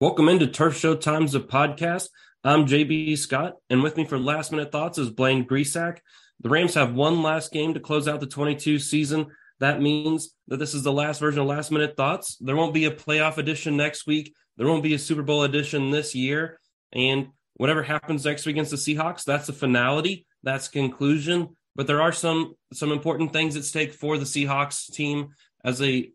Welcome 0.00 0.30
into 0.30 0.46
Turf 0.46 0.78
Show 0.78 0.94
Times, 0.94 1.34
of 1.34 1.46
podcast. 1.46 2.08
I'm 2.42 2.64
JB 2.64 3.18
Scott, 3.18 3.56
and 3.68 3.82
with 3.82 3.98
me 3.98 4.06
for 4.06 4.18
last 4.18 4.50
minute 4.50 4.72
thoughts 4.72 4.96
is 4.96 5.10
Blaine 5.10 5.44
Grisak. 5.46 5.98
The 6.40 6.48
Rams 6.48 6.72
have 6.72 6.94
one 6.94 7.22
last 7.22 7.52
game 7.52 7.74
to 7.74 7.80
close 7.80 8.08
out 8.08 8.18
the 8.20 8.26
22 8.26 8.78
season. 8.78 9.26
That 9.58 9.82
means 9.82 10.34
that 10.48 10.56
this 10.56 10.72
is 10.72 10.84
the 10.84 10.90
last 10.90 11.20
version 11.20 11.42
of 11.42 11.48
last 11.48 11.70
minute 11.70 11.98
thoughts. 11.98 12.38
There 12.40 12.56
won't 12.56 12.72
be 12.72 12.86
a 12.86 12.90
playoff 12.90 13.36
edition 13.36 13.76
next 13.76 14.06
week. 14.06 14.32
There 14.56 14.66
won't 14.66 14.82
be 14.82 14.94
a 14.94 14.98
Super 14.98 15.20
Bowl 15.20 15.42
edition 15.42 15.90
this 15.90 16.14
year. 16.14 16.58
And 16.94 17.28
whatever 17.56 17.82
happens 17.82 18.24
next 18.24 18.46
week 18.46 18.54
against 18.54 18.70
the 18.70 18.78
Seahawks, 18.78 19.24
that's 19.24 19.50
a 19.50 19.52
finality. 19.52 20.24
That's 20.42 20.68
conclusion. 20.68 21.58
But 21.76 21.86
there 21.86 22.00
are 22.00 22.12
some 22.12 22.54
some 22.72 22.90
important 22.90 23.34
things 23.34 23.54
at 23.54 23.64
stake 23.64 23.92
for 23.92 24.16
the 24.16 24.24
Seahawks 24.24 24.90
team 24.90 25.34
as 25.62 25.78
they 25.78 26.12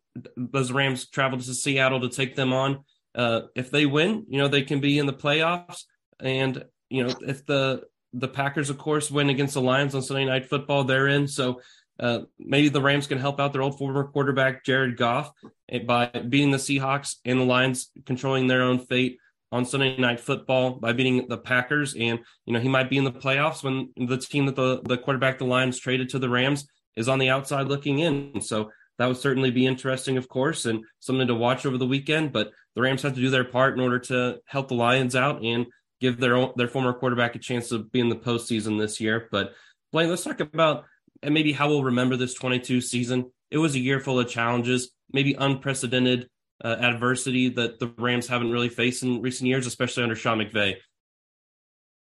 as 0.56 0.70
the 0.70 0.74
Rams 0.74 1.08
travel 1.08 1.38
to 1.38 1.54
Seattle 1.54 2.00
to 2.00 2.10
take 2.10 2.36
them 2.36 2.52
on 2.52 2.84
uh, 3.16 3.42
if 3.56 3.72
they 3.72 3.86
win, 3.86 4.26
you 4.30 4.38
know, 4.38 4.48
they 4.48 4.64
can 4.64 4.80
be 4.80 5.00
in 5.00 5.06
the 5.06 5.14
playoffs. 5.14 5.84
And, 6.20 6.64
you 6.90 7.04
know, 7.04 7.14
if 7.22 7.46
the 7.46 7.84
the 8.14 8.28
Packers, 8.28 8.70
of 8.70 8.78
course, 8.78 9.12
win 9.12 9.30
against 9.30 9.56
the 9.56 9.62
Lions 9.62 9.94
on 9.94 10.02
Sunday 10.02 10.26
night 10.26 10.46
football, 10.46 10.86
they're 10.86 11.08
in. 11.08 11.28
So 11.28 11.60
uh, 12.00 12.20
maybe 12.40 12.70
the 12.70 12.82
Rams 12.82 13.08
can 13.08 13.18
help 13.18 13.40
out 13.40 13.52
their 13.54 13.62
old 13.62 13.78
former 13.78 14.06
quarterback, 14.06 14.64
Jared 14.64 14.98
Goff, 14.98 15.32
eh, 15.70 15.80
by 15.80 16.08
beating 16.08 16.52
the 16.52 16.58
Seahawks 16.58 17.16
and 17.26 17.40
the 17.40 17.46
Lions 17.46 17.92
controlling 18.06 18.48
their 18.48 18.64
own 18.64 18.80
fate 18.80 19.18
on 19.52 19.66
Sunday 19.66 19.98
night 19.98 20.20
football 20.20 20.72
by 20.72 20.94
beating 20.94 21.28
the 21.28 21.38
Packers. 21.38 21.94
And, 21.94 22.20
you 22.46 22.54
know, 22.54 22.60
he 22.60 22.70
might 22.70 22.90
be 22.90 22.98
in 22.98 23.04
the 23.04 23.12
playoffs 23.12 23.64
when 23.64 23.90
the 23.96 24.18
team 24.18 24.46
that 24.46 24.56
the, 24.56 24.82
the 24.84 24.98
quarterback, 24.98 25.38
the 25.38 25.46
Lions 25.46 25.80
traded 25.80 26.10
to 26.10 26.20
the 26.20 26.30
Rams 26.30 26.68
is 26.96 27.10
on 27.10 27.20
the 27.20 27.30
outside 27.30 27.68
looking 27.68 28.00
in. 28.00 28.42
So 28.42 28.72
that 28.98 29.08
would 29.08 29.18
certainly 29.18 29.52
be 29.52 29.66
interesting, 29.66 30.18
of 30.18 30.30
course, 30.30 30.66
and 30.66 30.84
something 31.00 31.28
to 31.28 31.36
watch 31.36 31.66
over 31.66 31.78
the 31.78 31.86
weekend. 31.86 32.32
But 32.32 32.52
the 32.76 32.82
Rams 32.82 33.02
have 33.02 33.16
to 33.16 33.22
do 33.22 33.30
their 33.30 33.44
part 33.44 33.74
in 33.74 33.82
order 33.82 34.00
to 34.00 34.40
help 34.46 34.70
the 34.70 34.76
Lions 34.76 35.16
out 35.16 35.44
and 35.44 35.68
give 36.02 36.20
their 36.20 36.36
own, 36.36 36.54
their 36.56 36.68
former 36.68 36.94
quarterback 36.94 37.36
a 37.36 37.40
chance 37.40 37.70
to 37.70 37.80
be 37.80 38.00
in 38.00 38.10
the 38.10 38.16
postseason 38.16 38.80
this 38.80 39.00
year. 39.00 39.28
But 39.32 39.54
Blaine, 39.92 40.10
let's 40.10 40.24
talk 40.24 40.40
about 40.40 40.86
and 41.22 41.34
maybe 41.34 41.52
how 41.52 41.70
we'll 41.70 41.84
remember 41.84 42.16
this 42.16 42.34
22 42.34 42.82
season. 42.82 43.32
It 43.52 43.58
was 43.58 43.76
a 43.76 43.80
year 43.80 44.00
full 44.00 44.20
of 44.20 44.30
challenges, 44.30 44.92
maybe 45.12 45.34
unprecedented 45.34 46.30
uh, 46.64 46.76
adversity 46.80 47.50
that 47.50 47.80
the 47.80 47.94
Rams 47.98 48.28
haven't 48.28 48.52
really 48.52 48.70
faced 48.70 49.04
in 49.04 49.22
recent 49.22 49.48
years, 49.48 49.68
especially 49.68 50.04
under 50.04 50.16
Sean 50.16 50.40
McVay. 50.40 50.76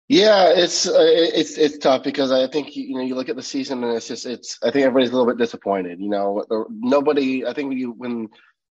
Yeah, 0.09 0.55
it's 0.57 0.89
uh, 0.89 0.95
it's 0.97 1.59
it's 1.59 1.77
tough 1.77 2.03
because 2.03 2.33
I 2.33 2.47
think 2.47 2.75
you 2.75 2.95
know 2.95 3.03
you 3.03 3.15
look 3.15 3.29
at 3.29 3.37
the 3.37 3.43
season 3.43 3.85
and 3.85 3.95
it's 3.95 4.09
just 4.09 4.25
it's 4.25 4.59
I 4.63 4.71
think 4.71 4.87
everybody's 4.87 5.11
a 5.11 5.13
little 5.13 5.31
bit 5.31 5.37
disappointed. 5.37 6.01
You 6.01 6.09
know, 6.09 6.45
nobody 6.71 7.45
I 7.47 7.53
think 7.53 7.69
when 7.69 7.77
you 7.77 7.93
when 7.93 8.29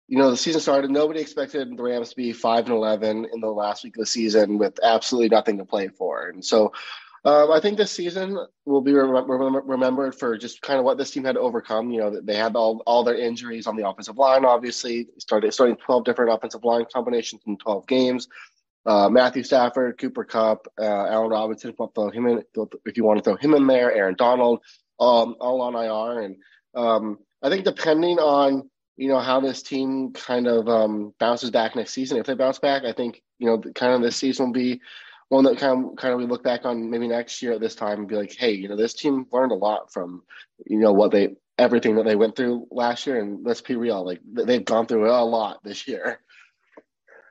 you 0.09 0.19
know 0.19 0.33
the 0.33 0.37
season 0.37 0.61
started, 0.61 0.91
nobody 0.91 1.21
expected 1.21 1.77
the 1.77 1.83
Rams 1.83 2.11
to 2.11 2.17
be 2.17 2.33
five 2.33 2.65
and 2.65 2.75
eleven 2.75 3.29
in 3.33 3.41
the 3.41 3.47
last 3.47 3.85
week 3.85 3.97
of 3.97 4.01
the 4.01 4.07
season 4.07 4.59
with 4.59 4.81
absolutely 4.83 5.29
nothing 5.29 5.59
to 5.59 5.65
play 5.65 5.89
for, 5.89 6.29
and 6.29 6.45
so. 6.45 6.73
Um, 7.23 7.53
I 7.53 7.61
think 7.61 7.77
this 7.77 7.93
season 7.93 8.39
will 8.65 8.81
be 8.81 8.95
remembered 8.95 10.15
for 10.15 10.39
just 10.39 10.63
kind 10.63 10.79
of 10.79 10.87
what 10.87 10.97
this 10.97 11.11
team 11.11 11.25
had 11.25 11.35
to 11.35 11.41
overcome. 11.41 11.91
You 11.91 12.01
know, 12.01 12.19
they 12.19 12.35
had 12.35 12.57
all, 12.57 12.83
all 12.87 13.05
their 13.05 13.19
injuries 13.19 13.67
on 13.67 13.77
the 13.77 13.87
offensive 13.87 14.17
line. 14.17 14.47
Obviously, 14.47 15.07
started 15.19 15.53
starting 15.53 15.77
twelve 15.77 16.05
different 16.05 16.33
offensive 16.33 16.65
line 16.65 16.87
combinations 16.91 17.43
in 17.47 17.59
twelve 17.59 17.87
games 17.87 18.27
uh, 18.87 19.09
Matthew 19.09 19.43
Stafford, 19.43 19.99
Cooper 19.99 20.25
Kupp, 20.25 20.67
uh, 20.79 20.85
Allen 20.85 21.31
Robinson, 21.31 21.75
throw 21.75 22.11
him 22.11 22.27
in 22.27 22.43
if 22.85 22.97
you 22.97 23.05
want 23.05 23.19
to 23.19 23.25
throw 23.25 23.37
him 23.37 23.55
in 23.55 23.67
there, 23.67 23.93
Aaron 23.93 24.15
Donald, 24.17 24.61
um, 24.99 25.37
all 25.41 25.61
on 25.61 25.75
IR. 25.75 26.23
And 26.23 26.37
um, 26.75 27.19
I 27.43 27.51
think 27.51 27.65
depending 27.65 28.19
on 28.19 28.71
you 28.97 29.09
know 29.09 29.21
how 29.21 29.41
this 29.41 29.63
team 29.63 30.13
kind 30.13 30.47
of 30.47 30.69
um, 30.69 31.15
bounces 31.19 31.51
back 31.51 31.77
next 31.77 31.93
season, 31.93 32.19
if 32.19 32.27
they 32.27 32.35
bounce 32.35 32.59
back, 32.59 32.85
I 32.85 32.93
think 32.93 33.23
you 33.39 33.47
know 33.47 33.59
kind 33.59 33.95
of 33.95 34.03
this 34.03 34.17
season 34.17 34.47
will 34.47 34.53
be 34.53 34.81
one 35.29 35.45
that 35.45 35.59
kind 35.59 35.85
of 35.85 35.97
kind 35.97 36.13
of 36.13 36.19
we 36.19 36.27
look 36.27 36.43
back 36.43 36.65
on 36.65 36.91
maybe 36.91 37.09
next 37.09 37.41
year 37.41 37.53
at 37.53 37.61
this 37.61 37.75
time 37.75 38.01
and 38.01 38.09
be 38.09 38.17
like, 38.17 38.35
hey, 38.37 38.53
you 38.53 38.69
know, 38.69 38.77
this 38.77 38.95
team 38.95 39.27
learned 39.33 39.53
a 39.53 39.57
lot 39.57 39.93
from 39.93 40.23
you 40.67 40.79
know 40.79 40.93
what 40.93 41.13
they 41.13 41.37
everything 41.59 41.97
that 41.97 42.05
they 42.05 42.17
went 42.17 42.35
through 42.35 42.67
last 42.71 43.07
year, 43.07 43.21
and 43.21 43.45
let's 43.45 43.61
be 43.61 43.77
real, 43.77 44.05
like 44.05 44.21
they've 44.25 44.65
gone 44.65 44.87
through 44.87 45.11
a 45.11 45.23
lot 45.23 45.63
this 45.63 45.87
year. 45.87 46.21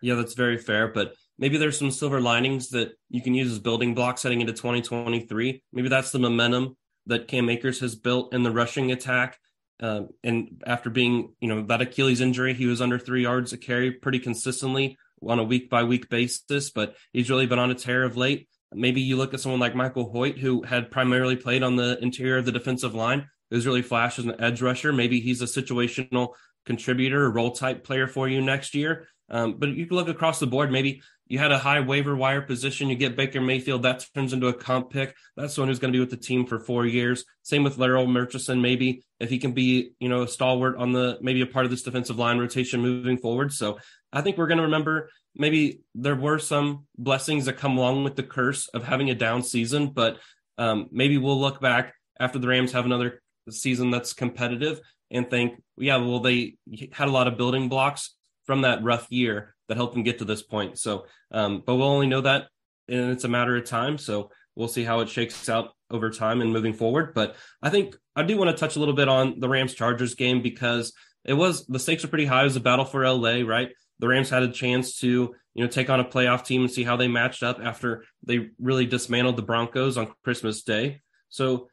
Yeah, 0.01 0.15
that's 0.15 0.35
very 0.35 0.57
fair, 0.57 0.87
but 0.87 1.13
maybe 1.39 1.57
there's 1.57 1.79
some 1.79 1.89
silver 1.89 2.21
linings 2.21 2.69
that 2.69 2.91
you 3.09 3.21
can 3.21 3.33
use 3.33 3.51
as 3.51 3.59
building 3.59 3.95
blocks 3.95 4.21
heading 4.21 4.41
into 4.41 4.53
2023. 4.53 5.63
Maybe 5.73 5.89
that's 5.89 6.11
the 6.11 6.19
momentum 6.19 6.77
that 7.07 7.27
Cam 7.27 7.49
Akers 7.49 7.79
has 7.79 7.95
built 7.95 8.33
in 8.33 8.43
the 8.43 8.51
rushing 8.51 8.91
attack. 8.91 9.39
Uh, 9.81 10.01
and 10.23 10.61
after 10.67 10.89
being, 10.89 11.33
you 11.39 11.47
know, 11.47 11.63
that 11.63 11.81
Achilles 11.81 12.19
injury, 12.19 12.53
he 12.53 12.65
was 12.65 12.81
under 12.81 12.99
three 12.99 13.23
yards 13.23 13.53
a 13.53 13.57
carry 13.57 13.91
pretty 13.91 14.19
consistently 14.19 14.97
on 15.23 15.39
a 15.39 15.43
week 15.43 15.69
by 15.69 15.83
week 15.83 16.09
basis, 16.09 16.69
but 16.69 16.95
he's 17.13 17.29
really 17.29 17.47
been 17.47 17.59
on 17.59 17.71
a 17.71 17.75
tear 17.75 18.03
of 18.03 18.17
late. 18.17 18.49
Maybe 18.73 19.01
you 19.01 19.15
look 19.15 19.33
at 19.33 19.39
someone 19.39 19.61
like 19.61 19.73
Michael 19.73 20.13
Hoecht, 20.13 20.37
who 20.37 20.63
had 20.63 20.91
primarily 20.91 21.37
played 21.37 21.63
on 21.63 21.77
the 21.77 21.97
interior 22.01 22.37
of 22.37 22.45
the 22.45 22.51
defensive 22.51 22.93
line, 22.93 23.27
who's 23.49 23.65
really 23.65 23.81
flashed 23.81 24.19
as 24.19 24.25
an 24.25 24.39
edge 24.39 24.61
rusher. 24.61 24.93
Maybe 24.93 25.21
he's 25.21 25.41
a 25.41 25.45
situational 25.45 26.33
contributor, 26.65 27.31
role 27.31 27.51
type 27.51 27.83
player 27.83 28.07
for 28.07 28.27
you 28.27 28.41
next 28.41 28.75
year. 28.75 29.07
Um, 29.29 29.55
but 29.57 29.69
you 29.69 29.85
can 29.85 29.95
look 29.95 30.07
across 30.07 30.39
the 30.39 30.47
board. 30.47 30.71
Maybe 30.71 31.01
you 31.27 31.37
had 31.37 31.51
a 31.51 31.57
high 31.57 31.79
waiver 31.79 32.15
wire 32.15 32.41
position. 32.41 32.89
You 32.89 32.95
get 32.95 33.15
Baker 33.15 33.39
Mayfield, 33.39 33.83
that 33.83 34.05
turns 34.15 34.33
into 34.33 34.47
a 34.47 34.53
comp 34.53 34.89
pick. 34.89 35.15
That's 35.37 35.53
someone 35.53 35.69
who's 35.69 35.79
going 35.79 35.93
to 35.93 35.97
be 35.97 35.99
with 35.99 36.09
the 36.09 36.17
team 36.17 36.45
for 36.45 36.59
four 36.59 36.85
years. 36.85 37.23
Same 37.43 37.63
with 37.63 37.77
Larrell 37.77 38.09
Murchison, 38.09 38.61
maybe 38.61 39.03
if 39.19 39.29
he 39.29 39.37
can 39.37 39.51
be, 39.51 39.91
you 39.99 40.09
know, 40.09 40.23
a 40.23 40.27
stalwart 40.27 40.77
on 40.77 40.91
the 40.91 41.19
maybe 41.21 41.41
a 41.41 41.45
part 41.45 41.65
of 41.65 41.71
this 41.71 41.83
defensive 41.83 42.17
line 42.17 42.39
rotation 42.39 42.81
moving 42.81 43.17
forward. 43.17 43.53
So 43.53 43.77
I 44.11 44.21
think 44.21 44.37
we're 44.37 44.47
going 44.47 44.57
to 44.57 44.63
remember 44.63 45.09
maybe 45.35 45.81
there 45.93 46.15
were 46.15 46.39
some 46.39 46.85
blessings 46.97 47.45
that 47.45 47.57
come 47.57 47.77
along 47.77 48.03
with 48.03 48.15
the 48.15 48.23
curse 48.23 48.67
of 48.69 48.83
having 48.83 49.11
a 49.11 49.15
down 49.15 49.43
season, 49.43 49.89
but 49.89 50.17
um, 50.57 50.87
maybe 50.91 51.17
we'll 51.17 51.39
look 51.39 51.61
back 51.61 51.93
after 52.19 52.39
the 52.39 52.47
Rams 52.47 52.71
have 52.71 52.85
another 52.85 53.21
season 53.49 53.91
that's 53.91 54.13
competitive 54.13 54.81
and 55.11 55.29
think, 55.29 55.61
yeah, 55.77 55.97
well, 55.97 56.19
they 56.19 56.55
had 56.91 57.07
a 57.07 57.11
lot 57.11 57.27
of 57.27 57.37
building 57.37 57.69
blocks 57.69 58.15
from 58.49 58.61
that 58.61 58.83
rough 58.83 59.05
year 59.11 59.53
that 59.67 59.77
helped 59.77 59.93
them 59.93 60.01
get 60.01 60.17
to 60.17 60.25
this 60.25 60.41
point. 60.41 60.79
So, 60.79 61.05
um, 61.29 61.61
but 61.63 61.75
we'll 61.75 61.85
only 61.85 62.07
know 62.07 62.21
that 62.21 62.47
and 62.87 63.11
it's 63.11 63.23
a 63.23 63.27
matter 63.27 63.55
of 63.55 63.65
time. 63.65 63.99
So 63.99 64.31
we'll 64.55 64.67
see 64.67 64.83
how 64.83 65.01
it 65.01 65.09
shakes 65.09 65.47
out 65.49 65.69
over 65.91 66.09
time 66.09 66.41
and 66.41 66.51
moving 66.51 66.73
forward. 66.73 67.13
But 67.13 67.35
I 67.61 67.69
think 67.69 67.95
I 68.15 68.23
do 68.23 68.39
want 68.39 68.49
to 68.49 68.57
touch 68.57 68.75
a 68.75 68.79
little 68.79 68.95
bit 68.95 69.07
on 69.07 69.39
the 69.39 69.47
Rams 69.47 69.75
Chargers 69.75 70.15
game 70.15 70.41
because 70.41 70.93
it 71.23 71.35
was 71.35 71.67
the 71.67 71.77
stakes 71.77 72.03
are 72.03 72.07
pretty 72.07 72.25
high. 72.25 72.41
It 72.41 72.45
was 72.45 72.55
a 72.55 72.59
battle 72.59 72.85
for 72.85 73.07
LA, 73.07 73.41
right? 73.41 73.69
The 73.99 74.07
Rams 74.07 74.31
had 74.31 74.41
a 74.41 74.51
chance 74.51 74.97
to, 75.01 75.07
you 75.53 75.63
know, 75.63 75.67
take 75.67 75.91
on 75.91 75.99
a 75.99 76.05
playoff 76.05 76.43
team 76.43 76.61
and 76.61 76.71
see 76.71 76.83
how 76.83 76.97
they 76.97 77.07
matched 77.07 77.43
up 77.43 77.59
after 77.61 78.03
they 78.25 78.49
really 78.59 78.87
dismantled 78.87 79.35
the 79.35 79.43
Broncos 79.43 79.95
on 79.95 80.11
Christmas 80.23 80.63
Day. 80.63 81.01
So 81.29 81.69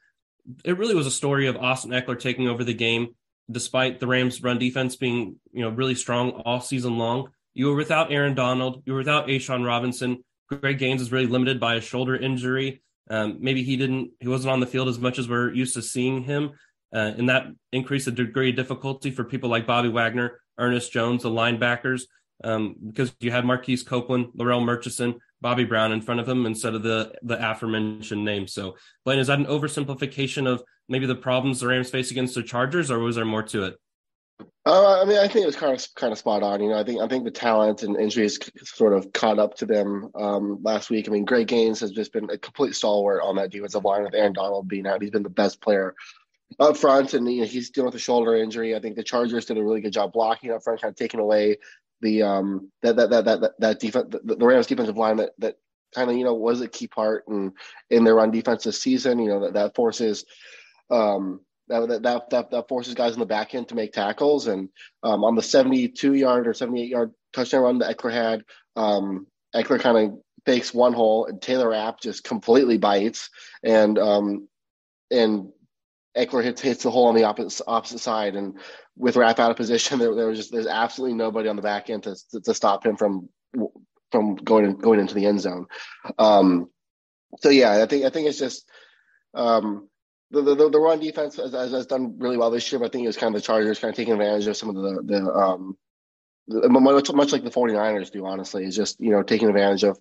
it 0.62 0.76
really 0.76 0.94
was 0.94 1.06
a 1.06 1.10
story 1.10 1.47
of 1.47 1.56
Austin 1.56 1.93
Ekeler 1.93 2.20
taking 2.20 2.48
over 2.48 2.64
the 2.64 2.75
game, 2.75 3.14
despite 3.51 4.01
the 4.01 4.07
Rams' 4.07 4.43
run 4.43 4.59
defense 4.59 4.97
being, 4.97 5.37
you 5.53 5.62
know, 5.62 5.71
really 5.71 5.95
strong 5.95 6.31
all 6.45 6.61
season 6.61 6.99
long. 6.99 7.31
You 7.55 7.67
were 7.67 7.77
without 7.77 8.12
Aaron 8.12 8.34
Donald. 8.34 8.83
You 8.87 8.93
were 8.93 8.99
without 8.99 9.29
A'Shawn 9.29 9.65
Robinson. 9.65 10.25
Greg 10.49 10.79
Gaines 10.79 11.01
is 11.01 11.12
really 11.12 11.27
limited 11.27 11.59
by 11.59 11.75
a 11.75 11.81
shoulder 11.81 12.17
injury. 12.17 12.83
Um, 13.09 13.39
maybe 13.41 13.62
he 13.62 13.77
didn't, 13.77 14.11
he 14.21 14.29
wasn't 14.29 14.53
on 14.53 14.61
the 14.61 14.67
field 14.67 14.89
as 14.89 14.99
much 14.99 15.19
as 15.19 15.29
we're 15.29 15.53
used 15.53 15.75
to 15.75 15.83
seeing 15.83 16.23
him. 16.23 16.53
Uh, 16.95 17.12
and 17.17 17.29
that 17.29 17.47
increased 17.73 18.06
the 18.06 18.12
degree 18.12 18.51
of 18.51 18.56
difficulty 18.56 19.11
for 19.11 19.25
people 19.25 19.51
like 19.51 19.67
Bobby 19.67 19.89
Wagner, 19.89 20.41
Ernest 20.59 20.93
Jones, 20.93 21.23
the 21.23 21.31
linebackers, 21.31 22.03
um, 22.45 22.77
because 22.87 23.15
you 23.21 23.31
had 23.31 23.45
Marquise 23.45 23.83
Copeland, 23.83 24.29
Larrell 24.39 24.65
Murchison, 24.65 25.17
Bobby 25.41 25.65
Brown 25.65 25.93
in 25.93 26.01
front 26.01 26.21
of 26.21 26.29
him 26.29 26.47
instead 26.47 26.75
of 26.75 26.83
the 26.83 27.12
the 27.23 27.39
aforementioned 27.39 28.25
names. 28.25 28.53
So, 28.53 28.77
Blaine, 29.05 29.19
is 29.19 29.27
that 29.27 29.39
an 29.39 29.47
oversimplification 29.47 30.47
of 30.47 30.62
maybe 30.89 31.07
the 31.07 31.15
problems 31.15 31.61
the 31.61 31.69
Rams 31.69 31.91
face 31.91 32.11
against 32.11 32.35
the 32.35 32.43
Chargers, 32.43 32.91
or 32.91 32.99
was 32.99 33.17
there 33.17 33.25
more 33.25 33.43
to 33.45 33.65
it? 33.65 33.77
Uh, 34.67 35.01
I 35.01 35.05
mean, 35.05 35.19
I 35.19 35.29
think 35.29 35.45
it 35.45 35.47
was 35.47 35.57
kind 35.57 35.73
of 35.73 35.95
kind 35.95 36.13
of 36.13 36.19
spot 36.19 36.43
on. 36.43 36.61
You 36.61 36.71
know, 36.71 36.79
I 36.79 36.85
think 36.85 37.01
I 37.01 37.07
think 37.07 37.25
the 37.25 37.31
talent 37.31 37.85
and 37.85 37.97
injuries 37.97 38.38
sort 38.65 38.93
of 38.93 39.12
caught 39.12 39.38
up 39.38 39.55
to 39.59 39.67
them 39.67 40.11
um, 40.17 40.59
last 40.62 40.91
week. 40.91 41.09
I 41.09 41.12
mean, 41.12 41.25
Greg 41.25 41.47
Gaines 41.47 41.81
has 41.81 41.93
just 41.93 42.12
been 42.12 42.29
a 42.31 42.37
complete 42.37 42.75
stalwart 42.75 43.23
on 43.23 43.37
that 43.37 43.50
defensive 43.50 43.85
line 43.85 44.03
with 44.03 44.15
Aaron 44.15 44.33
Donald 44.33 44.69
being 44.69 44.87
out. 44.87 45.00
He's 45.00 45.12
been 45.12 45.23
the 45.23 45.31
best 45.31 45.61
player 45.61 45.94
up 46.59 46.77
front, 46.77 47.15
and 47.15 47.31
you 47.32 47.43
know, 47.43 47.47
he's 47.47 47.71
dealing 47.71 47.87
with 47.87 47.94
a 47.94 48.00
shoulder 48.00 48.35
injury. 48.35 48.75
I 48.75 48.81
think 48.81 48.97
the 48.97 49.05
Chargers 49.05 49.47
did 49.47 49.56
a 49.56 49.62
really 49.62 49.81
good 49.81 49.93
job 49.93 50.12
blocking 50.12 50.50
up 50.50 50.65
front, 50.65 50.82
kind 50.82 50.91
of 50.91 50.97
taking 50.97 51.21
away 51.21 51.59
the 52.03 52.23
um 52.23 52.71
that 52.82 52.97
that 52.97 53.11
that 53.11 53.25
that 53.25 53.53
that 53.59 53.81
defense 53.81 54.09
the, 54.11 54.35
the 54.35 54.47
Rams 54.47 54.67
defensive 54.67 54.99
line 54.99 55.17
that 55.17 55.31
that 55.39 55.56
kind 55.94 56.11
of 56.11 56.17
you 56.17 56.25
know 56.25 56.35
was 56.35 56.61
a 56.61 56.69
key 56.69 56.89
part 56.89 57.25
in 57.29 57.53
in 57.91 58.05
their 58.05 58.17
run 58.17 58.32
defense 58.32 58.65
this 58.65 58.82
season. 58.82 59.19
You 59.19 59.29
know 59.29 59.41
that 59.43 59.55
that 59.55 59.75
forces 59.77 60.25
um 60.91 61.41
that, 61.69 62.03
that 62.03 62.31
that 62.31 62.50
that 62.50 62.69
forces 62.69 62.94
guys 62.94 63.15
in 63.15 63.21
the 63.21 63.27
back 63.27 63.55
end 63.55 63.69
to 63.69 63.75
make 63.75 63.93
tackles. 63.93 64.47
And 64.47 64.69
um, 65.03 65.25
on 65.25 65.35
the 65.35 65.43
72 65.43 66.15
yard 66.15 66.47
or 66.47 66.55
78 66.55 66.88
yard 66.88 67.12
touchdown 67.33 67.62
run 67.62 67.79
that 67.79 67.97
Ekeler 67.97 68.12
had, 68.12 68.44
um, 68.77 69.27
Ekeler 69.55 69.81
kind 69.81 69.99
of 69.99 70.19
fakes 70.44 70.73
one 70.73 70.93
hole, 70.93 71.27
and 71.27 71.43
Taylor 71.43 71.71
Rapp 71.71 72.00
just 72.00 72.25
completely 72.25 72.79
bites, 72.79 73.31
and 73.62 73.99
um, 73.99 74.49
and 75.11 75.50
Ekeler 76.17 76.44
hits 76.44 76.62
hits 76.62 76.83
the 76.85 76.91
hole 76.91 77.06
on 77.06 77.15
the 77.15 77.25
opposite 77.25 77.65
opposite 77.67 78.00
side, 78.00 78.37
and 78.37 78.59
with 78.97 79.17
Rapp 79.17 79.41
out 79.41 79.50
of 79.50 79.56
position, 79.56 79.99
there, 79.99 80.15
there 80.15 80.29
was 80.29 80.39
just 80.39 80.53
there's 80.53 80.67
absolutely 80.67 81.17
nobody 81.17 81.49
on 81.49 81.56
the 81.56 81.62
back 81.62 81.91
end 81.91 82.05
to, 82.05 82.17
to, 82.31 82.41
to 82.41 82.55
stop 82.55 82.87
him 82.87 82.97
from 82.97 83.29
from 84.12 84.37
going 84.37 84.77
going 84.77 85.00
into 85.00 85.15
the 85.15 85.27
end 85.27 85.41
zone. 85.41 85.67
Um, 86.19 86.71
so 87.41 87.49
yeah, 87.49 87.82
I 87.82 87.87
think 87.87 88.05
I 88.05 88.11
think 88.11 88.29
it's 88.29 88.39
just 88.39 88.69
um, 89.35 89.89
the, 90.31 90.43
the 90.43 90.70
the 90.70 90.81
run 90.81 91.00
defense 91.00 91.37
has, 91.37 91.52
has, 91.52 91.87
done 91.87 92.19
really 92.19 92.37
well 92.37 92.50
this 92.50 92.70
year. 92.70 92.78
But 92.78 92.87
I 92.87 92.88
think 92.90 93.05
it 93.05 93.08
was 93.08 93.17
kind 93.17 93.34
of 93.34 93.40
the 93.40 93.46
Chargers 93.46 93.78
kind 93.78 93.90
of 93.90 93.96
taking 93.96 94.14
advantage 94.14 94.46
of 94.46 94.56
some 94.56 94.70
of 94.70 94.76
the 94.76 95.02
the 95.02 95.32
um, 95.32 95.76
much, 96.49 97.12
much 97.12 97.32
like 97.32 97.44
the 97.44 97.50
49ers 97.50 98.11
do. 98.11 98.26
Honestly, 98.26 98.64
is 98.64 98.76
just 98.76 99.00
you 99.00 99.11
know 99.11 99.23
taking 99.23 99.49
advantage 99.49 99.84
of 99.84 99.99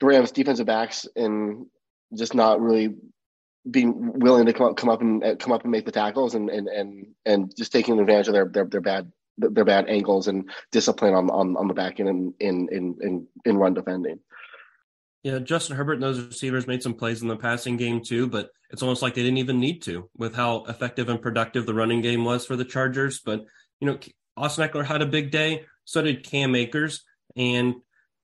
the 0.00 0.06
Rams 0.06 0.32
defensive 0.32 0.66
backs 0.66 1.06
and 1.16 1.66
just 2.14 2.34
not 2.34 2.60
really 2.60 2.94
being 3.70 4.18
willing 4.18 4.46
to 4.46 4.52
come 4.52 4.68
up, 4.68 4.76
come 4.76 4.90
up 4.90 5.00
and 5.00 5.38
come 5.38 5.52
up 5.52 5.62
and 5.62 5.70
make 5.70 5.86
the 5.86 5.92
tackles 5.92 6.34
and 6.34 6.50
and 6.50 6.68
and 6.68 7.06
and 7.24 7.56
just 7.56 7.72
taking 7.72 7.98
advantage 7.98 8.28
of 8.28 8.34
their 8.34 8.46
their, 8.46 8.66
their 8.66 8.80
bad 8.80 9.10
their 9.38 9.64
bad 9.64 9.88
angles 9.88 10.28
and 10.28 10.50
discipline 10.70 11.14
on 11.14 11.30
on, 11.30 11.56
on 11.56 11.68
the 11.68 11.74
back 11.74 12.00
end 12.00 12.08
in 12.08 12.68
in 12.70 12.96
in 13.00 13.26
in 13.44 13.56
run 13.56 13.74
defending. 13.74 14.20
Yeah, 15.24 15.38
Justin 15.38 15.76
Herbert 15.76 15.94
and 15.94 16.02
those 16.02 16.20
receivers 16.20 16.66
made 16.66 16.82
some 16.82 16.92
plays 16.92 17.22
in 17.22 17.28
the 17.28 17.36
passing 17.36 17.78
game 17.78 18.02
too, 18.02 18.28
but 18.28 18.50
it's 18.70 18.82
almost 18.82 19.00
like 19.00 19.14
they 19.14 19.22
didn't 19.22 19.38
even 19.38 19.58
need 19.58 19.80
to 19.82 20.10
with 20.18 20.34
how 20.34 20.64
effective 20.64 21.08
and 21.08 21.20
productive 21.20 21.64
the 21.64 21.72
running 21.72 22.02
game 22.02 22.26
was 22.26 22.44
for 22.44 22.56
the 22.56 22.64
Chargers. 22.64 23.20
But 23.24 23.46
you 23.80 23.86
know, 23.86 23.98
Austin 24.36 24.68
Ekeler 24.68 24.84
had 24.84 25.00
a 25.00 25.06
big 25.06 25.30
day, 25.30 25.64
so 25.86 26.02
did 26.02 26.24
Cam 26.24 26.54
Akers, 26.54 27.04
and 27.36 27.76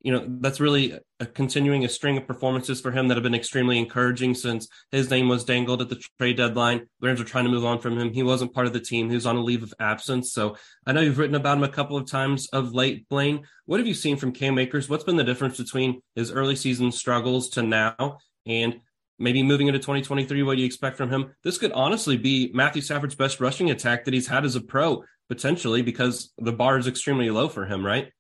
you 0.03 0.13
know 0.13 0.25
that's 0.41 0.61
really 0.61 0.99
a 1.19 1.27
continuing 1.27 1.85
a 1.85 1.89
string 1.89 2.17
of 2.17 2.27
performances 2.27 2.81
for 2.81 2.91
him 2.91 3.09
that 3.09 3.17
have 3.17 3.23
been 3.23 3.35
extremely 3.35 3.79
encouraging 3.79 4.35
since 4.35 4.67
his 4.91 5.11
name 5.11 5.29
was 5.29 5.45
dangled 5.45 5.83
at 5.83 5.89
the 5.89 6.03
trade 6.19 6.39
deadline. 6.39 6.87
The 7.01 7.07
Rams 7.07 7.21
are 7.21 7.25
trying 7.25 7.45
to 7.45 7.51
move 7.51 7.65
on 7.65 7.81
from 7.81 7.99
him. 7.99 8.13
He 8.13 8.23
wasn't 8.23 8.55
part 8.55 8.67
of 8.67 8.73
the 8.73 8.81
team. 8.81 9.09
He 9.09 9.15
was 9.15 9.27
on 9.27 9.37
a 9.37 9.43
leave 9.43 9.63
of 9.63 9.75
absence. 9.79 10.33
So 10.33 10.57
I 10.87 10.93
know 10.93 11.01
you've 11.01 11.19
written 11.19 11.35
about 11.35 11.59
him 11.59 11.65
a 11.65 11.69
couple 11.69 11.97
of 11.97 12.11
times 12.11 12.49
of 12.49 12.73
late, 12.73 13.09
Blaine. 13.09 13.45
What 13.67 13.81
have 13.81 13.87
you 13.87 13.95
seen 13.95 14.17
from 14.17 14.33
Cam 14.33 14.59
Akers? 14.59 14.89
What's 14.89 15.05
been 15.05 15.17
the 15.17 15.25
difference 15.25 15.59
between 15.59 16.01
his 16.15 16.33
early 16.33 16.57
season 16.57 16.93
struggles 16.93 17.51
to 17.51 17.63
now? 17.63 18.19
And 18.47 18.81
maybe 19.19 19.43
moving 19.43 19.67
into 19.67 19.79
2023, 19.79 20.43
what 20.43 20.55
do 20.55 20.61
you 20.61 20.67
expect 20.67 20.97
from 20.97 21.11
him? 21.11 21.35
This 21.45 21.59
could 21.59 21.73
honestly 21.73 22.17
be 22.17 22.51
Matthew 22.55 22.81
Stafford's 22.81 23.15
best 23.15 23.39
rushing 23.39 23.71
attack 23.71 24.07
that 24.07 24.15
he's 24.15 24.27
had 24.27 24.47
as 24.47 24.57
a 24.57 24.63
pro, 24.63 25.05
potentially, 25.29 25.83
because 25.83 26.33
the 26.39 26.53
bar 26.53 26.79
is 26.79 26.87
extremely 26.87 27.29
low 27.29 27.49
for 27.49 27.67
him, 27.67 27.85
right? 27.85 28.11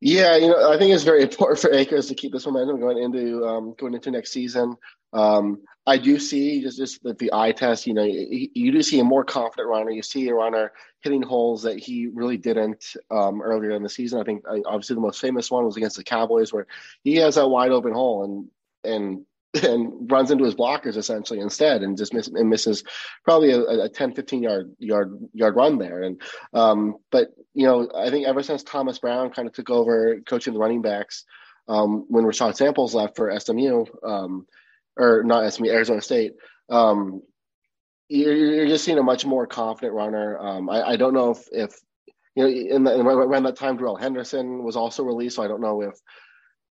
Yeah, 0.00 0.36
you 0.36 0.48
know, 0.48 0.72
I 0.72 0.78
think 0.78 0.92
it's 0.92 1.04
very 1.04 1.22
important 1.30 1.60
for 1.60 1.72
Akers 1.72 2.08
to 2.08 2.14
keep 2.14 2.32
this 2.32 2.46
momentum 2.46 2.80
going 2.80 2.98
into 2.98 3.44
um, 3.46 3.74
going 3.78 3.94
into 3.94 4.10
next 4.10 4.32
season. 4.32 4.76
Um, 5.12 5.62
I 5.86 5.98
do 5.98 6.18
see 6.18 6.60
just 6.60 6.76
just 6.76 7.02
the, 7.02 7.14
the 7.14 7.32
eye 7.32 7.52
test. 7.52 7.86
You 7.86 7.94
know, 7.94 8.02
you, 8.02 8.48
you, 8.54 8.72
do 8.72 8.82
see 8.82 9.00
a 9.00 9.04
more 9.04 9.24
confident 9.24 9.68
runner. 9.68 9.90
You 9.90 10.02
see 10.02 10.28
a 10.28 10.34
runner 10.34 10.72
hitting 11.00 11.22
holes 11.22 11.62
that 11.62 11.78
he 11.78 12.08
really 12.08 12.36
didn't 12.36 12.94
um, 13.10 13.40
earlier 13.40 13.70
in 13.70 13.82
the 13.82 13.88
season. 13.88 14.20
I 14.20 14.24
think 14.24 14.44
obviously 14.66 14.94
the 14.94 15.00
most 15.00 15.20
famous 15.20 15.50
one 15.50 15.64
was 15.64 15.76
against 15.76 15.96
the 15.96 16.04
Cowboys, 16.04 16.52
where 16.52 16.66
he 17.02 17.16
has 17.16 17.36
that 17.36 17.48
wide 17.48 17.70
open 17.70 17.92
hole 17.92 18.24
and 18.24 18.48
and 18.84 19.24
and 19.64 20.10
runs 20.10 20.30
into 20.30 20.44
his 20.44 20.54
blockers 20.54 20.96
essentially 20.96 21.40
instead 21.40 21.82
and 21.82 21.96
just 21.96 22.14
miss, 22.14 22.28
and 22.28 22.48
misses 22.48 22.84
probably 23.24 23.52
a, 23.52 23.60
a 23.60 23.88
10 23.88 24.14
15 24.14 24.42
yard 24.42 24.72
yard 24.78 25.18
yard 25.32 25.56
run 25.56 25.78
there. 25.78 26.02
And 26.02 26.20
um, 26.52 26.96
but 27.10 27.30
you 27.56 27.66
know 27.66 27.90
i 27.96 28.10
think 28.10 28.26
ever 28.26 28.42
since 28.42 28.62
thomas 28.62 28.98
brown 28.98 29.30
kind 29.30 29.48
of 29.48 29.54
took 29.54 29.70
over 29.70 30.20
coaching 30.26 30.52
the 30.52 30.60
running 30.60 30.82
backs 30.82 31.24
um, 31.68 32.04
when 32.08 32.22
Rashad 32.24 32.54
Samples 32.54 32.94
left 32.94 33.16
for 33.16 33.36
SMU 33.40 33.86
um, 34.04 34.46
or 34.96 35.24
not 35.24 35.52
SMU 35.52 35.68
Arizona 35.68 36.00
State 36.00 36.34
um, 36.68 37.22
you're, 38.08 38.34
you're, 38.34 38.68
just 38.68 38.84
seeing 38.84 38.98
a 38.98 39.02
much 39.02 39.24
more 39.24 39.48
confident 39.48 39.94
runner. 39.94 40.38
Um, 40.38 40.70
I, 40.70 40.90
I, 40.90 40.96
don't 40.96 41.12
know 41.12 41.30
if, 41.30 41.48
if 41.50 41.74
you 42.36 42.44
know 42.44 42.48
in, 42.48 42.84
the, 42.84 43.00
around 43.00 43.44
that 43.44 43.56
time 43.56 43.76
Darrell 43.76 43.96
Henderson 43.96 44.62
was 44.62 44.76
also 44.76 45.02
released 45.02 45.36
so 45.36 45.42
I 45.42 45.48
don't 45.48 45.60
know 45.60 45.82
if 45.82 45.94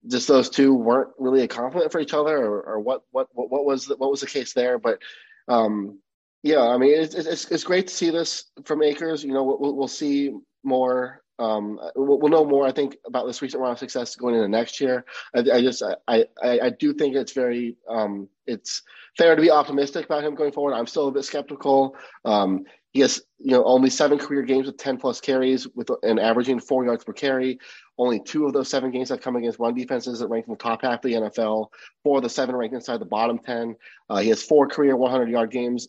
just 0.06 0.28
those 0.28 0.48
two 0.48 0.74
weren't 0.74 1.10
really 1.18 1.42
a 1.42 1.48
complement 1.48 1.92
for 1.92 2.00
each 2.00 2.14
other, 2.14 2.36
or, 2.38 2.62
or 2.62 2.80
what, 2.80 3.02
what 3.10 3.28
what 3.32 3.50
what 3.50 3.64
was 3.64 3.86
the, 3.86 3.96
what 3.96 4.10
was 4.10 4.20
the 4.20 4.26
case 4.26 4.52
there? 4.52 4.78
But 4.78 5.00
um, 5.48 5.98
yeah, 6.42 6.60
I 6.60 6.78
mean, 6.78 6.94
it's, 6.94 7.14
it's 7.14 7.50
it's 7.50 7.64
great 7.64 7.88
to 7.88 7.94
see 7.94 8.10
this 8.10 8.44
from 8.64 8.82
Akers. 8.82 9.24
You 9.24 9.32
know, 9.32 9.44
we'll, 9.44 9.74
we'll 9.74 9.88
see 9.88 10.32
more. 10.62 11.22
Um, 11.40 11.78
we'll, 11.94 12.18
we'll, 12.18 12.32
know 12.32 12.44
more, 12.44 12.66
I 12.66 12.72
think, 12.72 12.96
about 13.06 13.28
this 13.28 13.40
recent 13.40 13.62
round 13.62 13.74
of 13.74 13.78
success 13.78 14.16
going 14.16 14.34
into 14.34 14.48
next 14.48 14.80
year. 14.80 15.04
I, 15.36 15.38
I 15.38 15.62
just, 15.62 15.84
I, 16.08 16.24
I, 16.42 16.60
I 16.60 16.70
do 16.70 16.92
think 16.92 17.14
it's 17.14 17.30
very, 17.30 17.76
um, 17.88 18.28
it's 18.48 18.82
fair 19.16 19.36
to 19.36 19.40
be 19.40 19.48
optimistic 19.48 20.06
about 20.06 20.24
him 20.24 20.34
going 20.34 20.50
forward. 20.50 20.74
I'm 20.74 20.88
still 20.88 21.06
a 21.06 21.12
bit 21.12 21.24
skeptical. 21.24 21.94
Um, 22.24 22.64
he 22.98 23.02
has, 23.02 23.22
you 23.38 23.52
know, 23.52 23.62
only 23.62 23.90
seven 23.90 24.18
career 24.18 24.42
games 24.42 24.66
with 24.66 24.76
10 24.76 24.96
plus 24.96 25.20
carries 25.20 25.68
with 25.76 25.88
an 26.02 26.18
averaging 26.18 26.58
four 26.58 26.84
yards 26.84 27.04
per 27.04 27.12
carry. 27.12 27.60
Only 27.96 28.18
two 28.18 28.44
of 28.44 28.52
those 28.52 28.68
seven 28.68 28.90
games 28.90 29.10
have 29.10 29.20
come 29.20 29.36
against 29.36 29.60
run 29.60 29.72
defenses 29.74 30.18
that 30.18 30.26
rank 30.26 30.46
in 30.48 30.54
the 30.54 30.58
top 30.58 30.82
half 30.82 30.96
of 30.96 31.02
the 31.02 31.12
NFL. 31.12 31.68
Four 32.02 32.16
of 32.16 32.24
the 32.24 32.28
seven 32.28 32.56
rank 32.56 32.72
inside 32.72 32.98
the 32.98 33.04
bottom 33.04 33.38
10. 33.38 33.76
Uh, 34.10 34.16
he 34.16 34.30
has 34.30 34.42
four 34.42 34.66
career 34.66 34.96
100 34.96 35.30
yard 35.30 35.52
games, 35.52 35.86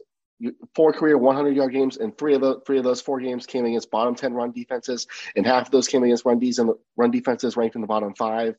four 0.76 0.94
career 0.94 1.18
100 1.18 1.56
yard 1.56 1.74
games, 1.74 1.98
and 1.98 2.16
three 2.16 2.36
of 2.36 2.42
the 2.42 2.60
three 2.68 2.78
of 2.78 2.84
those 2.84 3.02
four 3.02 3.20
games 3.20 3.48
came 3.48 3.66
against 3.66 3.90
bottom 3.90 4.14
10 4.14 4.36
run 4.36 4.52
defenses, 4.52 5.08
and 5.36 5.48
half 5.48 5.66
of 5.66 5.72
those 5.72 5.88
came 5.88 6.04
against 6.04 6.26
run, 6.26 6.38
Ds 6.38 6.60
and 6.60 6.70
run 6.96 7.10
defenses 7.10 7.58
ranked 7.58 7.74
in 7.74 7.82
the 7.82 7.88
bottom 7.88 8.14
five. 8.14 8.56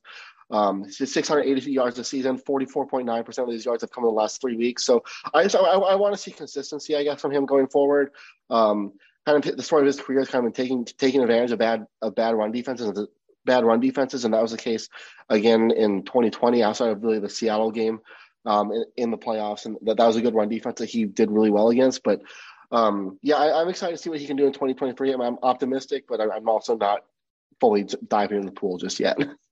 Um, 0.50 0.90
680 0.90 1.70
yards 1.70 1.98
a 1.98 2.04
season, 2.04 2.38
44.9% 2.38 3.38
of 3.38 3.50
these 3.50 3.64
yards 3.64 3.82
have 3.82 3.92
come 3.92 4.04
in 4.04 4.08
the 4.08 4.14
last 4.14 4.40
three 4.40 4.56
weeks. 4.56 4.84
So 4.84 5.04
I 5.32 5.44
just, 5.44 5.54
I, 5.54 5.60
I 5.60 5.94
want 5.94 6.14
to 6.14 6.20
see 6.20 6.32
consistency, 6.32 6.96
I 6.96 7.04
guess, 7.04 7.20
from 7.20 7.30
him 7.30 7.46
going 7.46 7.68
forward. 7.68 8.10
Um, 8.50 8.94
kind 9.26 9.44
of 9.44 9.56
the 9.56 9.62
story 9.62 9.82
of 9.82 9.86
his 9.86 10.00
career 10.00 10.20
is 10.20 10.28
kind 10.28 10.44
of 10.44 10.52
been 10.52 10.64
taking 10.64 10.84
taking 10.84 11.22
advantage 11.22 11.52
of 11.52 11.58
bad 11.58 11.86
of 12.02 12.14
bad 12.14 12.34
run 12.34 12.52
defenses 12.52 13.06
bad 13.44 13.64
run 13.64 13.80
defenses, 13.80 14.24
and 14.24 14.34
that 14.34 14.42
was 14.42 14.52
the 14.52 14.58
case 14.58 14.88
again 15.28 15.70
in 15.70 16.02
2020 16.02 16.62
outside 16.62 16.90
of 16.90 17.02
really 17.02 17.18
the 17.18 17.28
Seattle 17.28 17.70
game 17.70 18.00
um, 18.44 18.72
in, 18.72 18.84
in, 18.96 19.10
the 19.10 19.18
playoffs, 19.18 19.66
and 19.66 19.76
that, 19.82 19.96
that 19.96 20.06
was 20.06 20.16
a 20.16 20.22
good 20.22 20.34
run 20.34 20.48
defense 20.48 20.78
that 20.78 20.88
he 20.88 21.04
did 21.04 21.30
really 21.30 21.50
well 21.50 21.70
against. 21.70 22.02
But 22.02 22.22
um, 22.70 23.18
yeah, 23.22 23.36
I, 23.36 23.62
am 23.62 23.68
excited 23.68 23.96
to 23.96 24.02
see 24.02 24.10
what 24.10 24.20
he 24.20 24.26
can 24.26 24.36
do 24.36 24.46
in 24.46 24.52
2023. 24.52 25.12
I'm, 25.12 25.20
I'm 25.20 25.38
optimistic, 25.42 26.04
but 26.08 26.20
I, 26.20 26.36
I'm 26.36 26.48
also 26.48 26.76
not 26.76 27.04
fully 27.60 27.86
diving 28.06 28.40
in 28.40 28.46
the 28.46 28.52
pool 28.52 28.78
just 28.78 29.00
yet. 29.00 29.18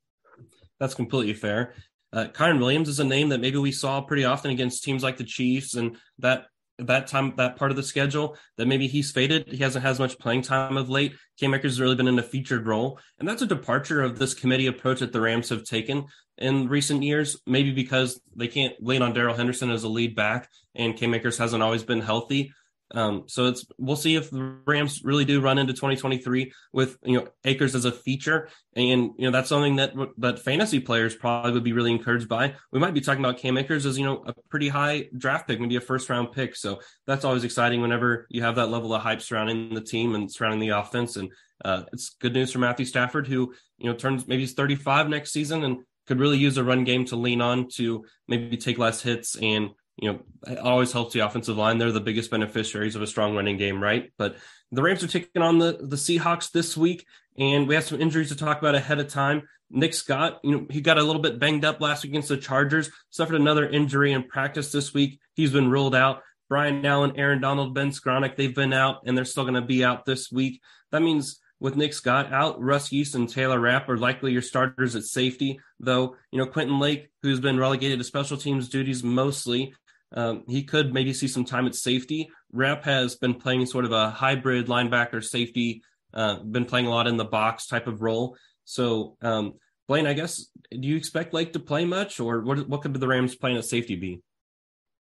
That's 0.80 0.94
completely 0.94 1.34
fair. 1.34 1.74
Uh, 2.12 2.26
Kyren 2.32 2.58
Williams 2.58 2.88
is 2.88 3.00
a 3.00 3.04
name 3.04 3.28
that 3.30 3.40
maybe 3.40 3.58
we 3.58 3.72
saw 3.72 4.00
pretty 4.00 4.24
often 4.24 4.50
against 4.50 4.82
teams 4.82 5.02
like 5.02 5.16
the 5.16 5.24
Chiefs, 5.24 5.74
and 5.74 5.96
that 6.18 6.46
that 6.78 7.08
time 7.08 7.34
that 7.36 7.56
part 7.56 7.72
of 7.72 7.76
the 7.76 7.82
schedule 7.82 8.36
that 8.56 8.68
maybe 8.68 8.86
he's 8.86 9.10
faded. 9.10 9.48
He 9.48 9.58
hasn't 9.58 9.82
had 9.82 9.90
as 9.90 9.98
much 9.98 10.18
playing 10.18 10.42
time 10.42 10.76
of 10.76 10.88
late. 10.88 11.14
Cam 11.38 11.52
Akers 11.52 11.72
has 11.72 11.80
really 11.80 11.96
been 11.96 12.08
in 12.08 12.18
a 12.18 12.22
featured 12.22 12.66
role, 12.66 12.98
and 13.18 13.28
that's 13.28 13.42
a 13.42 13.46
departure 13.46 14.02
of 14.02 14.18
this 14.18 14.34
committee 14.34 14.68
approach 14.68 15.00
that 15.00 15.12
the 15.12 15.20
Rams 15.20 15.48
have 15.48 15.64
taken 15.64 16.06
in 16.38 16.68
recent 16.68 17.02
years. 17.02 17.40
Maybe 17.46 17.72
because 17.72 18.20
they 18.34 18.48
can't 18.48 18.74
lean 18.80 19.02
on 19.02 19.12
Darrell 19.12 19.36
Henderson 19.36 19.70
as 19.70 19.84
a 19.84 19.88
lead 19.88 20.14
back, 20.14 20.48
and 20.74 20.96
Cam 20.96 21.14
Akers 21.14 21.38
hasn't 21.38 21.62
always 21.62 21.82
been 21.82 22.00
healthy. 22.00 22.52
Um, 22.94 23.24
so 23.26 23.46
it's 23.46 23.66
we'll 23.76 23.96
see 23.96 24.16
if 24.16 24.30
the 24.30 24.58
Rams 24.66 25.02
really 25.04 25.24
do 25.24 25.40
run 25.40 25.58
into 25.58 25.74
2023 25.74 26.52
with 26.72 26.96
you 27.02 27.18
know 27.18 27.28
Akers 27.44 27.74
as 27.74 27.84
a 27.84 27.92
feature, 27.92 28.48
and 28.74 29.10
you 29.18 29.24
know 29.24 29.30
that's 29.30 29.48
something 29.48 29.76
that 29.76 29.92
that 30.18 30.38
fantasy 30.38 30.80
players 30.80 31.14
probably 31.14 31.52
would 31.52 31.64
be 31.64 31.72
really 31.72 31.92
encouraged 31.92 32.28
by. 32.28 32.54
We 32.72 32.80
might 32.80 32.94
be 32.94 33.00
talking 33.00 33.24
about 33.24 33.38
Cam 33.38 33.58
Akers 33.58 33.84
as 33.84 33.98
you 33.98 34.04
know 34.04 34.24
a 34.26 34.34
pretty 34.48 34.68
high 34.68 35.08
draft 35.16 35.46
pick, 35.46 35.60
maybe 35.60 35.76
a 35.76 35.80
first 35.80 36.08
round 36.08 36.32
pick. 36.32 36.56
So 36.56 36.80
that's 37.06 37.24
always 37.24 37.44
exciting 37.44 37.82
whenever 37.82 38.26
you 38.30 38.42
have 38.42 38.56
that 38.56 38.70
level 38.70 38.94
of 38.94 39.02
hype 39.02 39.20
surrounding 39.20 39.74
the 39.74 39.82
team 39.82 40.14
and 40.14 40.32
surrounding 40.32 40.60
the 40.60 40.78
offense. 40.78 41.16
And 41.16 41.30
uh, 41.64 41.82
it's 41.92 42.16
good 42.20 42.32
news 42.32 42.52
for 42.52 42.58
Matthew 42.58 42.86
Stafford, 42.86 43.26
who 43.26 43.54
you 43.76 43.90
know 43.90 43.96
turns 43.96 44.26
maybe 44.26 44.42
he's 44.42 44.54
35 44.54 45.08
next 45.08 45.32
season 45.32 45.62
and 45.64 45.78
could 46.06 46.20
really 46.20 46.38
use 46.38 46.56
a 46.56 46.64
run 46.64 46.84
game 46.84 47.04
to 47.04 47.16
lean 47.16 47.42
on 47.42 47.68
to 47.68 48.02
maybe 48.26 48.56
take 48.56 48.78
less 48.78 49.02
hits 49.02 49.36
and 49.36 49.68
you 50.00 50.12
know, 50.12 50.56
always 50.62 50.92
helps 50.92 51.12
the 51.12 51.20
offensive 51.20 51.56
line. 51.56 51.78
They're 51.78 51.92
the 51.92 52.00
biggest 52.00 52.30
beneficiaries 52.30 52.94
of 52.94 53.02
a 53.02 53.06
strong 53.06 53.34
running 53.34 53.56
game, 53.56 53.82
right? 53.82 54.12
But 54.16 54.36
the 54.70 54.82
Rams 54.82 55.02
are 55.02 55.08
taking 55.08 55.42
on 55.42 55.58
the 55.58 55.78
the 55.80 55.96
Seahawks 55.96 56.52
this 56.52 56.76
week, 56.76 57.06
and 57.36 57.66
we 57.66 57.74
have 57.74 57.84
some 57.84 58.00
injuries 58.00 58.28
to 58.28 58.36
talk 58.36 58.58
about 58.58 58.74
ahead 58.74 59.00
of 59.00 59.08
time. 59.08 59.42
Nick 59.70 59.92
Scott, 59.94 60.40
you 60.42 60.52
know, 60.52 60.66
he 60.70 60.80
got 60.80 60.98
a 60.98 61.02
little 61.02 61.20
bit 61.20 61.38
banged 61.38 61.64
up 61.64 61.80
last 61.80 62.02
week 62.02 62.12
against 62.12 62.28
the 62.28 62.36
Chargers, 62.36 62.90
suffered 63.10 63.34
another 63.34 63.68
injury 63.68 64.12
in 64.12 64.22
practice 64.22 64.72
this 64.72 64.94
week. 64.94 65.20
He's 65.34 65.52
been 65.52 65.70
ruled 65.70 65.94
out. 65.94 66.22
Brian 66.48 66.84
Allen, 66.86 67.12
Aaron 67.16 67.42
Donald, 67.42 67.74
Ben 67.74 67.90
Skowronek, 67.90 68.36
they've 68.36 68.54
been 68.54 68.72
out, 68.72 69.02
and 69.04 69.16
they're 69.16 69.26
still 69.26 69.44
going 69.44 69.54
to 69.54 69.60
be 69.60 69.84
out 69.84 70.06
this 70.06 70.32
week. 70.32 70.62
That 70.90 71.02
means 71.02 71.40
with 71.60 71.76
Nick 71.76 71.92
Scott 71.92 72.32
out, 72.32 72.60
Russ 72.62 72.90
Yeast, 72.92 73.16
Taylor 73.28 73.58
Rapp 73.58 73.88
are 73.88 73.98
likely 73.98 74.32
your 74.32 74.42
starters 74.42 74.96
at 74.96 75.02
safety. 75.02 75.60
Though 75.80 76.16
you 76.30 76.38
know 76.38 76.46
Quentin 76.46 76.78
Lake, 76.78 77.10
who's 77.22 77.40
been 77.40 77.58
relegated 77.58 77.98
to 77.98 78.04
special 78.04 78.36
teams 78.36 78.68
duties 78.68 79.02
mostly, 79.02 79.74
um, 80.12 80.44
he 80.48 80.62
could 80.62 80.92
maybe 80.92 81.12
see 81.12 81.28
some 81.28 81.44
time 81.44 81.66
at 81.66 81.74
safety. 81.74 82.30
Rapp 82.52 82.84
has 82.84 83.16
been 83.16 83.34
playing 83.34 83.66
sort 83.66 83.84
of 83.84 83.92
a 83.92 84.10
hybrid 84.10 84.66
linebacker 84.66 85.22
safety, 85.22 85.82
uh, 86.14 86.38
been 86.38 86.64
playing 86.64 86.86
a 86.86 86.90
lot 86.90 87.06
in 87.06 87.16
the 87.16 87.24
box 87.24 87.66
type 87.66 87.86
of 87.86 88.02
role. 88.02 88.36
So, 88.64 89.16
um, 89.22 89.54
Blaine, 89.86 90.06
I 90.06 90.12
guess, 90.12 90.46
do 90.70 90.86
you 90.86 90.96
expect 90.96 91.32
Lake 91.32 91.54
to 91.54 91.58
play 91.58 91.84
much, 91.84 92.20
or 92.20 92.42
what? 92.42 92.68
What 92.68 92.82
could 92.82 92.92
the 92.92 93.08
Rams 93.08 93.34
playing 93.34 93.56
at 93.56 93.64
safety 93.64 93.96
be? 93.96 94.20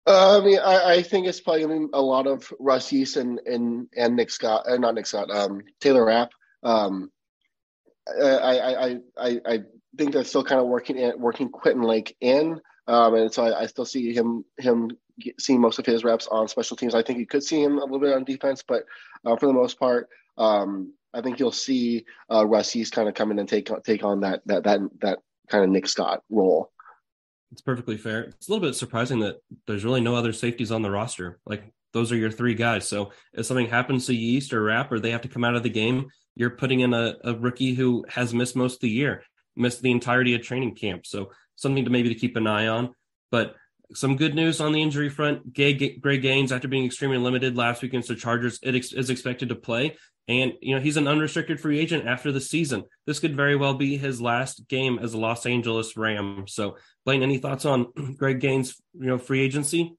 Uh, 0.07 0.39
I 0.39 0.45
mean, 0.45 0.59
I, 0.59 0.95
I, 0.95 1.03
think 1.03 1.27
it's 1.27 1.41
probably 1.41 1.65
going 1.65 1.81
to 1.83 1.87
be 1.89 1.91
a 1.93 2.01
lot 2.01 2.27
of 2.27 2.51
Russ 2.59 2.93
and 2.93 3.41
and 3.45 3.89
and 3.97 4.17
Nick 4.17 4.31
Scott, 4.31 4.65
uh, 4.69 4.77
not 4.77 4.95
Nick 4.95 5.07
Scott, 5.07 5.31
um, 5.31 5.63
Taylor 5.81 6.07
Rapp. 6.07 6.31
Um, 6.63 7.11
I, 8.09 8.59
I, 8.59 8.97
I, 9.19 9.41
I, 9.47 9.59
think 9.97 10.13
they're 10.13 10.25
still 10.25 10.45
kind 10.45 10.61
of 10.61 10.67
working 10.67 10.97
in, 10.97 11.19
working 11.19 11.51
Quentin 11.51 11.83
Lake 11.83 12.17
in, 12.21 12.61
um, 12.89 13.15
and 13.15 13.33
so 13.33 13.45
I, 13.45 13.61
I, 13.61 13.67
still 13.67 13.85
see 13.85 14.15
him 14.15 14.45
him 14.57 14.91
seeing 15.39 15.61
most 15.61 15.79
of 15.79 15.85
his 15.85 16.05
reps 16.05 16.27
on 16.27 16.49
special 16.49 16.77
teams. 16.77 16.95
I 16.95 17.03
think 17.03 17.19
you 17.19 17.27
could 17.27 17.43
see 17.43 17.63
him 17.63 17.77
a 17.77 17.83
little 17.83 18.01
bit 18.01 18.15
on 18.15 18.25
defense, 18.25 18.65
but 18.67 18.85
uh, 19.27 19.37
for 19.37 19.47
the 19.47 19.53
most 19.53 19.79
part, 19.79 20.09
um, 20.39 20.95
I 21.13 21.21
think 21.21 21.39
you'll 21.39 21.53
see 21.53 22.07
uh, 22.33 22.47
Russ 22.47 22.75
Yeast 22.75 22.95
kind 22.95 23.09
of 23.09 23.15
come 23.15 23.31
in 23.31 23.39
and 23.39 23.49
take 23.49 23.71
take 23.85 24.03
on 24.03 24.21
that 24.21 24.41
that 24.47 24.65
that 24.65 24.81
that 25.03 25.19
kind 25.51 25.65
of 25.65 25.71
Nick 25.71 25.87
Scott 25.87 26.23
role. 26.31 26.73
It's 27.53 27.61
perfectly 27.61 27.99
fair. 27.99 28.23
It's 28.23 28.49
a 28.49 28.53
little 28.53 28.67
bit 28.67 28.75
surprising 28.75 29.21
that 29.21 29.37
there's 29.67 29.85
really 29.85 30.01
no 30.01 30.15
other 30.15 30.33
safeties 30.33 30.73
on 30.73 30.83
the 30.83 30.91
roster. 30.91 31.39
Like 31.45 31.71
those 31.93 32.11
are 32.11 32.17
your 32.17 32.31
three 32.31 32.55
guys. 32.55 32.89
So 32.89 33.13
if 33.35 33.47
something 33.47 33.69
happens 33.69 34.07
to 34.07 34.15
Yeast 34.15 34.53
or 34.53 34.63
Rapp 34.63 34.93
or 34.93 34.99
they 34.99 35.11
have 35.11 35.23
to 35.23 35.29
come 35.29 35.45
out 35.45 35.57
of 35.57 35.63
the 35.63 35.71
game, 35.71 36.09
you're 36.37 36.51
putting 36.51 36.81
in 36.81 36.95
a, 36.95 37.17
a 37.25 37.35
rookie 37.35 37.75
who 37.75 38.05
has 38.09 38.35
missed 38.35 38.57
most 38.57 38.75
of 38.75 38.81
the 38.81 38.91
year, 38.91 39.23
missed 39.57 39.83
the 39.83 39.91
entirety 39.91 40.35
of 40.35 40.43
training 40.43 40.75
camp. 40.75 41.07
So 41.07 41.31
something 41.59 41.85
to 41.85 41.91
maybe 41.91 42.09
to 42.09 42.15
keep 42.15 42.37
an 42.37 42.47
eye 42.47 42.69
on. 42.69 42.95
But 43.31 43.55
some 43.95 44.17
good 44.17 44.35
news 44.35 44.61
on 44.61 44.73
the 44.73 44.83
injury 44.83 45.09
front. 45.09 45.55
Greg, 45.55 46.01
Greg 46.01 46.23
Gaines, 46.23 46.53
after 46.53 46.69
being 46.69 46.85
extremely 46.85 47.19
limited 47.19 47.57
last 47.57 47.83
week 47.83 47.93
against 47.93 48.09
the 48.09 48.15
Chargers, 48.15 48.59
it 48.63 48.75
ex- 48.75 48.93
is 48.93 49.11
expected 49.11 49.49
to 49.49 49.55
play. 49.55 49.97
And, 50.29 50.53
you 50.61 50.75
know, 50.75 50.81
he's 50.81 50.99
an 50.99 51.09
unrestricted 51.09 51.59
free 51.59 51.79
agent 51.79 52.07
after 52.07 52.31
the 52.31 52.41
season. 52.41 52.85
This 53.07 53.19
could 53.19 53.35
very 53.35 53.57
well 53.57 53.75
be 53.75 53.97
his 53.97 54.21
last 54.21 54.69
game 54.69 54.99
as 54.99 55.15
a 55.15 55.19
Los 55.19 55.47
Angeles 55.47 55.97
Ram. 55.97 56.45
So, 56.47 56.77
Blaine, 57.07 57.23
any 57.23 57.39
thoughts 57.39 57.65
on 57.65 57.87
Greg 58.19 58.41
Gaines, 58.41 58.77
you 58.93 59.07
know, 59.07 59.19
free 59.19 59.41
agency? 59.41 59.97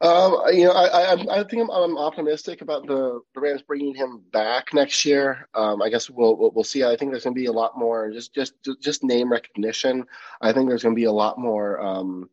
Um, 0.00 0.42
you 0.52 0.64
know, 0.64 0.72
I, 0.72 1.14
I, 1.14 1.40
I 1.40 1.44
think 1.44 1.62
I'm, 1.62 1.70
I'm, 1.70 1.96
optimistic 1.96 2.60
about 2.60 2.86
the, 2.86 3.20
the 3.34 3.40
Rams 3.40 3.62
bringing 3.62 3.94
him 3.94 4.20
back 4.30 4.74
next 4.74 5.06
year. 5.06 5.48
Um, 5.54 5.80
I 5.80 5.88
guess 5.88 6.10
we'll, 6.10 6.36
we'll, 6.54 6.64
see. 6.64 6.84
I 6.84 6.96
think 6.96 7.10
there's 7.10 7.24
going 7.24 7.34
to 7.34 7.40
be 7.40 7.46
a 7.46 7.52
lot 7.52 7.78
more 7.78 8.10
just 8.10 8.34
just 8.34 8.52
just 8.82 9.02
name 9.02 9.32
recognition. 9.32 10.04
I 10.42 10.52
think 10.52 10.68
there's 10.68 10.82
going 10.82 10.94
to 10.94 11.00
be 11.00 11.04
a 11.04 11.12
lot 11.12 11.38
more 11.38 11.80
um, 11.80 12.28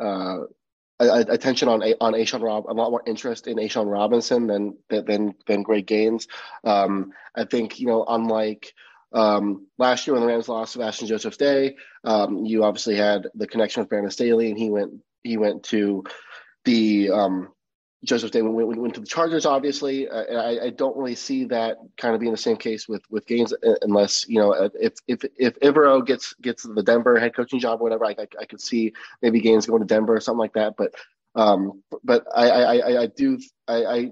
uh, 0.00 0.38
attention 0.98 1.68
on 1.68 1.82
on 2.00 2.14
A'Shawn 2.14 2.42
Rob, 2.42 2.66
a 2.66 2.72
lot 2.72 2.90
more 2.90 3.02
interest 3.06 3.46
in 3.46 3.58
A'Shawn 3.58 3.90
Robinson 3.90 4.48
than 4.48 4.76
than 4.88 5.34
than 5.46 5.62
Greg 5.62 5.86
Gaines. 5.86 6.26
Um, 6.64 7.12
I 7.36 7.44
think 7.44 7.78
you 7.78 7.86
know, 7.86 8.04
unlike 8.08 8.72
um, 9.12 9.66
last 9.78 10.06
year 10.06 10.14
when 10.14 10.22
the 10.22 10.26
Rams 10.26 10.48
lost 10.48 10.72
Sebastian 10.72 11.06
Joseph 11.06 11.38
Day, 11.38 11.76
um, 12.02 12.44
you 12.44 12.64
obviously 12.64 12.96
had 12.96 13.28
the 13.34 13.46
connection 13.46 13.82
with 13.82 13.90
Brandon 13.90 14.10
Staley, 14.10 14.48
and 14.48 14.58
he 14.58 14.70
went 14.70 14.92
he 15.22 15.36
went 15.36 15.64
to 15.64 16.04
the 16.66 17.10
um, 17.10 17.48
Joseph 18.04 18.30
Day 18.30 18.42
went, 18.42 18.76
went, 18.76 18.94
to 18.94 19.00
the 19.00 19.06
Chargers. 19.06 19.46
Obviously, 19.46 20.08
uh, 20.08 20.24
I, 20.34 20.66
I, 20.66 20.70
don't 20.70 20.96
really 20.96 21.14
see 21.14 21.44
that 21.46 21.78
kind 21.96 22.14
of 22.14 22.20
being 22.20 22.32
the 22.32 22.38
same 22.38 22.56
case 22.56 22.86
with 22.86 23.02
with 23.08 23.26
Gaines, 23.26 23.54
uh, 23.54 23.74
unless 23.82 24.28
you 24.28 24.38
know 24.38 24.52
if 24.52 24.94
if 25.08 25.24
if 25.38 25.58
Evero 25.60 26.04
gets 26.04 26.34
gets 26.34 26.64
the 26.64 26.82
Denver 26.82 27.18
head 27.18 27.34
coaching 27.34 27.58
job 27.58 27.80
or 27.80 27.84
whatever. 27.84 28.04
I, 28.04 28.10
I, 28.18 28.26
I 28.40 28.44
could 28.44 28.60
see 28.60 28.92
maybe 29.22 29.40
Gaines 29.40 29.66
going 29.66 29.80
to 29.80 29.86
Denver 29.86 30.14
or 30.14 30.20
something 30.20 30.38
like 30.38 30.52
that. 30.52 30.74
But 30.76 30.94
um, 31.34 31.82
but 32.04 32.26
I 32.34 32.50
I, 32.50 33.02
I, 33.02 33.06
do 33.06 33.38
I. 33.66 33.84
I 33.84 34.10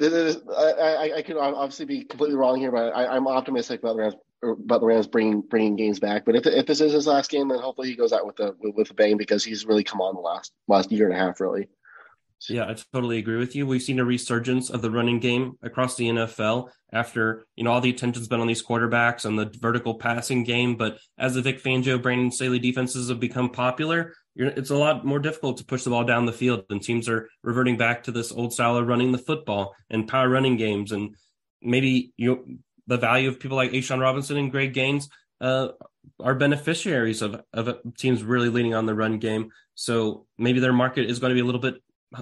I, 0.00 1.12
I, 1.18 1.22
could 1.22 1.36
obviously 1.36 1.84
be 1.84 2.02
completely 2.02 2.34
wrong 2.34 2.58
here, 2.58 2.72
but 2.72 2.96
I, 2.96 3.14
am 3.14 3.28
optimistic 3.28 3.80
about 3.80 3.96
the 3.96 4.02
Rams 4.02 4.14
about 4.42 4.80
the 4.80 4.86
Rams 4.86 5.06
bringing 5.06 5.40
bringing 5.40 5.76
Gaines 5.76 6.00
back. 6.00 6.24
But 6.24 6.36
if 6.36 6.46
if 6.46 6.66
this 6.66 6.80
is 6.80 6.92
his 6.92 7.06
last 7.06 7.30
game, 7.30 7.48
then 7.48 7.58
hopefully 7.58 7.88
he 7.88 7.96
goes 7.96 8.12
out 8.12 8.26
with 8.26 8.40
a 8.40 8.54
with, 8.60 8.90
a 8.90 8.94
bang 8.94 9.16
because 9.16 9.44
he's 9.44 9.66
really 9.66 9.84
come 9.84 10.00
on 10.00 10.14
the 10.14 10.20
last 10.20 10.52
last 10.68 10.90
year 10.90 11.08
and 11.08 11.16
a 11.16 11.18
half, 11.18 11.40
really. 11.40 11.68
Yeah, 12.48 12.68
I 12.68 12.74
totally 12.92 13.18
agree 13.18 13.36
with 13.36 13.54
you. 13.54 13.66
We've 13.66 13.82
seen 13.82 14.00
a 14.00 14.04
resurgence 14.04 14.68
of 14.68 14.82
the 14.82 14.90
running 14.90 15.20
game 15.20 15.58
across 15.62 15.94
the 15.94 16.08
NFL 16.08 16.70
after, 16.92 17.46
you 17.54 17.62
know, 17.62 17.70
all 17.70 17.80
the 17.80 17.90
attention's 17.90 18.26
been 18.26 18.40
on 18.40 18.48
these 18.48 18.64
quarterbacks 18.64 19.24
and 19.24 19.38
the 19.38 19.54
vertical 19.60 19.94
passing 19.94 20.42
game. 20.42 20.76
But 20.76 20.98
as 21.16 21.34
the 21.34 21.42
Vic 21.42 21.62
Fangio, 21.62 22.02
Brandon 22.02 22.32
Staley 22.32 22.58
defenses 22.58 23.10
have 23.10 23.20
become 23.20 23.50
popular, 23.50 24.14
it's 24.34 24.70
a 24.70 24.76
lot 24.76 25.04
more 25.04 25.20
difficult 25.20 25.58
to 25.58 25.64
push 25.64 25.84
the 25.84 25.90
ball 25.90 26.02
down 26.02 26.26
the 26.26 26.32
field. 26.32 26.64
And 26.68 26.82
teams 26.82 27.08
are 27.08 27.28
reverting 27.44 27.76
back 27.76 28.02
to 28.04 28.12
this 28.12 28.32
old 28.32 28.52
style 28.52 28.76
of 28.76 28.88
running 28.88 29.12
the 29.12 29.18
football 29.18 29.74
and 29.88 30.08
power 30.08 30.28
running 30.28 30.56
games. 30.56 30.90
And 30.90 31.14
maybe 31.60 32.12
you 32.16 32.58
the 32.92 32.98
value 32.98 33.30
of 33.30 33.40
people 33.40 33.56
like 33.56 33.72
A'Shawn 33.72 34.00
Robinson 34.00 34.36
and 34.36 34.50
Greg 34.50 34.74
Gaines 34.74 35.08
uh, 35.40 35.68
are 36.20 36.34
beneficiaries 36.34 37.22
of, 37.22 37.42
of 37.54 37.78
teams 37.96 38.22
really 38.22 38.50
leaning 38.50 38.74
on 38.74 38.84
the 38.84 38.94
run 38.94 39.18
game. 39.18 39.50
So 39.74 40.26
maybe 40.36 40.60
their 40.60 40.74
market 40.74 41.08
is 41.08 41.18
going 41.18 41.30
to 41.30 41.34
be 41.34 41.40
a 41.40 41.44
little 41.44 41.60
bit 41.60 41.76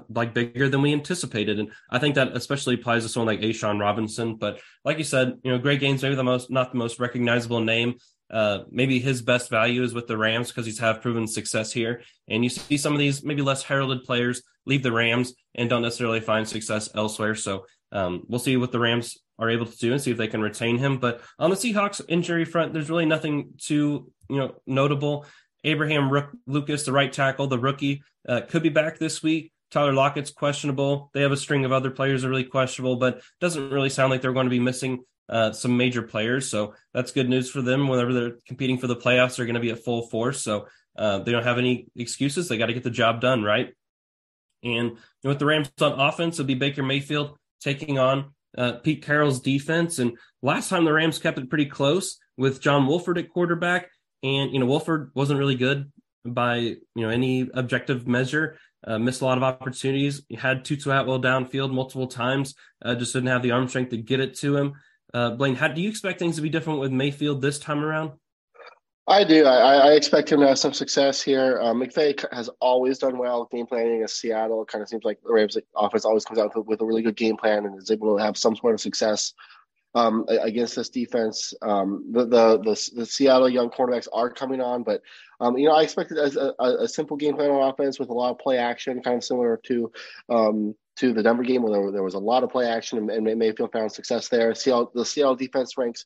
like 0.09 0.33
bigger 0.33 0.69
than 0.69 0.81
we 0.81 0.93
anticipated. 0.93 1.59
And 1.59 1.73
I 1.91 1.99
think 1.99 2.15
that 2.15 2.37
especially 2.37 2.77
applies 2.77 3.03
to 3.03 3.09
someone 3.09 3.27
like 3.27 3.45
A'Shawn 3.45 3.81
Robinson. 3.81 4.37
But 4.37 4.61
like 4.85 4.99
you 4.99 5.05
said, 5.05 5.39
you 5.43 5.50
know, 5.50 5.59
Greg 5.59 5.81
Gaines 5.81 6.05
maybe 6.05 6.15
the 6.15 6.23
most 6.23 6.53
not 6.53 6.71
the 6.71 6.79
most 6.79 7.00
recognizable 7.00 7.61
name. 7.61 7.97
Uh, 8.31 8.61
maybe 8.71 9.00
his 9.00 9.23
best 9.23 9.50
value 9.50 9.83
is 9.83 9.93
with 9.93 10.07
the 10.07 10.17
Rams 10.17 10.49
because 10.49 10.65
he's 10.65 10.79
have 10.79 11.03
proven 11.03 11.27
success 11.27 11.73
here. 11.73 12.03
And 12.29 12.45
you 12.45 12.50
see 12.50 12.77
some 12.77 12.93
of 12.93 13.00
these 13.00 13.25
maybe 13.25 13.43
less 13.43 13.65
heralded 13.65 14.05
players 14.05 14.45
leave 14.67 14.85
the 14.85 14.93
Rams 14.93 15.35
and 15.57 15.69
don't 15.69 15.83
necessarily 15.83 16.21
find 16.21 16.47
success 16.47 16.89
elsewhere. 16.95 17.35
So 17.35 17.65
um, 17.91 18.23
we'll 18.29 18.39
see 18.39 18.57
what 18.57 18.71
the 18.71 18.79
Rams 18.79 19.19
are 19.40 19.50
able 19.50 19.66
to 19.66 19.76
do 19.78 19.92
and 19.92 20.00
see 20.00 20.11
if 20.11 20.18
they 20.18 20.28
can 20.28 20.42
retain 20.42 20.78
him. 20.78 20.99
But 20.99 21.23
on 21.38 21.50
the 21.50 21.56
Seahawks 21.56 22.00
injury 22.06 22.44
front, 22.44 22.73
there's 22.73 22.90
really 22.90 23.06
nothing 23.06 23.54
too 23.59 24.12
you 24.28 24.37
know 24.37 24.54
notable. 24.66 25.26
Abraham 25.64 26.11
Rook- 26.11 26.37
Lucas, 26.47 26.85
the 26.85 26.92
right 26.92 27.12
tackle, 27.12 27.47
the 27.47 27.59
rookie, 27.59 28.02
uh, 28.28 28.42
could 28.49 28.62
be 28.62 28.68
back 28.68 28.99
this 28.99 29.23
week. 29.23 29.52
Tyler 29.70 29.92
Lockett's 29.92 30.30
questionable. 30.30 31.11
They 31.12 31.23
have 31.23 31.32
a 31.32 31.37
string 31.37 31.64
of 31.64 31.73
other 31.73 31.90
players 31.90 32.23
that 32.23 32.28
are 32.28 32.30
really 32.30 32.44
questionable, 32.44 32.97
but 32.97 33.20
doesn't 33.40 33.70
really 33.70 33.90
sound 33.90 34.11
like 34.11 34.20
they're 34.23 34.32
going 34.32 34.47
to 34.47 34.50
be 34.50 34.59
missing 34.59 35.04
uh, 35.28 35.52
some 35.52 35.76
major 35.76 36.02
players. 36.02 36.50
So 36.50 36.75
that's 36.92 37.12
good 37.12 37.28
news 37.28 37.50
for 37.50 37.62
them. 37.62 37.87
Whenever 37.88 38.12
they're 38.12 38.37
competing 38.47 38.78
for 38.78 38.88
the 38.88 38.97
playoffs, 38.97 39.37
they're 39.37 39.47
going 39.47 39.54
to 39.54 39.61
be 39.61 39.70
at 39.70 39.85
full 39.85 40.09
force. 40.09 40.42
So 40.42 40.66
uh, 40.97 41.20
they 41.20 41.30
don't 41.30 41.44
have 41.44 41.59
any 41.59 41.87
excuses. 41.94 42.49
They 42.49 42.59
got 42.59 42.66
to 42.66 42.75
get 42.75 42.82
the 42.82 42.90
job 42.90 43.20
done, 43.20 43.42
right? 43.44 43.73
And 44.62 44.90
you 44.90 44.99
know, 45.25 45.30
with 45.30 45.38
the 45.38 45.47
Rams 45.47 45.70
on 45.80 45.99
offense, 46.00 46.37
it'll 46.37 46.47
be 46.47 46.54
Baker 46.54 46.82
Mayfield 46.82 47.38
taking 47.61 47.99
on 47.99 48.32
uh, 48.57 48.73
Pete 48.73 49.04
Carroll's 49.04 49.40
defense. 49.40 49.99
And 49.99 50.16
last 50.42 50.69
time 50.69 50.85
the 50.85 50.92
Rams 50.92 51.19
kept 51.19 51.38
it 51.38 51.49
pretty 51.49 51.66
close 51.66 52.19
with 52.37 52.61
John 52.61 52.87
Wolford 52.87 53.19
at 53.19 53.30
quarterback. 53.30 53.88
And, 54.23 54.52
you 54.52 54.59
know, 54.59 54.66
Wolford 54.66 55.11
wasn't 55.14 55.38
really 55.38 55.54
good 55.54 55.90
by, 56.25 56.57
you 56.57 56.78
know, 56.97 57.09
any 57.09 57.49
objective 57.54 58.07
measure 58.07 58.59
uh, 58.87 58.99
missed 58.99 59.21
a 59.21 59.25
lot 59.25 59.38
of 59.38 59.45
opportunities. 59.45 60.23
He 60.28 60.37
had 60.37 60.64
Tutu 60.64 60.90
Atwell 60.90 61.21
downfield 61.21 61.73
multiple 61.73 62.07
times, 62.07 62.54
uh, 62.85 62.95
just 62.95 63.12
didn't 63.12 63.28
have 63.28 63.42
the 63.42 63.50
arm 63.50 63.69
strength 63.69 63.90
to 63.90 63.99
get 63.99 64.21
it 64.21 64.35
to 64.38 64.57
him. 64.57 64.73
Uh, 65.12 65.30
Blaine, 65.30 65.57
how 65.57 65.69
do 65.69 65.80
you 65.80 65.88
expect 65.88 66.19
things 66.19 66.37
to 66.37 66.42
be 66.42 66.49
different 66.49 66.80
with 66.80 66.92
Mayfield 66.92 67.42
this 67.42 67.59
time 67.59 67.85
around? 67.85 68.12
I 69.11 69.25
do. 69.25 69.45
I, 69.45 69.88
I 69.88 69.93
expect 69.95 70.31
him 70.31 70.38
to 70.38 70.47
have 70.47 70.59
some 70.59 70.73
success 70.73 71.21
here. 71.21 71.59
Um, 71.61 71.81
McVay 71.81 72.25
has 72.33 72.49
always 72.61 72.99
done 72.99 73.19
well 73.19 73.49
game 73.50 73.67
planning 73.67 74.02
in 74.02 74.09
Seattle. 74.09 74.62
It 74.62 74.69
kind 74.69 74.83
of 74.83 74.88
seems 74.88 75.02
like 75.02 75.21
the 75.25 75.33
Rams 75.33 75.59
offense 75.75 76.05
always 76.05 76.25
comes 76.25 76.38
out 76.38 76.57
with, 76.57 76.69
with 76.69 76.81
a 76.81 76.85
really 76.85 77.02
good 77.02 77.17
game 77.17 77.37
plan 77.37 77.67
and 77.67 77.76
is 77.76 77.90
able 77.90 78.17
to 78.17 78.23
have 78.23 78.37
some 78.37 78.55
sort 78.55 78.73
of 78.73 78.81
success 78.81 79.35
um, 79.97 80.25
against 80.29 80.76
this 80.76 80.90
defense. 80.90 81.52
Um, 81.61 82.05
the, 82.12 82.25
the, 82.25 82.59
the 82.59 82.90
the 83.00 83.07
Seattle 83.07 83.49
young 83.49 83.69
cornerbacks 83.71 84.07
are 84.12 84.31
coming 84.31 84.61
on, 84.61 84.85
but 84.85 85.02
um, 85.40 85.59
you 85.59 85.67
know 85.67 85.75
I 85.75 85.83
expected 85.83 86.17
a, 86.17 86.62
a, 86.62 86.85
a, 86.85 86.88
simple 86.88 87.17
game 87.17 87.35
plan 87.35 87.50
on 87.50 87.69
offense 87.69 87.99
with 87.99 88.11
a 88.11 88.14
lot 88.14 88.31
of 88.31 88.38
play 88.38 88.59
action, 88.59 89.02
kind 89.02 89.17
of 89.17 89.25
similar 89.25 89.61
to 89.64 89.90
um, 90.29 90.76
to 90.99 91.12
the 91.12 91.25
Denver 91.25 91.43
game 91.43 91.62
where 91.64 91.73
there, 91.73 91.90
there 91.90 92.02
was 92.05 92.14
a 92.14 92.21
lot 92.21 92.45
of 92.45 92.50
play 92.50 92.67
action 92.67 92.99
and, 92.99 93.11
and 93.11 93.38
Mayfield 93.38 93.73
found 93.73 93.90
success 93.90 94.29
there. 94.29 94.55
Seattle, 94.55 94.93
the 94.95 95.05
Seattle 95.05 95.35
defense 95.35 95.76
ranks 95.76 96.05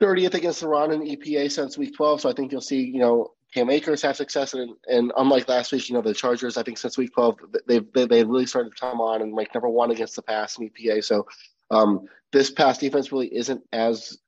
30th 0.00 0.34
against 0.34 0.60
the 0.60 0.68
run 0.68 0.92
in 0.92 1.02
EPA 1.02 1.50
since 1.50 1.76
week 1.76 1.94
12, 1.94 2.22
so 2.22 2.30
I 2.30 2.32
think 2.32 2.52
you'll 2.52 2.60
see 2.60 2.82
you 2.82 3.00
know 3.00 3.32
Cam 3.52 3.70
Akers 3.70 4.02
have 4.02 4.16
success, 4.16 4.54
and, 4.54 4.74
and 4.86 5.12
unlike 5.16 5.48
last 5.48 5.72
week, 5.72 5.88
you 5.88 5.94
know 5.94 6.02
the 6.02 6.14
Chargers, 6.14 6.56
I 6.56 6.62
think 6.62 6.78
since 6.78 6.96
week 6.96 7.12
12 7.12 7.38
they've 7.66 7.92
they, 7.92 8.06
they 8.06 8.24
really 8.24 8.46
started 8.46 8.70
to 8.74 8.80
come 8.80 9.00
on 9.00 9.22
and 9.22 9.36
rank 9.36 9.54
number 9.54 9.68
one 9.68 9.90
against 9.90 10.16
the 10.16 10.22
pass 10.22 10.58
in 10.58 10.70
EPA. 10.70 11.04
So 11.04 11.26
um, 11.70 12.06
this 12.32 12.50
pass 12.50 12.78
defense 12.78 13.12
really 13.12 13.34
isn't 13.34 13.62
as 13.72 14.18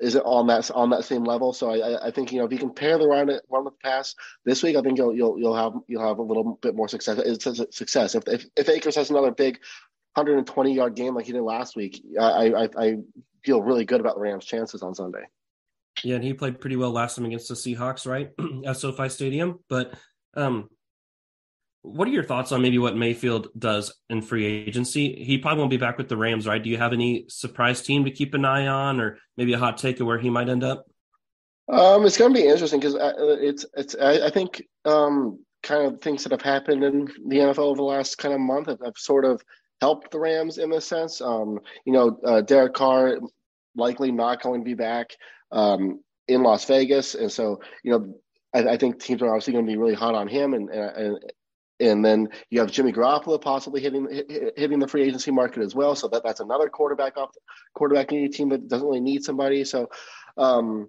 isn't 0.00 0.22
on 0.22 0.46
that 0.46 0.70
on 0.70 0.90
that 0.90 1.04
same 1.04 1.24
level. 1.24 1.52
So 1.52 1.70
I, 1.70 2.08
I 2.08 2.10
think 2.10 2.32
you 2.32 2.38
know 2.38 2.44
if 2.44 2.52
you 2.52 2.58
compare 2.58 2.98
the 2.98 3.08
run 3.08 3.28
run 3.48 3.64
with 3.64 3.74
the 3.74 3.88
pass 3.88 4.14
this 4.44 4.62
week, 4.62 4.76
I 4.76 4.82
think 4.82 4.98
you'll 4.98 5.14
you'll 5.14 5.38
you'll 5.38 5.56
have 5.56 5.72
you'll 5.88 6.06
have 6.06 6.18
a 6.18 6.22
little 6.22 6.58
bit 6.62 6.74
more 6.74 6.88
success. 6.88 7.18
It's 7.18 7.46
a 7.46 7.70
success 7.72 8.14
if 8.14 8.24
if, 8.26 8.46
if 8.56 8.68
Akers 8.68 8.96
has 8.96 9.10
another 9.10 9.30
big 9.30 9.58
120 10.14 10.74
yard 10.74 10.96
game 10.96 11.14
like 11.14 11.26
he 11.26 11.32
did 11.32 11.42
last 11.42 11.76
week, 11.76 12.02
I, 12.18 12.50
I 12.50 12.68
I 12.76 12.96
feel 13.44 13.62
really 13.62 13.84
good 13.84 14.00
about 14.00 14.16
the 14.16 14.20
Rams' 14.20 14.44
chances 14.44 14.82
on 14.82 14.94
Sunday. 14.94 15.24
Yeah, 16.04 16.16
and 16.16 16.24
he 16.24 16.32
played 16.32 16.60
pretty 16.60 16.76
well 16.76 16.90
last 16.90 17.16
time 17.16 17.26
against 17.26 17.48
the 17.48 17.54
Seahawks, 17.54 18.06
right, 18.06 18.30
at 18.66 18.76
SoFi 18.76 19.08
Stadium. 19.08 19.58
But 19.68 19.94
um, 20.34 20.68
what 21.82 22.08
are 22.08 22.12
your 22.12 22.24
thoughts 22.24 22.52
on 22.52 22.62
maybe 22.62 22.78
what 22.78 22.96
Mayfield 22.96 23.48
does 23.58 23.92
in 24.08 24.22
free 24.22 24.46
agency? 24.46 25.22
He 25.24 25.38
probably 25.38 25.60
won't 25.60 25.70
be 25.70 25.76
back 25.76 25.98
with 25.98 26.08
the 26.08 26.16
Rams, 26.16 26.46
right? 26.46 26.62
Do 26.62 26.70
you 26.70 26.78
have 26.78 26.92
any 26.92 27.26
surprise 27.28 27.82
team 27.82 28.04
to 28.04 28.10
keep 28.10 28.34
an 28.34 28.44
eye 28.44 28.66
on, 28.66 29.00
or 29.00 29.18
maybe 29.36 29.52
a 29.52 29.58
hot 29.58 29.78
take 29.78 30.00
of 30.00 30.06
where 30.06 30.18
he 30.18 30.30
might 30.30 30.48
end 30.48 30.64
up? 30.64 30.86
Um, 31.68 32.04
it's 32.04 32.16
going 32.16 32.34
to 32.34 32.40
be 32.40 32.46
interesting 32.46 32.80
because 32.80 32.96
uh, 32.96 33.12
it's 33.18 33.64
it's 33.74 33.94
I, 33.94 34.26
I 34.26 34.30
think 34.30 34.62
um, 34.84 35.38
kind 35.62 35.86
of 35.86 36.00
things 36.00 36.22
that 36.24 36.32
have 36.32 36.42
happened 36.42 36.82
in 36.82 37.06
the 37.26 37.36
NFL 37.36 37.58
over 37.58 37.76
the 37.76 37.82
last 37.82 38.18
kind 38.18 38.34
of 38.34 38.40
month 38.40 38.66
have, 38.68 38.80
have 38.84 38.96
sort 38.96 39.24
of 39.24 39.42
helped 39.80 40.10
the 40.10 40.18
Rams 40.18 40.58
in 40.58 40.70
this 40.70 40.86
sense. 40.86 41.20
Um, 41.20 41.60
you 41.84 41.92
know, 41.92 42.18
uh, 42.24 42.40
Derek 42.42 42.74
Carr 42.74 43.18
likely 43.74 44.12
not 44.12 44.42
going 44.42 44.60
to 44.60 44.64
be 44.64 44.74
back. 44.74 45.10
Um, 45.52 46.00
in 46.28 46.42
Las 46.44 46.64
Vegas, 46.64 47.14
and 47.14 47.30
so 47.30 47.60
you 47.82 47.90
know 47.90 48.14
I, 48.54 48.74
I 48.74 48.76
think 48.76 49.02
teams 49.02 49.20
are 49.22 49.28
obviously 49.28 49.52
going 49.52 49.66
to 49.66 49.70
be 49.70 49.76
really 49.76 49.94
hot 49.94 50.14
on 50.14 50.28
him, 50.28 50.54
and 50.54 50.70
and 50.70 51.18
and 51.80 52.04
then 52.04 52.28
you 52.50 52.60
have 52.60 52.70
Jimmy 52.70 52.92
Garoppolo 52.92 53.40
possibly 53.40 53.80
hitting 53.80 54.06
hitting 54.56 54.78
the 54.78 54.88
free 54.88 55.02
agency 55.02 55.30
market 55.30 55.62
as 55.62 55.74
well. 55.74 55.94
So 55.94 56.08
that 56.08 56.22
that's 56.24 56.40
another 56.40 56.68
quarterback 56.68 57.16
off 57.16 57.30
quarterback 57.74 58.10
needy 58.10 58.28
team 58.28 58.50
that 58.50 58.68
doesn't 58.68 58.86
really 58.86 59.00
need 59.00 59.24
somebody. 59.24 59.64
So 59.64 59.88
um, 60.36 60.88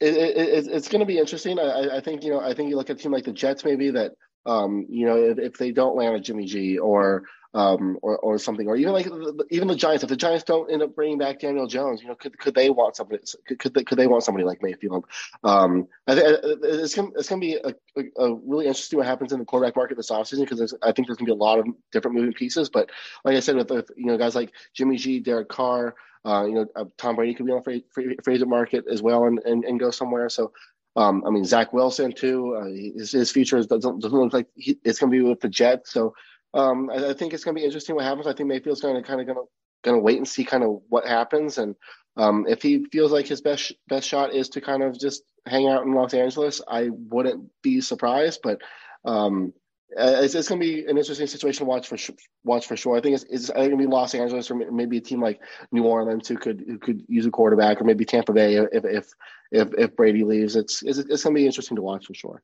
it, 0.00 0.14
it, 0.14 0.66
it's 0.68 0.88
going 0.88 1.00
to 1.00 1.06
be 1.06 1.18
interesting. 1.18 1.58
I, 1.58 1.96
I, 1.96 2.00
think 2.00 2.24
you 2.24 2.30
know 2.30 2.40
I 2.40 2.54
think 2.54 2.68
you 2.68 2.76
look 2.76 2.90
at 2.90 2.96
a 2.96 2.98
team 2.98 3.12
like 3.12 3.24
the 3.24 3.32
Jets 3.32 3.64
maybe 3.64 3.90
that 3.92 4.12
um, 4.44 4.86
you 4.88 5.06
know 5.06 5.16
if, 5.16 5.38
if, 5.38 5.52
they 5.54 5.70
don't 5.70 5.96
land 5.96 6.16
a 6.16 6.20
Jimmy 6.20 6.44
G 6.44 6.78
or 6.78 7.22
um, 7.54 7.98
or, 8.00 8.18
or 8.18 8.38
something, 8.38 8.66
or 8.66 8.76
even 8.76 8.92
like 8.92 9.06
even 9.50 9.68
the 9.68 9.76
Giants. 9.76 10.02
If 10.02 10.08
the 10.08 10.16
Giants 10.16 10.44
don't 10.44 10.70
end 10.70 10.82
up 10.82 10.94
bringing 10.94 11.18
back 11.18 11.40
Daniel 11.40 11.66
Jones, 11.66 12.02
you 12.02 12.08
know, 12.08 12.14
could 12.14 12.38
could 12.38 12.54
they 12.54 12.70
want 12.70 12.96
somebody? 12.96 13.22
Could 13.46 13.58
could 13.58 13.74
they, 13.74 13.84
could 13.84 13.98
they 13.98 14.06
want 14.06 14.24
somebody 14.24 14.44
like 14.44 14.62
Mayfield? 14.62 15.04
Um, 15.44 15.86
I 16.06 16.14
think 16.14 16.38
it's 16.62 16.94
gonna 16.94 17.10
it's 17.16 17.28
gonna 17.28 17.40
be 17.40 17.54
a, 17.54 17.74
a, 17.96 18.24
a, 18.24 18.34
really 18.34 18.66
interesting 18.66 18.98
what 18.98 19.06
happens 19.06 19.32
in 19.32 19.38
the 19.38 19.44
quarterback 19.44 19.76
market 19.76 19.96
this 19.96 20.10
offseason 20.10 20.48
because 20.48 20.74
I 20.82 20.92
think 20.92 21.06
there's 21.08 21.18
gonna 21.18 21.26
be 21.26 21.32
a 21.32 21.34
lot 21.34 21.58
of 21.58 21.66
different 21.90 22.16
moving 22.16 22.32
pieces. 22.32 22.70
But 22.70 22.90
like 23.24 23.36
I 23.36 23.40
said, 23.40 23.56
with, 23.56 23.70
with 23.70 23.90
you 23.96 24.06
know 24.06 24.16
guys 24.16 24.34
like 24.34 24.52
Jimmy 24.74 24.96
G, 24.96 25.20
Derek 25.20 25.48
Carr, 25.48 25.94
uh, 26.24 26.44
you 26.46 26.54
know, 26.54 26.66
uh, 26.74 26.84
Tom 26.96 27.16
Brady 27.16 27.34
could 27.34 27.46
be 27.46 27.52
on 27.52 27.58
the 27.58 27.64
free, 27.64 27.84
free, 27.90 28.16
free 28.22 28.38
market 28.44 28.84
as 28.90 29.02
well 29.02 29.24
and, 29.24 29.40
and, 29.44 29.64
and 29.64 29.80
go 29.80 29.90
somewhere. 29.90 30.28
So. 30.28 30.52
Um, 30.94 31.24
I 31.26 31.30
mean, 31.30 31.46
Zach 31.46 31.72
Wilson 31.72 32.12
too. 32.12 32.54
Uh, 32.54 32.66
his, 32.66 33.12
his 33.12 33.30
future 33.30 33.62
doesn't, 33.64 34.02
doesn't 34.02 34.18
look 34.18 34.34
like 34.34 34.48
he, 34.56 34.78
it's 34.84 34.98
going 34.98 35.10
to 35.10 35.18
be 35.18 35.26
with 35.26 35.40
the 35.40 35.48
Jets. 35.48 35.90
So 35.90 36.12
um, 36.54 36.90
I, 36.90 37.10
I, 37.10 37.14
think 37.14 37.32
it's 37.32 37.44
going 37.44 37.54
to 37.54 37.60
be 37.60 37.64
interesting 37.64 37.94
what 37.94 38.04
happens. 38.04 38.26
I 38.26 38.32
think 38.32 38.48
Mayfield's 38.48 38.80
going 38.80 38.96
to 38.96 39.02
kind 39.02 39.20
of 39.20 39.26
going 39.26 39.38
to 39.38 39.44
going 39.84 39.96
to 39.96 40.02
wait 40.02 40.18
and 40.18 40.28
see 40.28 40.44
kind 40.44 40.62
of 40.62 40.80
what 40.88 41.06
happens, 41.06 41.58
and 41.58 41.74
um, 42.16 42.46
if 42.48 42.62
he 42.62 42.84
feels 42.92 43.12
like 43.12 43.26
his 43.26 43.40
best 43.40 43.72
best 43.88 44.06
shot 44.06 44.34
is 44.34 44.48
to 44.50 44.60
kind 44.60 44.82
of 44.82 44.98
just 44.98 45.22
hang 45.46 45.68
out 45.68 45.84
in 45.84 45.94
Los 45.94 46.14
Angeles, 46.14 46.60
I 46.68 46.90
wouldn't 46.90 47.50
be 47.62 47.80
surprised. 47.80 48.40
But 48.42 48.60
um, 49.04 49.52
it's, 49.96 50.34
it's 50.34 50.48
going 50.48 50.60
to 50.60 50.66
be 50.66 50.84
an 50.86 50.96
interesting 50.98 51.26
situation 51.26 51.64
to 51.64 51.68
watch 51.68 51.88
for 51.88 51.96
watch 52.44 52.66
for 52.66 52.76
sure. 52.76 52.96
I 52.96 53.00
think 53.00 53.14
it's, 53.14 53.24
it's 53.24 53.46
think 53.48 53.66
it'll 53.66 53.78
be 53.78 53.86
Los 53.86 54.14
Angeles 54.14 54.50
or 54.50 54.54
maybe 54.54 54.98
a 54.98 55.00
team 55.00 55.20
like 55.20 55.40
New 55.70 55.84
Orleans 55.84 56.28
who 56.28 56.36
could 56.36 56.64
who 56.66 56.78
could 56.78 57.02
use 57.08 57.26
a 57.26 57.30
quarterback, 57.30 57.80
or 57.80 57.84
maybe 57.84 58.04
Tampa 58.04 58.32
Bay 58.32 58.56
if 58.56 58.84
if 58.84 59.06
if, 59.50 59.68
if 59.76 59.96
Brady 59.96 60.24
leaves. 60.24 60.56
It's 60.56 60.82
it's, 60.82 60.98
it's 60.98 61.22
going 61.22 61.34
to 61.34 61.40
be 61.40 61.46
interesting 61.46 61.76
to 61.76 61.82
watch 61.82 62.06
for 62.06 62.14
sure. 62.14 62.42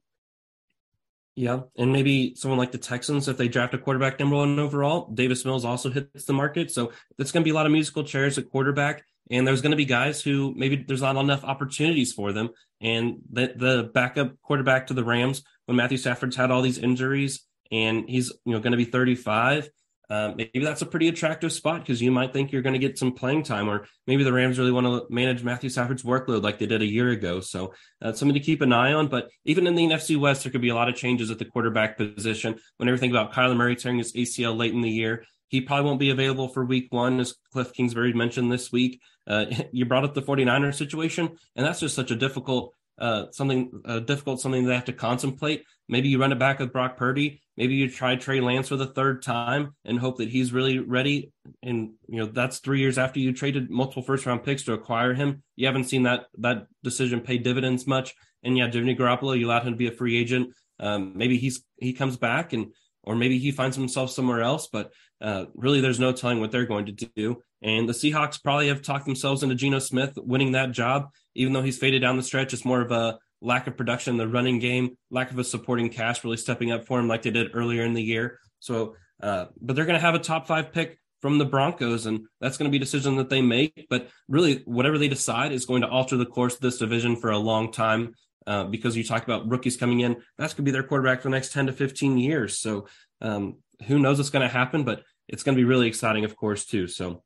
Yeah, 1.39 1.61
and 1.77 1.93
maybe 1.93 2.35
someone 2.35 2.59
like 2.59 2.73
the 2.73 2.79
Texans, 2.79 3.29
if 3.29 3.37
they 3.37 3.47
draft 3.47 3.73
a 3.73 3.79
quarterback 3.79 4.19
number 4.19 4.35
one 4.35 4.59
overall, 4.59 5.09
Davis 5.15 5.45
Mills 5.45 5.65
also 5.65 5.89
hits 5.89 6.25
the 6.25 6.33
market. 6.33 6.73
So 6.73 6.91
it's 7.17 7.31
going 7.31 7.43
to 7.43 7.45
be 7.45 7.53
a 7.53 7.55
lot 7.55 7.65
of 7.65 7.71
musical 7.71 8.03
chairs 8.03 8.39
at 8.39 8.51
quarterback, 8.51 9.05
and 9.31 9.47
there's 9.47 9.63
going 9.63 9.71
to 9.71 9.77
be 9.77 9.85
guys 9.85 10.21
who 10.21 10.53
maybe 10.57 10.85
there's 10.89 11.01
not 11.01 11.15
enough 11.15 11.45
opportunities 11.45 12.13
for 12.13 12.33
them. 12.33 12.51
And 12.81 13.19
the 13.31 13.53
the 13.55 13.91
backup 13.95 14.33
quarterback 14.43 14.89
to 14.89 14.95
the 14.95 15.05
Rams, 15.05 15.45
when 15.67 15.77
Matthew 15.77 15.97
Stafford's 15.97 16.35
had 16.35 16.51
all 16.51 16.61
these 16.61 16.79
injuries, 16.79 17.47
and 17.71 18.11
he's 18.11 18.33
you 18.45 18.53
know 18.53 18.59
going 18.59 18.73
to 18.73 18.77
be 18.77 18.85
35, 18.85 19.71
uh, 20.11 20.33
maybe 20.35 20.61
that's 20.61 20.83
a 20.83 20.87
pretty 20.87 21.09
attractive 21.09 21.53
spot 21.53 21.81
because 21.81 22.01
you 22.01 22.11
might 22.11 22.33
think 22.33 22.51
you're 22.51 22.63
going 22.63 22.75
to 22.75 22.79
get 22.79 22.99
some 22.99 23.13
playing 23.13 23.43
time, 23.43 23.69
or 23.69 23.87
maybe 24.07 24.25
the 24.25 24.33
Rams 24.33 24.59
really 24.59 24.73
want 24.73 24.87
to 24.87 25.07
manage 25.13 25.43
Matthew 25.43 25.69
Stafford's 25.69 26.03
workload 26.03 26.43
like 26.43 26.59
they 26.59 26.67
did 26.67 26.81
a 26.81 26.87
year 26.87 27.11
ago. 27.11 27.41
So 27.41 27.75
uh, 28.01 28.13
something 28.13 28.35
to 28.35 28.41
keep 28.41 28.63
an 28.63 28.73
eye 28.73 28.95
on. 28.95 29.09
But 29.09 29.29
even 29.45 29.67
in 29.67 29.75
the 29.75 29.85
NFC 29.85 30.19
West, 30.19 30.45
there 30.45 30.53
could 30.53 30.63
be 30.63 30.71
a 30.71 30.75
lot 30.75 30.89
of 30.89 30.95
changes 30.95 31.31
at 31.31 31.39
the 31.39 31.45
quarterback 31.45 31.99
position. 31.99 32.59
Whenever 32.79 32.95
you 32.95 33.01
think 33.01 33.13
about 33.13 33.33
Kyler 33.33 33.57
Murray 33.57 33.77
tearing 33.77 33.99
his 33.99 34.15
ACL 34.15 34.57
late 34.57 34.73
in 34.73 34.81
the 34.81 34.91
year, 34.91 35.25
he 35.49 35.61
probably 35.61 35.87
won't 35.87 36.01
be 36.01 36.11
available 36.11 36.49
for 36.49 36.65
week 36.65 36.89
one, 36.91 37.21
as 37.21 37.35
Cliff 37.53 37.73
Kingsbury 37.73 38.13
mentioned 38.13 38.51
this 38.51 38.73
week. 38.73 39.01
Uh, 39.27 39.47
you 39.73 39.85
brought 39.85 40.05
up 40.05 40.15
the 40.15 40.23
49ers 40.23 40.77
situation, 40.77 41.37
and 41.55 41.67
that's 41.67 41.81
just 41.81 41.95
such 41.95 42.11
a 42.11 42.17
difficult 42.17 42.75
uh, 42.99 43.27
something 43.31 43.71
uh, 43.85 44.01
difficult, 44.01 44.41
something 44.41 44.65
they 44.65 44.75
have 44.75 44.87
to 44.87 44.93
contemplate. 44.93 45.65
Maybe 45.89 46.09
you 46.09 46.21
run 46.21 46.33
it 46.33 46.39
back 46.39 46.59
with 46.59 46.73
Brock 46.73 46.97
Purdy. 46.97 47.43
Maybe 47.59 47.75
you 47.75 47.91
try 47.91 48.15
Trey 48.15 48.41
Lance 48.41 48.69
for 48.69 48.77
the 48.77 48.87
third 48.87 49.21
time 49.21 49.75
and 49.85 49.99
hope 49.99 50.19
that 50.19 50.29
he's 50.29 50.53
really 50.53 50.79
ready. 50.79 51.33
And 51.61 51.95
you 52.07 52.21
know 52.21 52.27
that's 52.27 52.61
three 52.61 52.79
years 52.79 52.99
after 52.99 53.19
you 53.19 53.33
traded 53.33 53.69
multiple 53.69 54.05
first 54.05 54.25
round 54.27 54.45
picks 54.45 54.63
to 54.63 54.75
acquire 54.75 55.13
him. 55.13 55.43
You 55.57 55.67
haven't 55.67 55.85
seen 55.85 56.05
that 56.05 56.27
that 56.39 56.69
decision 56.85 57.21
pay 57.21 57.37
dividends 57.37 57.85
much. 57.85 58.15
And 58.45 58.57
yeah, 58.57 58.69
Jimmy 58.69 58.95
Garoppolo, 58.95 59.37
you 59.37 59.49
allowed 59.49 59.65
him 59.65 59.73
to 59.73 59.77
be 59.77 59.89
a 59.89 59.93
free 59.93 60.17
agent. 60.17 60.55
Um, 60.79 61.15
maybe 61.17 61.37
he's 61.37 61.65
he 61.79 61.95
comes 61.95 62.17
back 62.17 62.53
and 62.53 62.73
or 63.03 63.17
maybe 63.17 63.41
he 63.41 63.51
finds 63.51 63.77
himself 63.77 64.13
somewhere 64.13 64.43
else. 64.43 64.69
But 64.69 64.93
uh, 65.21 65.47
really, 65.55 65.81
there's 65.81 65.99
no 65.99 66.13
telling 66.13 66.39
what 66.39 66.53
they're 66.53 66.65
going 66.65 66.87
to 66.87 66.93
do. 66.93 67.43
And 67.61 67.89
the 67.89 67.93
Seahawks 67.93 68.41
probably 68.41 68.69
have 68.69 68.83
talked 68.83 69.05
themselves 69.05 69.43
into 69.43 69.57
Geno 69.57 69.81
Smith 69.81 70.13
winning 70.17 70.53
that 70.53 70.71
job, 70.71 71.09
even 71.35 71.55
though 71.55 71.63
he's 71.63 71.79
faded 71.79 72.03
down 72.03 72.17
the 72.17 72.23
stretch. 72.23 72.53
It's 72.53 72.65
more 72.65 72.83
of 72.83 72.93
a 72.93 73.19
lack 73.41 73.67
of 73.67 73.77
production 73.77 74.15
in 74.15 74.19
the 74.19 74.29
running 74.29 74.59
game, 74.59 74.97
lack 75.11 75.31
of 75.31 75.39
a 75.39 75.45
supporting 75.45 75.89
cast 75.91 76.25
really 76.25 76.37
stepping 76.37 76.73
up 76.73 76.87
for 76.87 76.99
him 76.99 77.09
like 77.09 77.23
they 77.23 77.31
did 77.31 77.51
earlier 77.55 77.85
in 77.85 77.95
the 77.95 78.03
year. 78.03 78.39
So, 78.61 78.97
uh, 79.23 79.47
but 79.61 79.77
they're 79.77 79.85
going 79.85 79.99
to 79.99 80.05
have 80.05 80.15
a 80.15 80.21
top 80.21 80.47
five 80.47 80.73
pick 80.73 80.99
from 81.21 81.39
the 81.39 81.45
Broncos, 81.45 82.07
and 82.07 82.27
that's 82.41 82.57
going 82.57 82.71
to 82.71 82.73
be 82.73 82.77
a 82.77 82.85
decision 82.85 83.17
that 83.17 83.29
they 83.29 83.43
make. 83.43 83.87
But 83.91 84.09
really, 84.29 84.63
whatever 84.65 84.99
they 84.99 85.09
decide 85.09 85.53
is 85.53 85.67
going 85.67 85.83
to 85.83 85.89
alter 85.89 86.17
the 86.17 86.27
course 86.27 86.55
of 86.55 86.61
this 86.61 86.79
division 86.79 87.17
for 87.17 87.31
a 87.31 87.39
long 87.39 87.73
time. 87.73 88.15
Uh, 88.47 88.65
because 88.65 88.97
you 88.97 89.05
talk 89.05 89.25
about 89.25 89.47
rookies 89.47 89.77
coming 89.77 90.01
in, 90.01 90.17
that's 90.39 90.55
going 90.55 90.65
to 90.65 90.71
be 90.71 90.71
their 90.71 90.83
quarterback 90.83 91.21
for 91.21 91.29
the 91.29 91.33
next 91.33 91.53
10 91.53 91.67
to 91.67 91.73
15 91.73 92.17
years. 92.17 92.59
So, 92.59 92.87
um, 93.21 93.59
who 93.87 93.99
knows 93.99 94.17
what's 94.17 94.31
going 94.31 94.47
to 94.47 94.53
happen, 94.53 94.85
but 94.85 95.03
it's 95.29 95.43
going 95.43 95.55
to 95.55 95.61
be 95.61 95.67
really 95.69 95.87
exciting, 95.87 96.25
of 96.25 96.35
course, 96.35 96.65
too. 96.65 96.89
So, 96.89 97.23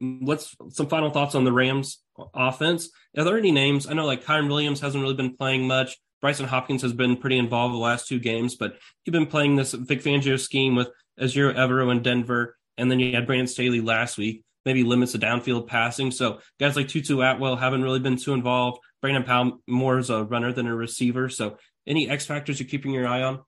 what's 0.00 0.54
some 0.70 0.88
final 0.88 1.10
thoughts 1.10 1.34
on 1.34 1.44
the 1.44 1.52
Rams 1.52 2.02
offense? 2.34 2.90
Are 3.16 3.24
there 3.24 3.38
any 3.38 3.50
names? 3.50 3.86
I 3.86 3.94
know 3.94 4.06
like 4.06 4.24
Kyren 4.24 4.48
Williams 4.48 4.80
hasn't 4.80 5.02
really 5.02 5.14
been 5.14 5.36
playing 5.36 5.66
much. 5.66 5.96
Brycen 6.22 6.46
Hopkins 6.46 6.82
has 6.82 6.92
been 6.92 7.16
pretty 7.16 7.38
involved 7.38 7.74
the 7.74 7.78
last 7.78 8.08
two 8.08 8.18
games, 8.18 8.56
but 8.56 8.76
he's 9.04 9.12
been 9.12 9.26
playing 9.26 9.56
this 9.56 9.72
Vic 9.72 10.02
Fangio 10.02 10.38
scheme 10.38 10.74
with 10.74 10.88
Ejiro 11.20 11.54
Evero 11.54 11.92
in 11.92 12.02
Denver, 12.02 12.56
and 12.76 12.90
then 12.90 12.98
you 12.98 13.14
had 13.14 13.26
Brandon 13.26 13.46
Staley 13.46 13.80
last 13.80 14.18
week. 14.18 14.44
Maybe 14.64 14.82
limits 14.82 15.12
the 15.12 15.18
downfield 15.18 15.66
passing. 15.66 16.10
So 16.10 16.40
guys 16.60 16.76
like 16.76 16.88
Tutu 16.88 17.20
Atwell 17.20 17.56
haven't 17.56 17.82
really 17.82 18.00
been 18.00 18.16
too 18.16 18.34
involved. 18.34 18.80
Brandon 19.00 19.22
Powell 19.22 19.60
more 19.66 19.98
as 19.98 20.10
a 20.10 20.24
runner 20.24 20.52
than 20.52 20.66
a 20.66 20.74
receiver. 20.74 21.28
So 21.28 21.56
any 21.86 22.10
X 22.10 22.26
factors 22.26 22.60
you're 22.60 22.68
keeping 22.68 22.90
your 22.90 23.06
eye 23.06 23.22
on? 23.22 23.40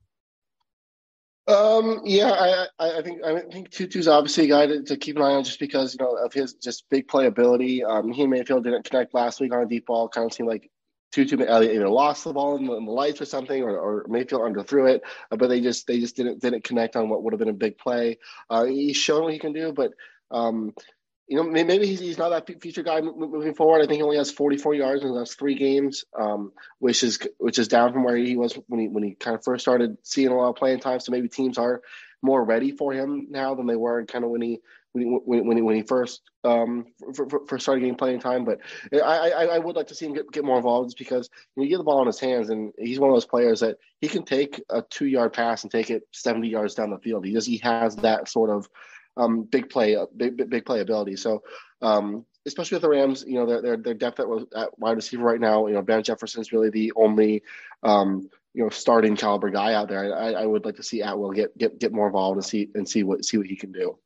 Um, 1.47 2.03
yeah, 2.05 2.31
I, 2.79 2.99
I 2.99 3.03
think 3.03 3.25
I 3.25 3.41
think 3.41 3.71
Tutu's 3.71 4.07
obviously 4.07 4.45
a 4.45 4.49
guy 4.49 4.67
to, 4.67 4.83
to, 4.85 4.97
keep 4.97 5.17
an 5.17 5.23
eye 5.23 5.33
on 5.33 5.43
just 5.43 5.59
because 5.59 5.95
you 5.95 6.05
know 6.05 6.15
of 6.17 6.33
his 6.33 6.55
just 6.55 6.89
big 6.91 7.09
playability. 7.09 7.83
Um, 7.85 8.13
he 8.13 8.23
and 8.23 8.31
Mayfield 8.31 8.65
didn't 8.65 8.85
connect 8.85 9.15
last 9.15 9.41
week 9.41 9.53
on 9.53 9.63
a 9.63 9.67
deep 9.67 9.87
ball. 9.87 10.09
Kind 10.09 10.27
of 10.27 10.33
seemed 10.33 10.49
like 10.49 10.71
Tutu 11.13 11.43
either 11.43 11.89
lost 11.89 12.25
the 12.25 12.33
ball 12.33 12.57
in 12.57 12.67
the, 12.67 12.75
in 12.75 12.85
the 12.85 12.93
lights 12.93 13.21
or 13.21 13.25
something, 13.25 13.63
or, 13.63 13.77
or 13.77 14.07
Mayfield 14.09 14.43
underthrew 14.43 14.95
it. 14.95 15.03
Uh, 15.31 15.37
but 15.37 15.49
they 15.49 15.61
just 15.61 15.87
they 15.87 15.99
just 15.99 16.15
didn't 16.15 16.41
didn't 16.41 16.63
connect 16.63 16.95
on 16.95 17.09
what 17.09 17.23
would 17.23 17.33
have 17.33 17.41
been 17.41 17.49
a 17.49 17.55
big 17.55 17.79
play. 17.79 18.19
Uh, 18.49 18.65
he's 18.65 18.97
shown 18.97 19.25
what 19.25 19.33
he 19.33 19.39
can 19.39 19.53
do, 19.53 19.73
but 19.73 19.93
um, 20.31 20.73
you 21.31 21.37
know, 21.37 21.45
maybe 21.45 21.87
he's, 21.87 22.01
he's 22.01 22.19
not 22.19 22.31
that 22.31 22.61
future 22.61 22.83
guy 22.83 23.01
moving 23.01 23.55
forward. 23.55 23.83
I 23.83 23.87
think 23.87 23.99
he 23.99 24.03
only 24.03 24.17
has 24.17 24.33
44 24.33 24.75
yards 24.75 25.03
in 25.03 25.09
the 25.09 25.15
last 25.15 25.39
three 25.39 25.55
games, 25.55 26.05
um, 26.19 26.51
which 26.81 27.05
is 27.05 27.21
which 27.39 27.57
is 27.57 27.69
down 27.69 27.93
from 27.93 28.03
where 28.03 28.17
he 28.17 28.37
was 28.37 28.59
when 28.67 28.81
he 28.81 28.89
when 28.89 29.05
he 29.05 29.15
kind 29.15 29.37
of 29.37 29.45
first 29.45 29.63
started 29.63 29.97
seeing 30.03 30.27
a 30.27 30.37
lot 30.37 30.51
of 30.51 30.57
playing 30.57 30.81
time. 30.81 30.99
So 30.99 31.13
maybe 31.13 31.29
teams 31.29 31.57
are 31.57 31.83
more 32.21 32.45
ready 32.45 32.73
for 32.73 32.93
him 32.93 33.29
now 33.31 33.55
than 33.55 33.69
they 33.69 33.77
were 33.77 34.05
kind 34.07 34.25
of 34.25 34.31
when 34.33 34.43
he 34.43 34.59
when 34.91 35.05
he, 35.05 35.11
when, 35.25 35.57
he, 35.57 35.63
when 35.63 35.77
he 35.77 35.83
first 35.83 36.21
um, 36.43 36.87
for, 37.15 37.29
for, 37.29 37.47
for 37.47 37.59
started 37.61 37.83
getting 37.83 37.95
playing 37.95 38.19
time. 38.19 38.45
But 38.45 38.59
I, 38.93 39.31
I, 39.31 39.45
I 39.45 39.59
would 39.61 39.77
like 39.77 39.87
to 39.87 39.95
see 39.95 40.07
him 40.07 40.15
get, 40.15 40.33
get 40.33 40.45
more 40.45 40.57
involved 40.57 40.89
just 40.89 40.99
because 40.99 41.31
you, 41.55 41.61
know, 41.61 41.65
you 41.65 41.71
get 41.71 41.79
the 41.79 41.85
ball 41.85 42.01
in 42.01 42.09
his 42.09 42.19
hands 42.19 42.51
and 42.51 42.73
he's 42.77 42.99
one 42.99 43.09
of 43.09 43.15
those 43.15 43.25
players 43.25 43.61
that 43.61 43.79
he 44.01 44.09
can 44.09 44.25
take 44.25 44.61
a 44.69 44.83
two 44.83 45.07
yard 45.07 45.33
pass 45.33 45.63
and 45.63 45.71
take 45.71 45.91
it 45.91 46.09
70 46.11 46.49
yards 46.49 46.75
down 46.75 46.91
the 46.91 46.99
field. 46.99 47.25
He 47.25 47.33
just 47.33 47.47
he 47.47 47.59
has 47.59 47.95
that 47.97 48.29
sort 48.29 48.51
of 48.51 48.69
um, 49.21 49.43
big 49.43 49.69
play, 49.69 49.97
uh, 49.97 50.07
big, 50.17 50.37
big, 50.37 50.51
big 50.51 50.65
play 50.65 50.81
ability. 50.81 51.17
So, 51.17 51.43
um, 51.83 52.25
especially 52.47 52.77
with 52.77 52.83
the 52.83 52.89
Rams, 52.89 53.25
you 53.27 53.35
know, 53.35 53.47
their 53.47 53.63
their, 53.63 53.77
their 53.77 53.95
depth 53.95 54.21
at, 54.21 54.27
at 54.57 54.79
wide 54.79 54.97
receiver 54.97 55.23
right 55.23 55.41
now, 55.41 55.67
you 55.67 55.75
know, 55.75 55.83
Van 55.83 56.03
Jefferson's 56.03 56.53
really 56.53 56.71
the 56.71 56.93
only, 56.97 57.43
um, 57.83 58.29
you 58.55 58.63
know, 58.65 58.71
starting 58.71 59.17
caliber 59.17 59.51
guy 59.51 59.75
out 59.75 59.89
there. 59.89 60.17
I, 60.17 60.33
I 60.33 60.47
would 60.47 60.65
like 60.65 60.77
to 60.77 60.83
see 60.83 61.03
Atwell 61.03 61.33
get 61.33 61.57
get 61.57 61.79
get 61.79 61.93
more 61.93 62.07
involved 62.07 62.37
and 62.37 62.45
see 62.45 62.69
and 62.75 62.89
see 62.89 63.03
what 63.03 63.25
see 63.25 63.37
what 63.37 63.47
he 63.47 63.57
can 63.57 63.73
do. 63.73 63.99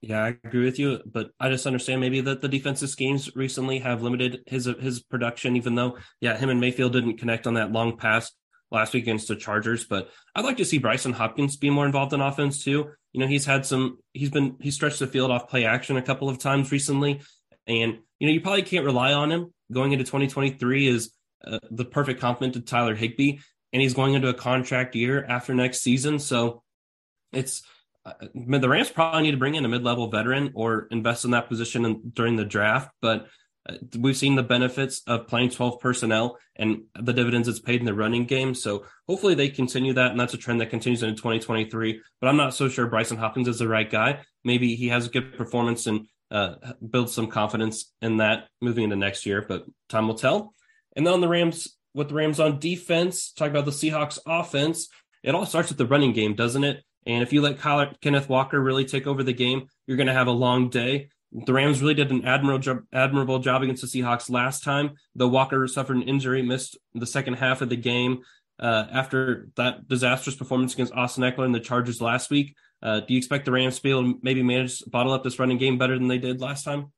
Yeah, 0.00 0.24
I 0.24 0.28
agree 0.44 0.64
with 0.64 0.80
you, 0.80 0.98
but 1.06 1.30
I 1.38 1.48
just 1.48 1.66
understand 1.66 2.00
maybe 2.00 2.20
that 2.22 2.40
the 2.40 2.48
defensive 2.48 2.90
schemes 2.90 3.30
recently 3.36 3.78
have 3.80 4.02
limited 4.02 4.42
his 4.46 4.66
his 4.80 5.00
production. 5.00 5.56
Even 5.56 5.74
though, 5.74 5.98
yeah, 6.20 6.36
him 6.36 6.50
and 6.50 6.60
Mayfield 6.60 6.92
didn't 6.92 7.18
connect 7.18 7.46
on 7.46 7.54
that 7.54 7.70
long 7.70 7.96
pass 7.96 8.32
last 8.72 8.94
week 8.94 9.04
against 9.04 9.28
the 9.28 9.36
Chargers, 9.36 9.84
but 9.84 10.10
I'd 10.34 10.44
like 10.44 10.56
to 10.56 10.64
see 10.64 10.80
Brycen 10.80 11.12
Hopkins 11.12 11.56
be 11.56 11.70
more 11.70 11.86
involved 11.86 12.12
in 12.12 12.20
offense 12.20 12.64
too. 12.64 12.90
You 13.12 13.20
know, 13.20 13.26
he's 13.26 13.44
had 13.44 13.66
some, 13.66 13.98
he's 14.12 14.30
been, 14.30 14.56
he 14.60 14.70
stretched 14.70 14.98
the 14.98 15.06
field 15.06 15.30
off 15.30 15.48
play 15.48 15.64
action 15.64 15.96
a 15.96 16.02
couple 16.02 16.28
of 16.28 16.38
times 16.38 16.72
recently. 16.72 17.20
And, 17.66 17.98
you 18.18 18.26
know, 18.26 18.32
you 18.32 18.40
probably 18.40 18.62
can't 18.62 18.84
rely 18.84 19.12
on 19.12 19.30
him 19.30 19.52
going 19.70 19.92
into 19.92 20.04
2023 20.04 20.88
is 20.88 21.12
uh, 21.46 21.58
the 21.70 21.84
perfect 21.84 22.20
complement 22.20 22.54
to 22.54 22.60
Tyler 22.60 22.94
Higbee. 22.94 23.38
And 23.72 23.80
he's 23.80 23.94
going 23.94 24.14
into 24.14 24.28
a 24.28 24.34
contract 24.34 24.94
year 24.94 25.24
after 25.24 25.54
next 25.54 25.80
season. 25.80 26.18
So 26.18 26.62
it's, 27.32 27.62
uh, 28.04 28.12
the 28.34 28.68
Rams 28.68 28.90
probably 28.90 29.22
need 29.22 29.30
to 29.30 29.36
bring 29.36 29.54
in 29.54 29.64
a 29.64 29.68
mid 29.68 29.84
level 29.84 30.08
veteran 30.08 30.52
or 30.54 30.88
invest 30.90 31.24
in 31.24 31.30
that 31.30 31.48
position 31.48 31.84
in, 31.84 32.10
during 32.12 32.36
the 32.36 32.44
draft. 32.44 32.90
But 33.00 33.28
we've 33.98 34.16
seen 34.16 34.34
the 34.34 34.42
benefits 34.42 35.02
of 35.06 35.28
playing 35.28 35.50
12 35.50 35.80
personnel 35.80 36.38
and 36.56 36.82
the 36.98 37.12
dividends 37.12 37.48
it's 37.48 37.60
paid 37.60 37.80
in 37.80 37.86
the 37.86 37.94
running 37.94 38.24
game. 38.24 38.54
So 38.54 38.84
hopefully 39.06 39.34
they 39.34 39.48
continue 39.48 39.92
that, 39.94 40.10
and 40.10 40.20
that's 40.20 40.34
a 40.34 40.38
trend 40.38 40.60
that 40.60 40.70
continues 40.70 41.02
into 41.02 41.14
2023. 41.14 42.00
But 42.20 42.28
I'm 42.28 42.36
not 42.36 42.54
so 42.54 42.68
sure 42.68 42.90
Brycen 42.90 43.18
Hopkins 43.18 43.48
is 43.48 43.58
the 43.58 43.68
right 43.68 43.88
guy. 43.88 44.20
Maybe 44.44 44.74
he 44.74 44.88
has 44.88 45.06
a 45.06 45.10
good 45.10 45.36
performance 45.36 45.86
and 45.86 46.06
uh, 46.30 46.54
builds 46.88 47.14
some 47.14 47.28
confidence 47.28 47.92
in 48.00 48.16
that 48.16 48.48
moving 48.60 48.84
into 48.84 48.96
next 48.96 49.26
year, 49.26 49.44
but 49.46 49.64
time 49.88 50.08
will 50.08 50.14
tell. 50.14 50.54
And 50.96 51.06
then 51.06 51.14
on 51.14 51.20
the 51.20 51.28
Rams, 51.28 51.76
with 51.94 52.08
the 52.08 52.14
Rams 52.14 52.40
on 52.40 52.58
defense, 52.58 53.32
talk 53.32 53.50
about 53.50 53.64
the 53.64 53.70
Seahawks 53.70 54.18
offense. 54.26 54.88
It 55.22 55.34
all 55.34 55.46
starts 55.46 55.68
with 55.68 55.78
the 55.78 55.86
running 55.86 56.12
game, 56.12 56.34
doesn't 56.34 56.64
it? 56.64 56.82
And 57.06 57.22
if 57.22 57.32
you 57.32 57.42
let 57.42 57.60
Kenneth 58.00 58.28
Walker 58.28 58.60
really 58.60 58.84
take 58.84 59.06
over 59.06 59.22
the 59.22 59.32
game, 59.32 59.66
you're 59.86 59.96
going 59.96 60.06
to 60.06 60.12
have 60.12 60.28
a 60.28 60.32
long 60.32 60.68
day. 60.68 61.08
The 61.32 61.52
Rams 61.52 61.80
really 61.80 61.94
did 61.94 62.10
an 62.10 62.24
admirable 62.26 62.58
job, 62.58 62.82
admirable 62.92 63.38
job 63.38 63.62
against 63.62 63.82
the 63.82 63.88
Seahawks 63.88 64.30
last 64.30 64.62
time. 64.62 64.92
The 65.14 65.28
Walker 65.28 65.66
suffered 65.66 65.96
an 65.96 66.02
injury, 66.02 66.42
missed 66.42 66.76
the 66.94 67.06
second 67.06 67.34
half 67.34 67.62
of 67.62 67.70
the 67.70 67.76
game 67.76 68.22
uh, 68.60 68.86
after 68.92 69.48
that 69.56 69.88
disastrous 69.88 70.36
performance 70.36 70.74
against 70.74 70.92
Austin 70.92 71.24
Ekeler 71.24 71.46
and 71.46 71.54
the 71.54 71.60
Chargers 71.60 72.00
last 72.00 72.30
week. 72.30 72.54
Uh, 72.82 73.00
do 73.00 73.14
you 73.14 73.18
expect 73.18 73.44
the 73.44 73.52
Rams 73.52 73.76
to 73.76 73.82
be 73.82 73.90
able 73.90 74.02
to 74.02 74.18
maybe 74.22 74.42
manage 74.42 74.82
bottle 74.86 75.12
up 75.12 75.24
this 75.24 75.38
running 75.38 75.58
game 75.58 75.78
better 75.78 75.98
than 75.98 76.08
they 76.08 76.18
did 76.18 76.40
last 76.40 76.64
time? 76.64 76.92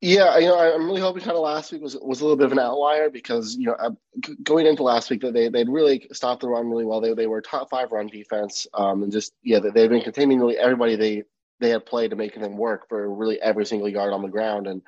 Yeah, 0.00 0.36
you 0.38 0.46
know, 0.46 0.58
I'm 0.58 0.86
really 0.86 1.00
hoping 1.00 1.22
kind 1.22 1.36
of 1.36 1.42
last 1.42 1.72
week 1.72 1.80
was 1.80 1.96
was 1.96 2.20
a 2.20 2.24
little 2.24 2.36
bit 2.36 2.46
of 2.46 2.52
an 2.52 2.58
outlier 2.58 3.08
because 3.08 3.56
you 3.56 3.66
know 3.66 3.96
going 4.42 4.66
into 4.66 4.82
last 4.82 5.08
week 5.08 5.22
that 5.22 5.32
they 5.32 5.48
they'd 5.48 5.70
really 5.70 6.06
stopped 6.12 6.42
the 6.42 6.48
run 6.48 6.68
really 6.68 6.84
well. 6.84 7.00
They 7.00 7.14
they 7.14 7.26
were 7.26 7.40
top 7.40 7.70
five 7.70 7.92
run 7.92 8.06
defense, 8.06 8.66
um, 8.74 9.02
and 9.02 9.10
just 9.10 9.32
yeah, 9.42 9.58
they've 9.58 9.88
been 9.88 10.02
containing 10.02 10.38
really 10.38 10.58
everybody 10.58 10.96
they 10.96 11.22
they 11.58 11.70
have 11.70 11.86
played 11.86 12.10
to 12.10 12.16
making 12.16 12.42
them 12.42 12.56
work 12.56 12.88
for 12.88 13.12
really 13.12 13.40
every 13.40 13.64
single 13.64 13.88
yard 13.88 14.12
on 14.12 14.22
the 14.22 14.28
ground. 14.28 14.66
And 14.66 14.82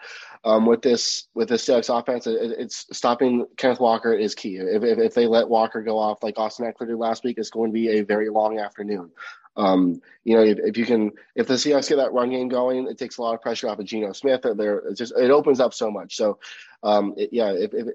um, 0.45 0.67
with 0.67 0.83
this 0.83 1.29
with 1.35 1.49
this 1.49 1.67
Seahawks 1.67 1.97
offense, 1.97 2.27
it, 2.27 2.37
it's 2.59 2.87
stopping 2.93 3.47
Kenneth 3.57 3.81
Walker 3.81 4.13
is 4.13 4.35
key. 4.35 4.57
If, 4.57 4.83
if, 4.83 4.99
if 4.99 5.15
they 5.15 5.27
let 5.27 5.49
Walker 5.49 5.83
go 5.83 5.99
off 5.99 6.23
like 6.23 6.39
Austin 6.39 6.67
Ekeler 6.67 6.89
did 6.89 6.97
last 6.97 7.25
week, 7.25 7.39
it's 7.39 7.51
going 7.51 7.71
to 7.71 7.75
be 7.75 7.99
a 7.99 8.03
very 8.03 8.29
long 8.29 8.59
afternoon. 8.59 9.11
Um, 9.59 10.01
you 10.23 10.37
know, 10.37 10.45
if, 10.45 10.59
if, 10.59 10.79
you 10.79 10.87
can, 10.87 11.11
if 11.35 11.49
the 11.49 11.55
Seahawks 11.55 11.89
get 11.89 11.97
that 11.97 12.13
run 12.13 12.31
game 12.31 12.49
going, 12.49 12.87
it 12.87 12.97
takes 12.97 13.19
a 13.19 13.23
lot 13.23 13.35
of 13.35 13.43
pressure 13.43 13.69
off 13.69 13.81
of 13.81 13.87
Geno 13.87 14.13
Smith. 14.13 14.43
There, 14.43 14.79
it 14.79 14.97
just 14.97 15.13
it 15.17 15.33
opens 15.33 15.59
up 15.59 15.75
so 15.75 15.91
much. 15.91 16.17
So, 16.17 16.39
um, 16.85 17.15
it, 17.17 17.31
yeah, 17.33 17.51
if, 17.51 17.75
if, 17.75 17.89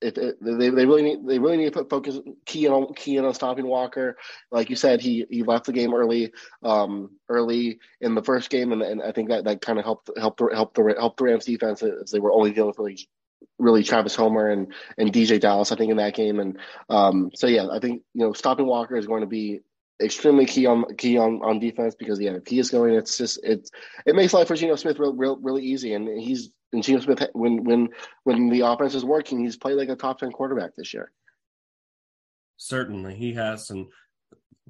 if, 0.00 0.18
if, 0.18 0.36
they, 0.40 0.70
they 0.70 0.86
really 0.86 1.02
need 1.02 1.26
they 1.26 1.38
really 1.38 1.58
need 1.58 1.66
to 1.66 1.70
put 1.72 1.90
focus 1.90 2.18
key 2.46 2.64
in 2.64 2.72
on 2.72 2.94
key 2.94 3.18
in 3.18 3.26
on 3.26 3.34
stopping 3.34 3.66
Walker. 3.66 4.16
Like 4.50 4.70
you 4.70 4.76
said, 4.76 5.02
he 5.02 5.26
he 5.28 5.42
left 5.42 5.66
the 5.66 5.72
game 5.72 5.92
early, 5.92 6.32
um, 6.62 7.10
early 7.28 7.78
in 8.00 8.14
the 8.14 8.22
first 8.22 8.48
game, 8.48 8.72
and, 8.72 8.80
and 8.80 9.02
I 9.02 9.12
think 9.12 9.28
that 9.28 9.44
that 9.44 9.60
kind 9.60 9.78
of 9.78 9.84
helped 9.84 10.10
helped 10.16 10.40
helped 10.52 10.74
the 10.76 10.94
helped 10.96 11.18
the 11.18 11.24
Rams 11.24 11.44
defense 11.44 11.82
as 11.82 12.10
they 12.10 12.20
were 12.20 12.32
only 12.32 12.52
dealing 12.52 12.68
with 12.68 12.78
really 12.78 13.06
really 13.58 13.82
Travis 13.82 14.16
Homer 14.16 14.48
and 14.48 14.72
and 14.96 15.12
DeeJay 15.12 15.40
Dallas, 15.40 15.72
I 15.72 15.76
think, 15.76 15.90
in 15.90 15.98
that 15.98 16.14
game. 16.14 16.40
And 16.40 16.58
um, 16.88 17.32
so 17.34 17.46
yeah, 17.46 17.68
I 17.70 17.80
think 17.80 18.02
you 18.14 18.24
know 18.24 18.32
stopping 18.32 18.66
Walker 18.66 18.96
is 18.96 19.06
going 19.06 19.20
to 19.20 19.26
be 19.26 19.60
extremely 20.00 20.46
key 20.46 20.66
on 20.66 20.84
key 20.96 21.18
on, 21.18 21.40
on 21.42 21.58
defense 21.58 21.94
because 21.94 22.20
yeah, 22.20 22.32
if 22.32 22.46
he 22.46 22.58
is 22.58 22.70
going, 22.70 22.94
it's 22.94 23.18
just 23.18 23.40
it's 23.42 23.70
it 24.06 24.14
makes 24.14 24.32
life 24.32 24.48
for 24.48 24.56
Geno 24.56 24.76
Smith 24.76 24.98
real, 24.98 25.14
real 25.14 25.36
really 25.40 25.62
easy. 25.62 25.94
And 25.94 26.08
he's 26.20 26.50
and 26.72 26.82
Geno 26.82 27.00
Smith 27.00 27.22
when 27.32 27.64
when 27.64 27.88
when 28.24 28.48
the 28.48 28.60
offense 28.60 28.94
is 28.94 29.04
working, 29.04 29.40
he's 29.40 29.56
played 29.56 29.76
like 29.76 29.88
a 29.88 29.96
top 29.96 30.18
ten 30.18 30.32
quarterback 30.32 30.70
this 30.76 30.94
year. 30.94 31.10
Certainly, 32.56 33.16
he 33.16 33.34
has, 33.34 33.70
and 33.70 33.86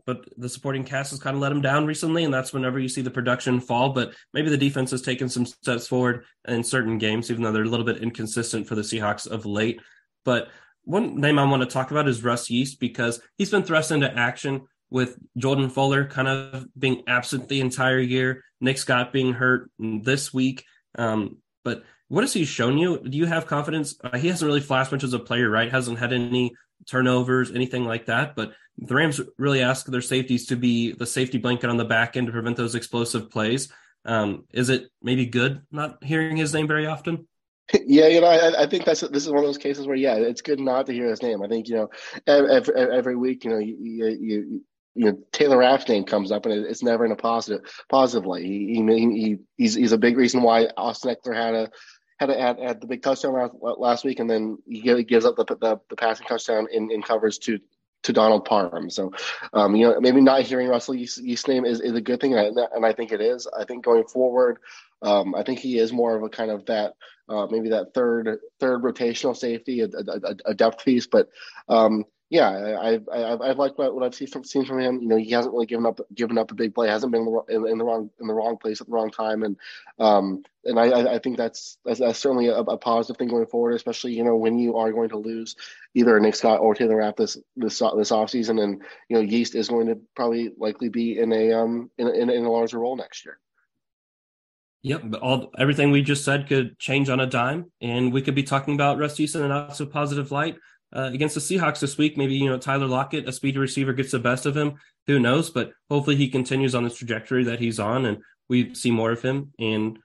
but 0.06 0.24
the 0.37 0.48
supporting 0.48 0.85
cast 0.85 1.11
has 1.11 1.20
kind 1.20 1.37
of 1.37 1.42
let 1.42 1.52
him 1.52 1.61
down 1.61 1.87
recently, 1.87 2.24
and 2.24 2.32
that's 2.32 2.52
whenever 2.52 2.78
you 2.78 2.88
see 2.88 3.02
the 3.02 3.11
production 3.11 3.61
fall. 3.61 3.90
But 3.90 4.14
maybe 4.32 4.50
the 4.50 4.56
defense 4.56 4.90
has 4.90 5.02
taken 5.02 5.28
some 5.28 5.46
steps 5.46 5.87
forward 5.87 6.24
in 6.48 6.64
certain 6.64 6.98
games, 6.98 7.30
even 7.30 7.42
though 7.42 7.52
they're 7.52 7.62
a 7.62 7.68
little 7.68 7.87
bit 7.87 8.02
inconsistent 8.02 8.66
for 8.66 8.74
the 8.74 8.82
Seahawks 8.82 9.28
of 9.28 9.46
late. 9.46 9.80
But 10.24 10.48
one 10.85 11.20
name 11.20 11.38
I 11.38 11.44
want 11.44 11.62
to 11.62 11.68
talk 11.68 11.90
about 11.90 12.08
is 12.08 12.24
Russ 12.24 12.50
Yeast 12.50 12.80
because 12.80 13.20
he's 13.38 13.50
been 13.50 13.62
thrust 13.62 13.92
into 13.92 14.12
action 14.12 14.62
with 14.92 15.18
Jordan 15.37 15.70
Fuller 15.70 16.07
kind 16.07 16.28
of 16.28 16.66
being 16.78 17.02
absent 17.09 17.48
the 17.48 17.61
entire 17.61 17.98
year, 17.98 18.44
Nick 18.61 18.78
Scott 18.78 19.12
being 19.12 19.33
hurt 19.33 19.70
this 19.78 20.33
week. 20.33 20.64
Um, 20.96 21.38
but 21.64 21.85
what 22.09 22.24
has 22.24 22.33
he 22.35 22.44
shown 22.44 22.76
you? 22.76 22.98
Do 22.98 23.16
you 23.16 23.26
have 23.26 23.46
confidence? 23.46 23.98
Uh, 24.05 24.18
he 24.18 24.28
hasn't 24.28 24.46
really 24.46 24.61
flashed 24.61 24.92
much 24.92 25.02
as 25.02 25.14
a 25.14 25.18
player, 25.18 25.48
right? 25.48 25.70
Hasn't 25.70 25.98
had 25.98 26.12
any 26.12 26.52
turnovers, 26.87 27.50
anything 27.50 27.85
like 27.85 28.07
that. 28.07 28.37
But 28.37 28.52
the 28.76 28.94
Rams 28.94 29.20
really 29.38 29.62
ask 29.62 29.87
their 29.87 30.02
safeties 30.02 30.46
to 30.46 30.57
be 30.57 30.92
the 30.92 31.07
safety 31.07 31.38
blanket 31.38 31.70
on 31.70 31.78
the 31.78 31.85
back 31.85 32.16
end 32.16 32.26
to 32.26 32.33
prevent 32.33 32.57
those 32.57 32.74
explosive 32.74 33.31
plays. 33.31 33.72
Um, 34.05 34.44
is 34.52 34.68
it 34.68 34.90
maybe 35.02 35.26
good 35.26 35.62
not 35.70 36.05
hearing 36.05 36.37
his 36.37 36.52
name 36.52 36.66
very 36.68 36.87
often? 36.87 37.26
Yeah, 37.87 38.09
you 38.09 38.20
know, 38.20 38.26
I, 38.26 38.64
I, 38.64 38.66
think 38.66 38.85
that's 38.85 39.00
this 39.00 39.24
is 39.24 39.31
one 39.31 39.38
of 39.38 39.44
those 39.44 39.57
cases 39.57 39.87
where, 39.87 39.96
yeah, 39.96 40.16
it's 40.16 40.42
good 40.42 40.61
not 40.61 40.87
to 40.87 40.92
hear 40.92 41.09
his 41.09 41.22
name. 41.22 41.42
I 41.42 41.48
think 41.48 41.68
you 41.68 41.76
know, 41.76 41.88
every, 42.26 42.74
every 42.74 43.16
week, 43.16 43.44
you 43.44 43.50
know, 43.50 43.59
you, 43.59 43.76
you 43.81 44.64
you 44.94 45.07
know 45.07 45.18
Taylor 45.33 45.59
Rapp's 45.59 45.88
name 45.88 46.05
comes 46.05 46.33
up, 46.33 46.46
and 46.46 46.66
it's 46.66 46.83
never 46.83 47.05
in 47.05 47.12
a 47.12 47.16
positive 47.16 47.61
positive 47.88 48.26
light. 48.26 48.44
He, 48.44 48.74
he, 48.74 48.83
he 48.83 49.37
he's 49.57 49.74
he's 49.74 49.92
a 49.92 49.98
big 49.98 50.16
reason 50.16 50.42
why 50.42 50.68
Austin 50.76 51.14
Ekeler 51.14 51.35
had 51.35 51.55
a 51.55 51.70
had 52.18 52.31
a, 52.31 52.40
had, 52.40 52.59
had 52.61 52.81
the 52.81 52.87
big 52.87 53.02
touchdown 53.02 53.35
last, 53.35 53.55
last 53.78 54.05
week, 54.05 54.20
and 54.20 54.28
then 54.28 54.59
he 54.66 54.81
gives 55.05 55.24
up 55.24 55.37
the 55.37 55.44
the, 55.44 55.81
the 55.88 55.96
passing 55.96 56.26
touchdown 56.26 56.66
in, 56.72 56.90
in 56.90 57.02
coverage 57.02 57.38
to 57.40 57.59
to 58.02 58.12
Donald 58.12 58.44
Parham. 58.44 58.90
So, 58.90 59.12
um, 59.52 59.76
you 59.76 59.88
know, 59.88 60.00
maybe 60.00 60.20
not 60.20 60.42
hearing 60.42 60.68
Russell 60.68 60.96
Yeast's 60.96 61.46
name 61.46 61.64
is, 61.64 61.81
is 61.81 61.94
a 61.94 62.00
good 62.00 62.20
thing, 62.20 62.35
and 62.35 62.59
I, 62.59 62.64
and 62.74 62.85
I 62.85 62.92
think 62.92 63.12
it 63.12 63.20
is. 63.20 63.46
I 63.46 63.64
think 63.64 63.85
going 63.85 64.05
forward, 64.05 64.59
um, 65.02 65.37
I 65.37 65.44
think 65.44 65.61
he 65.61 65.78
is 65.78 65.92
more 65.92 66.16
of 66.16 66.22
a 66.24 66.28
kind 66.28 66.50
of 66.50 66.66
that 66.66 66.94
uh, 67.28 67.46
maybe 67.46 67.70
that 67.70 67.94
third 67.94 68.38
third 68.59 68.83
rotational 68.83 69.37
safety, 69.37 69.81
a, 69.81 69.87
a, 69.87 70.37
a 70.46 70.55
depth 70.55 70.85
piece, 70.85 71.07
but. 71.07 71.28
Um, 71.68 72.05
yeah, 72.32 72.78
I've, 72.80 73.06
I've, 73.12 73.58
liked 73.58 73.76
what, 73.76 74.02
I've 74.02 74.14
seen 74.14 74.26
from, 74.26 74.42
seen 74.42 74.64
from 74.64 74.80
him. 74.80 75.02
You 75.02 75.08
know, 75.08 75.16
he 75.18 75.28
hasn't 75.32 75.52
really 75.52 75.66
given 75.66 75.84
up 75.84 76.00
given 76.14 76.38
up 76.38 76.50
a 76.50 76.54
big 76.54 76.74
play. 76.74 76.88
Hasn't 76.88 77.12
been 77.12 77.26
in 77.26 77.26
the, 77.26 77.54
in, 77.54 77.68
in 77.68 77.76
the 77.76 77.84
wrong 77.84 78.08
in 78.22 78.26
the 78.26 78.32
wrong 78.32 78.56
place 78.56 78.80
at 78.80 78.86
the 78.86 78.92
wrong 78.94 79.10
time, 79.10 79.42
and 79.42 79.58
um, 79.98 80.42
and 80.64 80.80
I, 80.80 81.16
I 81.16 81.18
think 81.18 81.36
that's 81.36 81.76
that's, 81.84 82.00
that's 82.00 82.18
certainly 82.18 82.48
a, 82.48 82.60
a, 82.60 82.78
positive 82.78 83.18
thing 83.18 83.28
going 83.28 83.44
forward. 83.44 83.74
Especially 83.74 84.14
you 84.14 84.24
know 84.24 84.34
when 84.34 84.58
you 84.58 84.78
are 84.78 84.92
going 84.92 85.10
to 85.10 85.18
lose 85.18 85.56
either 85.92 86.18
Nick 86.20 86.34
Scott 86.34 86.60
or 86.60 86.74
Taylor 86.74 86.96
Rapp 86.96 87.18
this 87.18 87.36
this 87.54 87.80
this 87.80 88.10
offseason, 88.10 88.62
and 88.62 88.80
you 89.10 89.16
know 89.16 89.20
Yeast 89.20 89.54
is 89.54 89.68
going 89.68 89.88
to 89.88 89.98
probably 90.16 90.52
likely 90.56 90.88
be 90.88 91.18
in 91.18 91.34
a 91.34 91.52
um 91.52 91.90
in 91.98 92.08
in 92.08 92.30
in 92.30 92.46
a 92.46 92.50
larger 92.50 92.78
role 92.78 92.96
next 92.96 93.26
year. 93.26 93.38
Yep, 94.84 95.16
all 95.20 95.50
everything 95.58 95.90
we 95.90 96.00
just 96.00 96.24
said 96.24 96.48
could 96.48 96.78
change 96.78 97.10
on 97.10 97.20
a 97.20 97.26
dime, 97.26 97.70
and 97.82 98.10
we 98.10 98.22
could 98.22 98.34
be 98.34 98.42
talking 98.42 98.72
about 98.72 99.18
Yeast 99.18 99.34
in 99.34 99.42
a 99.42 99.48
not 99.48 99.76
so 99.76 99.84
positive 99.84 100.32
light 100.32 100.56
uh, 100.94 101.11
against 101.12 101.35
the 101.35 101.40
Seahawks 101.40 101.81
this 101.81 101.96
week. 101.96 102.16
Maybe 102.16 102.35
you 102.35 102.48
know 102.48 102.59
Tyler 102.59 102.87
Lockett, 102.87 103.28
a 103.28 103.33
speedy 103.33 103.59
receiver, 103.59 103.92
gets 103.92 104.12
the 104.12 104.18
best 104.18 104.46
of 104.46 104.57
him. 104.57 104.74
Who 105.07 105.18
knows? 105.18 105.50
But 105.50 105.72
hopefully 105.90 106.16
he 106.16 106.28
continues 106.28 106.74
on 106.74 106.85
this 106.85 106.96
trajectory 106.96 107.44
that 107.44 107.61
he's 107.61 107.81
on, 107.81 108.05
and 108.05 108.18
we 108.48 108.74
see 108.74 108.90
more 108.90 109.12
of 109.12 109.22
him. 109.22 109.52
And 109.59 109.98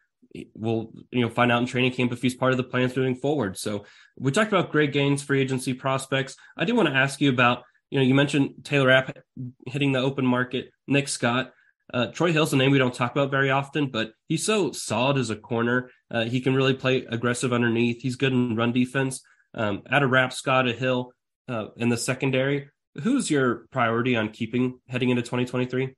we'll 0.54 0.91
you 1.12 1.21
know 1.21 1.30
find 1.30 1.52
out 1.52 1.62
in 1.62 1.67
training 1.67 1.93
camp 1.93 2.12
if 2.12 2.21
he's 2.21 2.36
part 2.36 2.52
of 2.52 2.58
the 2.58 2.63
plans 2.63 2.95
moving 2.95 3.15
forward. 3.15 3.58
So 3.58 3.86
we 4.17 4.32
talked 4.32 4.52
about 4.52 4.71
Greg 4.71 4.91
Gaines, 4.91 5.23
free 5.23 5.41
agency 5.41 5.73
prospects. 5.73 6.36
I 6.56 6.65
do 6.65 6.76
want 6.76 6.89
to 6.89 6.95
ask 6.95 7.21
you 7.21 7.30
about 7.30 7.63
you 7.89 8.00
know 8.00 8.06
you 8.06 8.15
mentioned 8.15 8.63
Taylor 8.63 8.88
Rapp 8.88 9.17
hitting 9.65 9.91
the 9.91 10.00
open 10.00 10.26
market, 10.26 10.71
Nick 10.88 11.08
Scott. 11.08 11.54
Uh, 11.93 12.08
Troy 12.08 12.34
Hill's 12.34 12.52
a 12.52 12.58
name 12.58 12.71
we 12.71 12.78
don't 12.78 12.93
talk 12.93 13.12
about 13.12 13.32
very 13.32 13.50
often, 13.50 13.89
but 13.89 14.12
he's 14.28 14.45
so 14.45 14.73
solid 14.73 15.17
as 15.17 15.30
a 15.30 15.38
corner. 15.38 15.89
Uh, 16.12 16.26
he 16.26 16.41
can 16.41 16.54
really 16.54 16.73
play 16.73 17.06
aggressive 17.10 17.54
underneath. 17.54 18.02
He's 18.02 18.17
good 18.17 18.34
in 18.34 18.58
run 18.58 18.73
defense 18.73 19.21
um, 19.58 19.82
out 19.91 20.04
of 20.04 20.12
Rapp, 20.12 20.32
Scott, 20.32 20.67
a 20.67 20.74
Hill 20.74 21.12
uh, 21.50 21.67
in 21.76 21.89
the 21.89 21.98
secondary. 21.98 22.70
Who's 23.04 23.30
your 23.30 23.67
priority 23.72 24.15
on 24.15 24.30
keeping 24.30 24.80
heading 24.88 25.10
into 25.10 25.22
2023? 25.22 25.96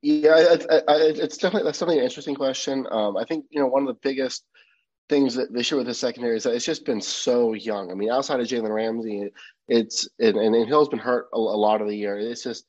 Yeah, 0.00 0.34
it's 0.38 1.36
definitely 1.38 1.64
that's 1.64 1.78
definitely 1.78 1.98
an 1.98 2.04
interesting 2.04 2.34
question. 2.36 2.86
Um, 2.90 3.16
I 3.16 3.24
think 3.24 3.46
you 3.50 3.60
know 3.60 3.66
one 3.66 3.82
of 3.82 3.88
the 3.88 4.00
biggest 4.00 4.44
things 5.08 5.34
that 5.34 5.52
this 5.52 5.70
year 5.70 5.78
with 5.78 5.86
the 5.86 5.94
secondary 5.94 6.36
is 6.36 6.44
that 6.44 6.54
it's 6.54 6.64
just 6.64 6.84
been 6.84 7.00
so 7.00 7.54
young. 7.54 7.90
I 7.90 7.94
mean, 7.94 8.10
outside 8.10 8.40
of 8.40 8.46
Jalen 8.46 8.72
Ramsey, 8.72 9.30
it's 9.66 10.08
and, 10.20 10.36
and 10.36 10.68
Hill's 10.68 10.88
been 10.88 10.98
hurt 11.00 11.28
a, 11.32 11.36
a, 11.36 11.38
lot 11.38 11.80
of 11.80 11.88
the 11.88 11.96
year. 11.96 12.16
It's 12.16 12.44
just 12.44 12.64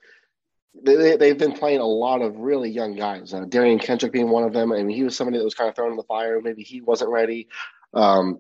they, 0.84 1.17
they've 1.17 1.38
been 1.38 1.52
playing 1.52 1.82
a 1.82 1.86
lot 1.86 2.21
of 2.21 2.38
really 2.38 2.71
young 2.71 2.95
guys. 2.95 3.34
Uh, 3.34 3.41
Derion 3.41 3.82
Kendrick 3.82 4.12
being 4.12 4.30
one 4.30 4.43
of 4.43 4.54
them. 4.54 4.71
I 4.71 4.78
mean, 4.78 4.89
he 4.89 5.04
was 5.04 5.15
somebody 5.15 5.38
that 5.38 5.43
was 5.43 5.56
kind 5.56 5.69
of 5.69 5.75
thrown 5.75 5.91
in 5.91 5.97
the 5.97 6.04
fire. 6.04 6.41
Maybe 6.41 6.63
he 6.63 6.82
wasn't 6.82 7.12
ready. 7.12 7.47
Um, 7.93 8.39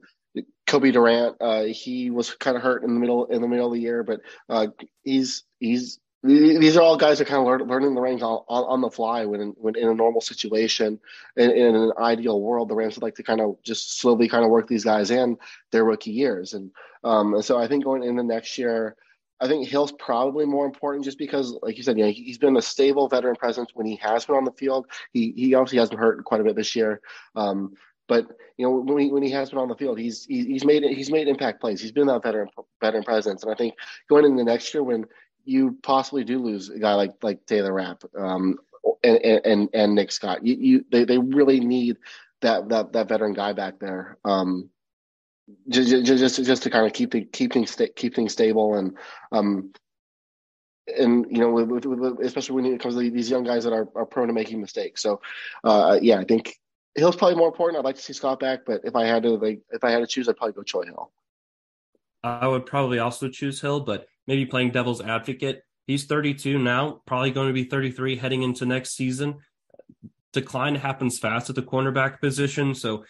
Cobie 0.69 0.91
Durant, 0.91 1.35
uh, 1.41 1.63
he 1.63 2.11
was 2.11 2.31
kind 2.35 2.55
of 2.55 2.61
hurt 2.61 2.83
in 2.83 2.93
the 2.93 2.99
middle 2.99 3.25
in 3.25 3.41
the 3.41 3.47
middle 3.47 3.67
of 3.67 3.73
the 3.73 3.79
year, 3.79 4.03
but 4.03 4.21
uh, 4.47 4.67
he's 5.03 5.43
he's 5.59 5.99
these 6.21 6.77
are 6.77 6.81
all 6.83 6.95
guys 6.95 7.17
that 7.17 7.27
are 7.27 7.31
kind 7.31 7.41
of 7.41 7.47
learn, 7.47 7.67
learning 7.67 7.95
the 7.95 8.01
reins 8.01 8.21
on, 8.21 8.43
on, 8.49 8.81
the 8.81 8.89
fly 8.91 9.23
when 9.23 9.39
in, 9.39 9.49
when 9.57 9.77
in 9.77 9.87
a 9.87 9.93
normal 9.93 10.19
situation. 10.19 10.99
In, 11.37 11.49
in, 11.49 11.75
an 11.75 11.93
ideal 11.97 12.41
world, 12.41 12.67
the 12.67 12.75
Rams 12.75 12.95
would 12.95 13.03
like 13.03 13.15
to 13.15 13.23
kind 13.23 13.39
of 13.39 13.55
just 13.63 13.99
slowly 13.99 14.27
kind 14.27 14.43
of 14.43 14.51
work 14.51 14.67
these 14.67 14.83
guys 14.83 15.11
in 15.11 15.37
their 15.71 15.85
rookie 15.85 16.11
years, 16.11 16.53
and, 16.53 16.71
um, 17.03 17.33
and 17.33 17.43
so 17.43 17.57
I 17.57 17.67
think 17.67 17.83
going 17.83 18.03
into 18.03 18.23
next 18.23 18.57
year. 18.57 18.95
I 19.41 19.47
think 19.47 19.69
Hill's 19.69 19.93
probably 19.93 20.45
more 20.45 20.65
important 20.65 21.05
just 21.05 21.17
because, 21.17 21.57
like 21.61 21.77
you 21.77 21.83
said, 21.83 21.95
know, 21.95 22.11
he's 22.11 22.37
been 22.37 22.57
a 22.57 22.61
stable 22.61 23.07
veteran 23.07 23.37
presence 23.37 23.69
when 23.73 23.87
he 23.87 23.95
has 24.01 24.25
been 24.25 24.35
on 24.35 24.43
the 24.43 24.51
field. 24.51 24.87
He 25.13 25.31
he 25.33 25.55
obviously 25.55 25.79
hasn't 25.79 25.97
hurt 25.97 26.25
quite 26.25 26.41
a 26.41 26.43
bit 26.43 26.57
this 26.57 26.75
year. 26.75 26.99
Um, 27.37 27.73
but 28.09 28.27
you 28.57 28.65
know 28.65 28.71
when 28.71 28.97
he 28.97 29.11
when 29.11 29.23
he 29.23 29.31
has 29.31 29.51
been 29.51 29.59
on 29.59 29.69
the 29.69 29.75
field, 29.75 29.97
he's 29.97 30.25
he's 30.25 30.65
made 30.65 30.83
he's 30.83 31.11
made 31.11 31.29
impact 31.29 31.61
plays. 31.61 31.79
He's 31.79 31.93
been 31.93 32.07
that 32.07 32.23
veteran 32.23 32.49
veteran 32.81 33.03
presence, 33.03 33.43
and 33.43 33.53
I 33.53 33.55
think 33.55 33.75
going 34.09 34.25
into 34.25 34.43
next 34.43 34.73
year 34.73 34.83
when 34.83 35.05
you 35.45 35.77
possibly 35.83 36.25
do 36.25 36.39
lose 36.39 36.69
a 36.69 36.79
guy 36.79 36.95
like 36.95 37.13
like 37.21 37.45
Taylor 37.45 37.71
Rapp 37.71 38.03
um, 38.17 38.57
and, 39.03 39.17
and 39.45 39.69
and 39.73 39.95
Nick 39.95 40.11
Scott, 40.11 40.45
you, 40.45 40.55
you 40.55 40.85
they, 40.91 41.05
they 41.05 41.19
really 41.19 41.59
need 41.59 41.97
that 42.41 42.67
that 42.69 42.91
that 42.93 43.07
veteran 43.07 43.33
guy 43.33 43.53
back 43.53 43.79
there. 43.79 44.17
Um, 44.25 44.69
just, 45.69 46.05
just 46.05 46.43
just 46.43 46.63
to 46.63 46.69
kind 46.69 46.85
of 46.85 46.93
keep 46.93 47.11
the 47.11 47.25
keep 47.25 47.53
things 47.53 47.75
keep 47.95 48.15
things 48.15 48.33
stable 48.33 48.75
and 48.75 48.97
um 49.31 49.71
and 50.97 51.25
you 51.29 51.39
know 51.39 51.51
with, 51.51 51.69
with, 51.69 51.85
with, 51.85 52.19
especially 52.21 52.55
when 52.55 52.65
it 52.65 52.79
comes 52.79 52.95
to 52.95 53.09
these 53.11 53.29
young 53.29 53.43
guys 53.43 53.63
that 53.63 53.73
are, 53.73 53.87
are 53.95 54.05
prone 54.05 54.27
to 54.27 54.33
making 54.33 54.61
mistakes 54.61 55.01
so 55.01 55.21
uh 55.63 55.97
yeah 56.01 56.19
i 56.19 56.23
think 56.23 56.58
hill's 56.95 57.15
probably 57.15 57.35
more 57.35 57.47
important 57.47 57.79
i'd 57.79 57.85
like 57.85 57.95
to 57.95 58.01
see 58.01 58.13
scott 58.13 58.39
back 58.39 58.59
but 58.65 58.81
if 58.83 58.95
i 58.95 59.05
had 59.05 59.23
to 59.23 59.31
like 59.31 59.61
if 59.71 59.83
i 59.83 59.91
had 59.91 59.99
to 59.99 60.07
choose 60.07 60.27
i'd 60.27 60.37
probably 60.37 60.53
go 60.53 60.63
troy 60.63 60.83
hill 60.83 61.11
i 62.23 62.47
would 62.47 62.65
probably 62.65 62.99
also 62.99 63.29
choose 63.29 63.61
hill 63.61 63.79
but 63.79 64.07
maybe 64.27 64.45
playing 64.45 64.71
devil's 64.71 65.01
advocate 65.01 65.63
he's 65.87 66.05
32 66.05 66.57
now 66.57 67.01
probably 67.05 67.31
going 67.31 67.47
to 67.47 67.53
be 67.53 67.63
33 67.63 68.17
heading 68.17 68.43
into 68.43 68.65
next 68.65 68.95
season 68.95 69.37
decline 70.33 70.75
happens 70.75 71.19
fast 71.19 71.49
at 71.49 71.55
the 71.55 71.61
cornerback 71.61 72.19
position 72.19 72.75
so 72.75 73.03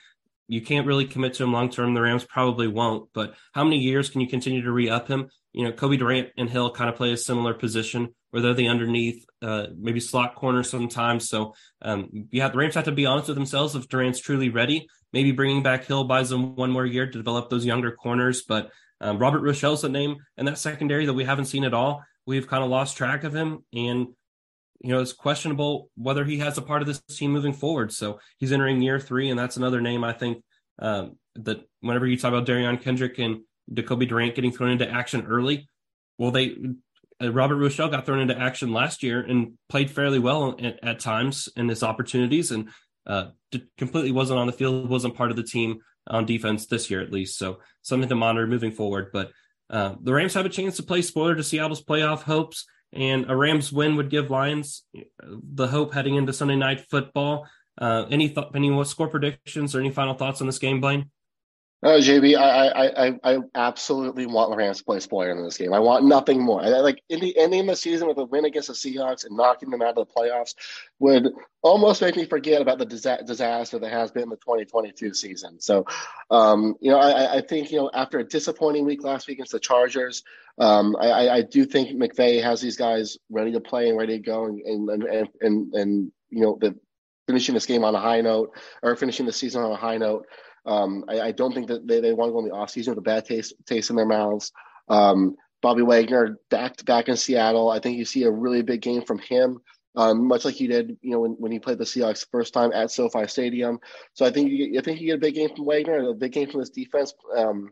you 0.49 0.61
can't 0.61 0.87
really 0.87 1.05
commit 1.05 1.35
to 1.35 1.43
him 1.43 1.53
long 1.53 1.69
term. 1.69 1.93
The 1.93 2.01
Rams 2.01 2.25
probably 2.25 2.67
won't, 2.67 3.09
but 3.13 3.35
how 3.53 3.63
many 3.63 3.77
years 3.77 4.09
can 4.09 4.19
you 4.19 4.27
continue 4.27 4.63
to 4.63 4.71
re 4.71 4.89
up 4.89 5.07
him? 5.07 5.29
You 5.53 5.63
know, 5.63 5.71
Cobie 5.71 5.97
Durant 5.97 6.29
and 6.37 6.49
Hill 6.49 6.71
kind 6.71 6.89
of 6.89 6.95
play 6.95 7.13
a 7.13 7.17
similar 7.17 7.53
position 7.53 8.15
where 8.31 8.41
they're 8.41 8.53
the 8.53 8.67
underneath, 8.67 9.25
uh, 9.41 9.67
maybe 9.77 9.99
slot 9.99 10.35
corner 10.35 10.63
sometimes. 10.63 11.29
So, 11.29 11.53
um, 11.81 12.27
yeah, 12.31 12.49
the 12.49 12.57
Rams 12.57 12.75
have 12.75 12.85
to 12.85 12.91
be 12.91 13.05
honest 13.05 13.27
with 13.27 13.37
themselves 13.37 13.75
if 13.75 13.87
Durant's 13.87 14.19
truly 14.19 14.49
ready. 14.49 14.87
Maybe 15.11 15.31
bringing 15.31 15.63
back 15.63 15.85
Hill 15.85 16.03
buys 16.03 16.29
them 16.29 16.55
one 16.55 16.71
more 16.71 16.85
year 16.85 17.05
to 17.05 17.17
develop 17.17 17.49
those 17.49 17.65
younger 17.65 17.91
corners. 17.91 18.43
But 18.47 18.71
um, 19.01 19.17
Robert 19.17 19.41
Rochell's 19.41 19.83
a 19.83 19.89
name 19.89 20.17
and 20.37 20.47
that 20.47 20.57
secondary 20.57 21.05
that 21.05 21.13
we 21.13 21.23
haven't 21.23 21.45
seen 21.45 21.63
at 21.63 21.73
all. 21.73 22.03
We've 22.25 22.47
kind 22.47 22.63
of 22.63 22.69
lost 22.69 22.97
track 22.97 23.23
of 23.23 23.33
him, 23.33 23.63
and 23.73 24.07
you 24.81 24.89
know, 24.89 25.01
it's 25.01 25.13
questionable 25.13 25.89
whether 25.95 26.23
he 26.23 26.39
has 26.39 26.57
a 26.57 26.61
part 26.61 26.81
of 26.81 26.87
this 26.87 27.01
team 27.09 27.31
moving 27.31 27.53
forward. 27.53 27.91
So 27.91 28.19
he's 28.37 28.51
entering 28.51 28.81
year 28.81 28.99
three, 28.99 29.29
and 29.29 29.39
that's 29.39 29.57
another 29.57 29.81
name 29.81 30.03
I 30.03 30.13
think 30.13 30.43
um, 30.79 31.17
that 31.35 31.61
whenever 31.81 32.05
you 32.05 32.17
talk 32.17 32.29
about 32.29 32.45
Derion 32.45 32.81
Kendrick 32.81 33.17
and 33.17 33.41
Jacoby 33.73 34.05
Durant 34.05 34.35
getting 34.35 34.51
thrown 34.51 34.71
into 34.71 34.89
action 34.89 35.25
early, 35.25 35.67
well, 36.17 36.31
they 36.31 36.55
uh, 37.21 37.31
Robert 37.31 37.57
Rochell 37.57 37.91
got 37.91 38.05
thrown 38.05 38.19
into 38.19 38.37
action 38.37 38.71
last 38.71 39.03
year 39.03 39.21
and 39.21 39.53
played 39.67 39.91
fairly 39.91 40.19
well 40.19 40.55
at, 40.59 40.83
at 40.83 40.99
times 40.99 41.49
in 41.55 41.69
his 41.69 41.83
opportunities, 41.83 42.51
and 42.51 42.69
uh, 43.05 43.27
completely 43.77 44.11
wasn't 44.11 44.39
on 44.39 44.47
the 44.47 44.53
field, 44.53 44.89
wasn't 44.89 45.15
part 45.15 45.31
of 45.31 45.37
the 45.37 45.43
team 45.43 45.79
on 46.07 46.25
defense 46.25 46.65
this 46.65 46.89
year 46.89 47.01
at 47.01 47.11
least. 47.11 47.37
So 47.37 47.59
something 47.81 48.09
to 48.09 48.15
monitor 48.15 48.47
moving 48.47 48.71
forward. 48.71 49.11
But 49.13 49.31
uh, 49.69 49.95
the 50.01 50.13
Rams 50.13 50.33
have 50.33 50.45
a 50.45 50.49
chance 50.49 50.77
to 50.77 50.83
play 50.83 51.01
spoiler 51.01 51.35
to 51.35 51.43
Seattle's 51.43 51.83
playoff 51.83 52.23
hopes. 52.23 52.65
And 52.91 53.29
a 53.29 53.35
Rams 53.35 53.71
win 53.71 53.97
would 53.97 54.09
give 54.09 54.31
Lions 54.31 54.83
the 55.23 55.67
hope 55.67 55.93
heading 55.93 56.15
into 56.15 56.33
Sunday 56.33 56.55
night 56.55 56.85
football. 56.89 57.47
Uh, 57.77 58.05
any 58.09 58.27
thought, 58.27 58.55
any 58.55 58.83
score 58.83 59.07
predictions 59.07 59.75
or 59.75 59.79
any 59.79 59.91
final 59.91 60.15
thoughts 60.15 60.41
on 60.41 60.47
this 60.47 60.57
game, 60.57 60.81
Blaine? 60.81 61.11
Oh, 61.81 61.97
JB, 61.97 62.37
I, 62.37 62.67
I, 62.67 63.19
I, 63.23 63.37
absolutely 63.55 64.25
want 64.25 64.53
Rams 64.53 64.79
to 64.79 64.83
play 64.83 64.99
spoiler 64.99 65.31
in 65.31 65.41
this 65.41 65.57
game. 65.57 65.73
I 65.73 65.79
want 65.79 66.03
nothing 66.03 66.41
more. 66.41 66.61
I, 66.61 66.67
like 66.67 67.01
in 67.07 67.21
the 67.21 67.37
ending 67.37 67.61
of 67.61 67.67
the 67.67 67.75
season 67.77 68.09
with 68.09 68.17
a 68.17 68.25
win 68.25 68.43
against 68.43 68.67
the 68.67 68.73
Seahawks 68.73 69.25
and 69.25 69.37
knocking 69.37 69.69
them 69.69 69.81
out 69.81 69.97
of 69.97 70.05
the 70.05 70.13
playoffs 70.13 70.55
would 70.99 71.29
almost 71.61 72.01
make 72.01 72.17
me 72.17 72.25
forget 72.25 72.61
about 72.61 72.79
the 72.79 72.85
disa- 72.85 73.23
disaster 73.25 73.79
that 73.79 73.93
has 73.93 74.11
been 74.11 74.27
the 74.27 74.35
2022 74.35 75.13
season. 75.13 75.61
So, 75.61 75.85
um, 76.29 76.75
you 76.81 76.91
know, 76.91 76.99
I, 76.99 77.37
I 77.37 77.41
think 77.41 77.71
you 77.71 77.77
know 77.77 77.89
after 77.93 78.19
a 78.19 78.27
disappointing 78.27 78.83
week 78.83 79.05
last 79.05 79.29
week 79.29 79.37
against 79.37 79.53
the 79.53 79.59
Chargers, 79.61 80.23
um, 80.57 80.97
I, 80.99 81.29
I 81.29 81.41
do 81.43 81.63
think 81.63 81.97
McVay 81.97 82.43
has 82.43 82.59
these 82.59 82.75
guys 82.75 83.17
ready 83.29 83.53
to 83.53 83.61
play 83.61 83.87
and 83.87 83.97
ready 83.97 84.17
to 84.17 84.23
go, 84.23 84.47
and 84.47 84.89
and 84.89 85.03
and 85.03 85.29
and, 85.39 85.73
and 85.73 86.11
you 86.29 86.41
know 86.41 86.57
the 86.59 86.75
finishing 87.29 87.53
this 87.53 87.67
game 87.67 87.83
on 87.83 87.93
a 87.93 87.99
high 87.99 88.21
note 88.21 88.57
or 88.81 88.95
finishing 88.95 89.27
the 89.27 89.31
season 89.31 89.61
on 89.61 89.71
a 89.71 89.75
high 89.75 89.97
note. 89.97 90.25
Um, 90.69 91.05
I, 91.07 91.21
I, 91.21 91.31
don't 91.31 91.53
think 91.53 91.67
that 91.67 91.87
they, 91.87 91.99
they 91.99 92.13
want 92.13 92.29
to 92.29 92.33
go 92.33 92.39
in 92.39 92.45
the 92.45 92.51
offseason 92.51 92.89
with 92.89 92.99
a 92.99 93.01
bad 93.01 93.25
taste 93.25 93.53
taste 93.65 93.89
in 93.89 93.95
their 93.95 94.05
mouths. 94.05 94.51
Um, 94.87 95.35
Bobby 95.61 95.81
Wagner 95.81 96.37
back 96.49 96.85
back 96.85 97.09
in 97.09 97.17
Seattle. 97.17 97.69
I 97.69 97.79
think 97.79 97.97
you 97.97 98.05
see 98.05 98.23
a 98.23 98.31
really 98.31 98.61
big 98.61 98.81
game 98.81 99.01
from 99.01 99.19
him, 99.19 99.59
um, 99.95 100.27
much 100.27 100.45
like 100.45 100.55
he 100.55 100.67
did, 100.67 100.97
you 101.01 101.11
know, 101.11 101.21
when, 101.21 101.31
when 101.33 101.51
he 101.51 101.59
played 101.59 101.79
the 101.79 101.85
Seahawks 101.85 102.25
first 102.31 102.53
time 102.53 102.71
at 102.73 102.91
SoFi 102.91 103.27
Stadium. 103.27 103.79
So 104.13 104.25
I 104.25 104.31
think 104.31 104.51
you, 104.51 104.77
I 104.79 104.81
think 104.81 105.01
you 105.01 105.07
get 105.07 105.15
a 105.15 105.19
big 105.19 105.35
game 105.35 105.49
from 105.55 105.65
Wagner, 105.65 106.09
a 106.09 106.13
big 106.13 106.31
game 106.31 106.49
from 106.49 106.61
this 106.61 106.69
defense. 106.69 107.13
Um, 107.35 107.71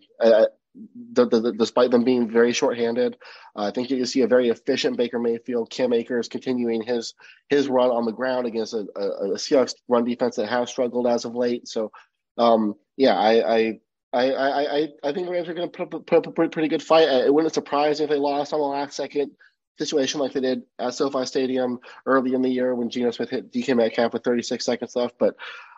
the, 1.14 1.28
the, 1.28 1.40
the, 1.40 1.54
despite 1.54 1.92
them 1.92 2.04
being 2.04 2.30
very 2.30 2.54
shorthanded. 2.54 3.18
Uh, 3.56 3.64
I 3.64 3.72
think 3.72 3.90
you 3.90 4.06
see 4.06 4.22
a 4.22 4.28
very 4.28 4.50
efficient 4.50 4.98
Baker 4.98 5.20
Mayfield. 5.20 5.70
Cam 5.70 5.94
Akers 5.94 6.28
continuing 6.28 6.82
his 6.82 7.14
his 7.50 7.68
run 7.68 7.90
on 7.90 8.06
the 8.06 8.12
ground 8.12 8.48
against 8.48 8.74
a, 8.74 8.86
a, 8.96 9.32
a 9.32 9.38
Seahawks 9.38 9.76
run 9.88 10.06
defense 10.06 10.36
that 10.36 10.48
has 10.48 10.70
struggled 10.70 11.08
as 11.08 11.26
of 11.26 11.36
late. 11.36 11.68
So, 11.68 11.92
um, 12.38 12.76
yeah, 12.95 13.15
I, 13.15 13.56
I 13.56 13.80
I, 14.13 14.32
I, 14.32 14.88
I 15.04 15.12
think 15.12 15.28
the 15.28 15.32
Rams 15.34 15.50
are 15.50 15.54
going 15.54 15.69
to 15.69 15.86
put 15.86 15.93
up, 16.13 16.28
a 16.28 16.32
pretty, 16.32 16.50
pretty 16.50 16.69
good 16.69 16.82
fight. 16.82 17.10
It 17.10 17.34
wouldn't 17.34 17.54
surprise 17.54 18.00
me 18.00 18.06
if 18.06 18.10
they 18.10 18.17
lost 18.17 18.54
on 18.54 18.60
the 18.60 18.65
last 18.65 18.95
second 18.95 19.32
situation 19.78 20.19
like 20.19 20.34
they 20.34 20.39
did 20.39 20.63
at 20.80 20.93
SoFi 20.93 21.26
Stadium 21.26 21.80
early 22.06 22.34
in 22.34 22.41
the 22.41 22.50
year 22.50 22.73
when 22.73 22.89
Geno 22.89 23.12
Smith 23.12 23.30
hit 23.30 23.52
DK 23.52 23.76
Metcalf 23.76 24.13
with 24.13 24.23
36 24.23 24.65
seconds 24.65 24.95
left. 24.95 25.15
But 25.19 25.36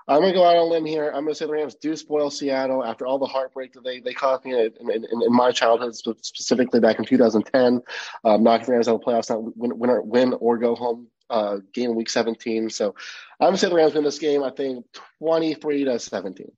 I'm 0.07 0.21
going 0.21 0.33
to 0.33 0.39
go 0.39 0.45
out 0.45 0.55
on 0.55 0.67
a 0.67 0.69
limb 0.69 0.85
here. 0.85 1.07
I'm 1.07 1.23
going 1.23 1.29
to 1.29 1.35
say 1.35 1.45
the 1.45 1.51
Rams 1.51 1.75
do 1.75 1.95
spoil 1.95 2.29
Seattle 2.29 2.83
after 2.83 3.05
all 3.05 3.19
the 3.19 3.25
heartbreak 3.25 3.73
that 3.73 3.83
they, 3.83 3.99
they 3.99 4.13
caused 4.13 4.45
me 4.45 4.53
in, 4.53 4.89
in, 4.89 5.05
in 5.05 5.33
my 5.33 5.51
childhood, 5.51 5.95
specifically 5.95 6.79
back 6.79 6.99
in 6.99 7.05
2010, 7.05 7.81
um, 8.23 8.43
knocking 8.43 8.71
Rams 8.71 8.87
out 8.87 8.95
of 8.95 9.01
the 9.01 9.05
playoffs, 9.05 9.29
not 9.29 9.57
win, 9.57 9.77
win, 9.77 9.89
or, 9.89 10.01
win 10.01 10.33
or 10.39 10.57
go 10.57 10.75
home 10.75 11.07
uh, 11.29 11.57
game 11.73 11.95
week 11.95 12.09
17. 12.09 12.69
So 12.69 12.95
I'm 13.39 13.47
going 13.47 13.53
to 13.53 13.57
say 13.59 13.69
the 13.69 13.75
Rams 13.75 13.93
win 13.93 14.03
this 14.03 14.19
game, 14.19 14.43
I 14.43 14.51
think 14.51 14.85
23 15.19 15.85
to 15.85 15.99
17 15.99 16.51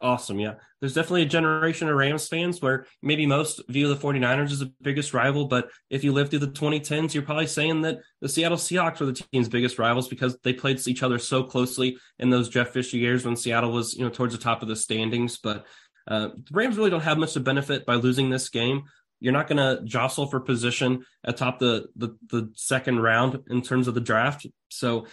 awesome. 0.00 0.38
Yeah. 0.38 0.54
There's 0.80 0.94
definitely 0.94 1.22
a 1.22 1.26
generation 1.26 1.88
of 1.88 1.96
Rams 1.96 2.28
fans 2.28 2.60
where 2.60 2.86
maybe 3.02 3.26
most 3.26 3.60
view 3.68 3.88
the 3.88 3.96
49ers 3.96 4.52
as 4.52 4.58
the 4.58 4.72
biggest 4.82 5.14
rival. 5.14 5.46
But 5.46 5.70
if 5.90 6.04
you 6.04 6.12
live 6.12 6.30
through 6.30 6.40
the 6.40 6.48
2010s, 6.48 7.14
you're 7.14 7.22
probably 7.22 7.46
saying 7.46 7.82
that 7.82 7.98
the 8.20 8.28
Seattle 8.28 8.58
Seahawks 8.58 9.00
were 9.00 9.06
the 9.06 9.26
team's 9.32 9.48
biggest 9.48 9.78
rivals 9.78 10.08
because 10.08 10.38
they 10.42 10.52
played 10.52 10.86
each 10.86 11.02
other 11.02 11.18
so 11.18 11.42
closely 11.42 11.98
in 12.18 12.30
those 12.30 12.48
Jeff 12.48 12.70
Fisher 12.70 12.98
years 12.98 13.24
when 13.24 13.36
Seattle 13.36 13.72
was, 13.72 13.94
you 13.94 14.04
know, 14.04 14.10
towards 14.10 14.34
the 14.34 14.42
top 14.42 14.62
of 14.62 14.68
the 14.68 14.76
standings. 14.76 15.38
But 15.38 15.66
uh, 16.08 16.28
the 16.36 16.52
Rams 16.52 16.76
really 16.76 16.90
don't 16.90 17.00
have 17.00 17.18
much 17.18 17.32
to 17.32 17.40
benefit 17.40 17.86
by 17.86 17.94
losing 17.94 18.30
this 18.30 18.48
game. 18.48 18.84
You're 19.20 19.32
not 19.32 19.48
going 19.48 19.58
to 19.58 19.82
jostle 19.84 20.26
for 20.26 20.40
position 20.40 21.04
atop 21.24 21.58
the, 21.58 21.86
the 21.96 22.16
the 22.28 22.50
second 22.54 23.00
round 23.00 23.42
in 23.48 23.62
terms 23.62 23.88
of 23.88 23.94
the 23.94 24.00
draft. 24.00 24.46
So, 24.68 25.06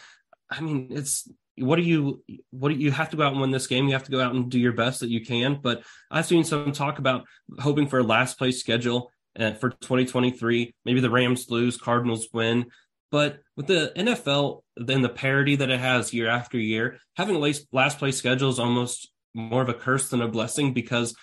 I 0.50 0.62
mean, 0.62 0.89
it's 0.92 1.28
what 1.58 1.76
do 1.76 1.84
you 1.84 2.24
what 2.52 2.70
do 2.70 2.76
you 2.76 2.92
have 2.92 3.10
to 3.12 3.18
go 3.18 3.24
out 3.24 3.34
and 3.34 3.42
win 3.42 3.52
this 3.52 3.68
game. 3.68 3.86
You 3.86 3.94
have 3.94 4.06
to 4.06 4.12
go 4.12 4.22
out 4.22 4.34
and 4.34 4.50
do 4.50 4.60
your 4.60 4.74
best 4.74 5.02
that 5.02 5.10
you 5.10 5.24
can. 5.24 5.60
But 5.62 5.84
i've 6.10 6.26
seen 6.26 6.44
some 6.44 6.72
talk 6.72 7.00
about 7.00 7.26
hoping 7.60 7.88
for 7.88 8.00
a 8.00 8.04
last 8.04 8.38
place 8.38 8.60
schedule 8.60 9.12
uh, 9.39 9.54
for 9.54 9.70
2023 9.70 10.74
maybe 10.86 11.00
the 11.00 11.10
rams 11.10 11.50
lose 11.50 11.78
cardinals 11.78 12.28
win. 12.34 12.66
But 13.12 13.39
with 13.56 13.68
the 13.68 13.92
nfl 13.96 14.62
then 14.76 15.02
the 15.02 15.10
parity 15.10 15.56
that 15.58 15.70
it 15.70 15.80
has 15.80 16.13
year 16.13 16.30
after 16.30 16.58
year 16.58 16.98
having 17.16 17.36
a 17.36 17.54
last 17.72 18.00
place 18.00 18.18
schedule 18.18 18.50
is 18.50 18.60
almost 18.60 19.12
more 19.36 19.62
of 19.62 19.70
a 19.70 19.74
curse 19.74 20.10
than 20.10 20.22
a 20.22 20.28
blessing 20.28 20.74
because 20.74 21.16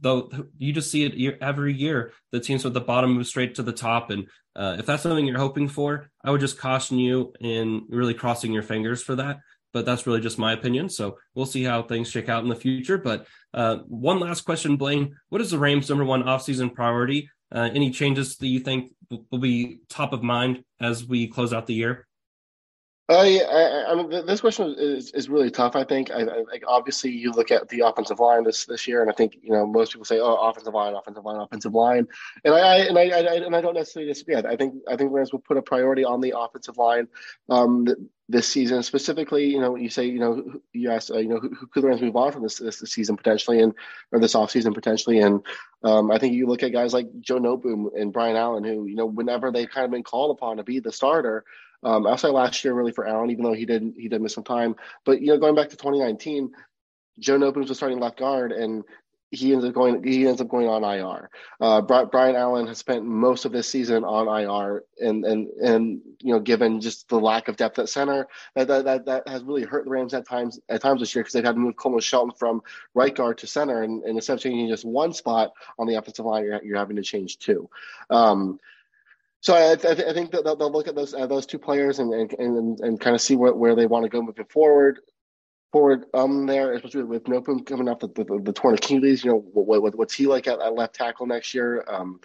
though 0.00 0.30
you 0.58 0.72
just 0.72 0.90
see 0.90 1.04
it 1.04 1.38
every 1.40 1.72
year 1.72 2.12
the 2.30 2.40
teams 2.40 2.64
at 2.64 2.72
the 2.72 2.80
bottom 2.80 3.12
move 3.12 3.26
straight 3.26 3.54
to 3.54 3.62
the 3.62 3.72
top 3.72 4.10
and 4.10 4.26
uh, 4.56 4.76
if 4.78 4.86
that's 4.86 5.02
something 5.02 5.26
you're 5.26 5.38
hoping 5.38 5.68
for 5.68 6.10
i 6.24 6.30
would 6.30 6.40
just 6.40 6.58
caution 6.58 6.98
you 6.98 7.32
in 7.40 7.82
really 7.88 8.14
crossing 8.14 8.52
your 8.52 8.62
fingers 8.62 9.02
for 9.02 9.16
that 9.16 9.38
but 9.72 9.86
that's 9.86 10.06
really 10.06 10.20
just 10.20 10.38
my 10.38 10.52
opinion. 10.52 10.88
So 10.88 11.18
we'll 11.34 11.46
see 11.46 11.64
how 11.64 11.82
things 11.82 12.10
shake 12.10 12.28
out 12.28 12.42
in 12.42 12.48
the 12.48 12.56
future. 12.56 12.98
But 12.98 13.26
uh, 13.54 13.78
one 13.88 14.20
last 14.20 14.42
question, 14.42 14.76
Blaine: 14.76 15.16
What 15.30 15.40
is 15.40 15.50
the 15.50 15.58
Rams' 15.58 15.88
number 15.88 16.04
one 16.04 16.24
offseason 16.24 16.74
priority? 16.74 17.30
Uh, 17.50 17.68
any 17.74 17.90
changes 17.90 18.36
that 18.36 18.46
you 18.46 18.60
think 18.60 18.92
will 19.30 19.38
be 19.38 19.80
top 19.88 20.12
of 20.12 20.22
mind 20.22 20.64
as 20.80 21.06
we 21.06 21.28
close 21.28 21.52
out 21.52 21.66
the 21.66 21.74
year? 21.74 22.06
Uh, 23.08 23.22
yeah, 23.22 23.42
I, 23.42 23.92
I 23.92 23.94
mean, 23.96 24.26
this 24.26 24.40
question 24.40 24.74
is, 24.78 25.10
is 25.10 25.28
really 25.28 25.50
tough. 25.50 25.74
I 25.74 25.82
think. 25.82 26.10
I, 26.12 26.22
I, 26.22 26.60
obviously, 26.68 27.10
you 27.10 27.32
look 27.32 27.50
at 27.50 27.68
the 27.68 27.80
offensive 27.80 28.20
line 28.20 28.44
this 28.44 28.64
this 28.64 28.86
year, 28.86 29.02
and 29.02 29.10
I 29.10 29.14
think 29.14 29.36
you 29.42 29.50
know 29.50 29.66
most 29.66 29.92
people 29.92 30.04
say, 30.04 30.20
"Oh, 30.20 30.36
offensive 30.36 30.72
line, 30.72 30.94
offensive 30.94 31.24
line, 31.24 31.40
offensive 31.40 31.74
line," 31.74 32.06
and 32.44 32.54
I, 32.54 32.76
and 32.78 32.96
I, 32.96 33.02
and 33.02 33.56
I 33.56 33.60
don't 33.60 33.74
necessarily 33.74 34.12
disagree. 34.12 34.36
I 34.36 34.56
think 34.56 34.74
I 34.88 34.96
think 34.96 35.12
Rams 35.12 35.32
will 35.32 35.40
put 35.40 35.56
a 35.56 35.62
priority 35.62 36.04
on 36.04 36.20
the 36.20 36.34
offensive 36.38 36.78
line 36.78 37.08
um, 37.50 37.88
this 38.28 38.48
season, 38.48 38.84
specifically. 38.84 39.46
You 39.46 39.60
know, 39.60 39.72
when 39.72 39.82
you 39.82 39.90
say, 39.90 40.06
you 40.06 40.20
know, 40.20 40.60
ask, 40.88 41.10
uh, 41.10 41.18
you 41.18 41.28
know, 41.28 41.40
who, 41.40 41.52
who 41.54 41.66
could 41.66 41.82
the 41.82 41.88
Rams 41.88 42.02
move 42.02 42.16
on 42.16 42.30
from 42.30 42.44
this, 42.44 42.58
this, 42.58 42.78
this 42.78 42.92
season 42.92 43.16
potentially, 43.16 43.60
and 43.60 43.74
or 44.12 44.20
this 44.20 44.34
offseason 44.34 44.74
potentially, 44.74 45.18
and 45.18 45.42
um, 45.82 46.12
I 46.12 46.18
think 46.18 46.34
you 46.34 46.46
look 46.46 46.62
at 46.62 46.72
guys 46.72 46.94
like 46.94 47.08
Joe 47.20 47.40
Noteboom 47.40 47.88
and 48.00 48.12
Brian 48.12 48.36
Allen, 48.36 48.62
who 48.62 48.86
you 48.86 48.94
know, 48.94 49.06
whenever 49.06 49.50
they've 49.50 49.68
kind 49.68 49.84
of 49.84 49.90
been 49.90 50.04
called 50.04 50.30
upon 50.30 50.58
to 50.58 50.62
be 50.62 50.78
the 50.78 50.92
starter. 50.92 51.44
Um, 51.82 52.06
outside 52.06 52.30
last 52.30 52.64
year, 52.64 52.74
really 52.74 52.92
for 52.92 53.06
Allen, 53.06 53.30
even 53.30 53.44
though 53.44 53.52
he 53.52 53.66
didn't, 53.66 53.94
he 53.98 54.08
did 54.08 54.20
miss 54.20 54.34
some 54.34 54.44
time. 54.44 54.76
But 55.04 55.20
you 55.20 55.28
know, 55.28 55.38
going 55.38 55.54
back 55.54 55.68
to 55.70 55.76
2019, 55.76 56.52
Joe 57.18 57.36
Noteboom's 57.36 57.68
the 57.68 57.74
starting 57.74 58.00
left 58.00 58.18
guard, 58.18 58.52
and 58.52 58.84
he 59.32 59.54
ends 59.54 59.64
up 59.64 59.72
going 59.72 60.04
he 60.04 60.28
ends 60.28 60.42
up 60.42 60.48
going 60.48 60.68
on 60.68 60.84
IR. 60.84 61.30
Uh, 61.58 61.80
Brian 61.80 62.36
Allen 62.36 62.66
has 62.66 62.76
spent 62.76 63.04
most 63.04 63.46
of 63.46 63.52
this 63.52 63.66
season 63.66 64.04
on 64.04 64.28
IR, 64.28 64.84
and 65.00 65.24
and 65.24 65.48
and 65.48 66.00
you 66.20 66.34
know, 66.34 66.38
given 66.38 66.80
just 66.82 67.08
the 67.08 67.18
lack 67.18 67.48
of 67.48 67.56
depth 67.56 67.78
at 67.78 67.88
center, 67.88 68.28
that 68.54 68.68
that 68.68 68.84
that, 68.84 69.06
that 69.06 69.28
has 69.28 69.42
really 69.42 69.62
hurt 69.62 69.84
the 69.84 69.90
Rams 69.90 70.12
at 70.12 70.28
times 70.28 70.60
at 70.68 70.82
times 70.82 71.00
this 71.00 71.14
year 71.14 71.24
because 71.24 71.32
they've 71.32 71.44
had 71.44 71.54
to 71.54 71.60
move 71.60 71.76
Coleman 71.76 72.00
Shelton 72.00 72.32
from 72.36 72.62
right 72.94 73.14
guard 73.14 73.38
to 73.38 73.46
center, 73.46 73.82
and, 73.82 74.02
and 74.02 74.16
instead 74.16 74.34
of 74.34 74.40
changing 74.40 74.68
just 74.68 74.84
one 74.84 75.14
spot 75.14 75.52
on 75.78 75.86
the 75.86 75.94
offensive 75.94 76.26
line, 76.26 76.44
you're, 76.44 76.62
you're 76.62 76.78
having 76.78 76.96
to 76.96 77.02
change 77.02 77.38
two. 77.38 77.70
Um, 78.10 78.60
so 79.42 79.54
I, 79.54 79.72
I, 79.72 79.74
think 80.14 80.30
that 80.30 80.44
they'll, 80.44 80.70
look 80.70 80.86
at 80.86 80.94
those 80.94 81.12
uh, 81.12 81.26
those 81.26 81.46
two 81.46 81.58
players 81.58 81.98
and 81.98 82.14
and, 82.14 82.32
and, 82.38 82.80
and 82.80 83.00
kind 83.00 83.14
of 83.14 83.20
see 83.20 83.36
where, 83.36 83.52
where 83.52 83.74
they 83.74 83.86
want 83.86 84.04
to 84.04 84.08
go 84.08 84.22
moving 84.22 84.46
forward 84.46 85.00
forward 85.72 86.04
um 86.14 86.46
there, 86.46 86.74
especially 86.74 87.02
with 87.02 87.24
Noteboom 87.24 87.66
coming 87.66 87.88
off 87.88 87.98
the, 87.98 88.08
the, 88.08 88.40
the 88.44 88.52
torn 88.52 88.74
Achilles. 88.74 89.24
You 89.24 89.32
know, 89.32 89.38
what, 89.38 89.82
what, 89.82 89.96
what's 89.96 90.14
he 90.14 90.26
like 90.26 90.46
at, 90.46 90.60
at 90.60 90.74
left 90.74 90.94
tackle 90.94 91.26
next 91.26 91.54
year? 91.54 91.84
Um, 91.88 92.20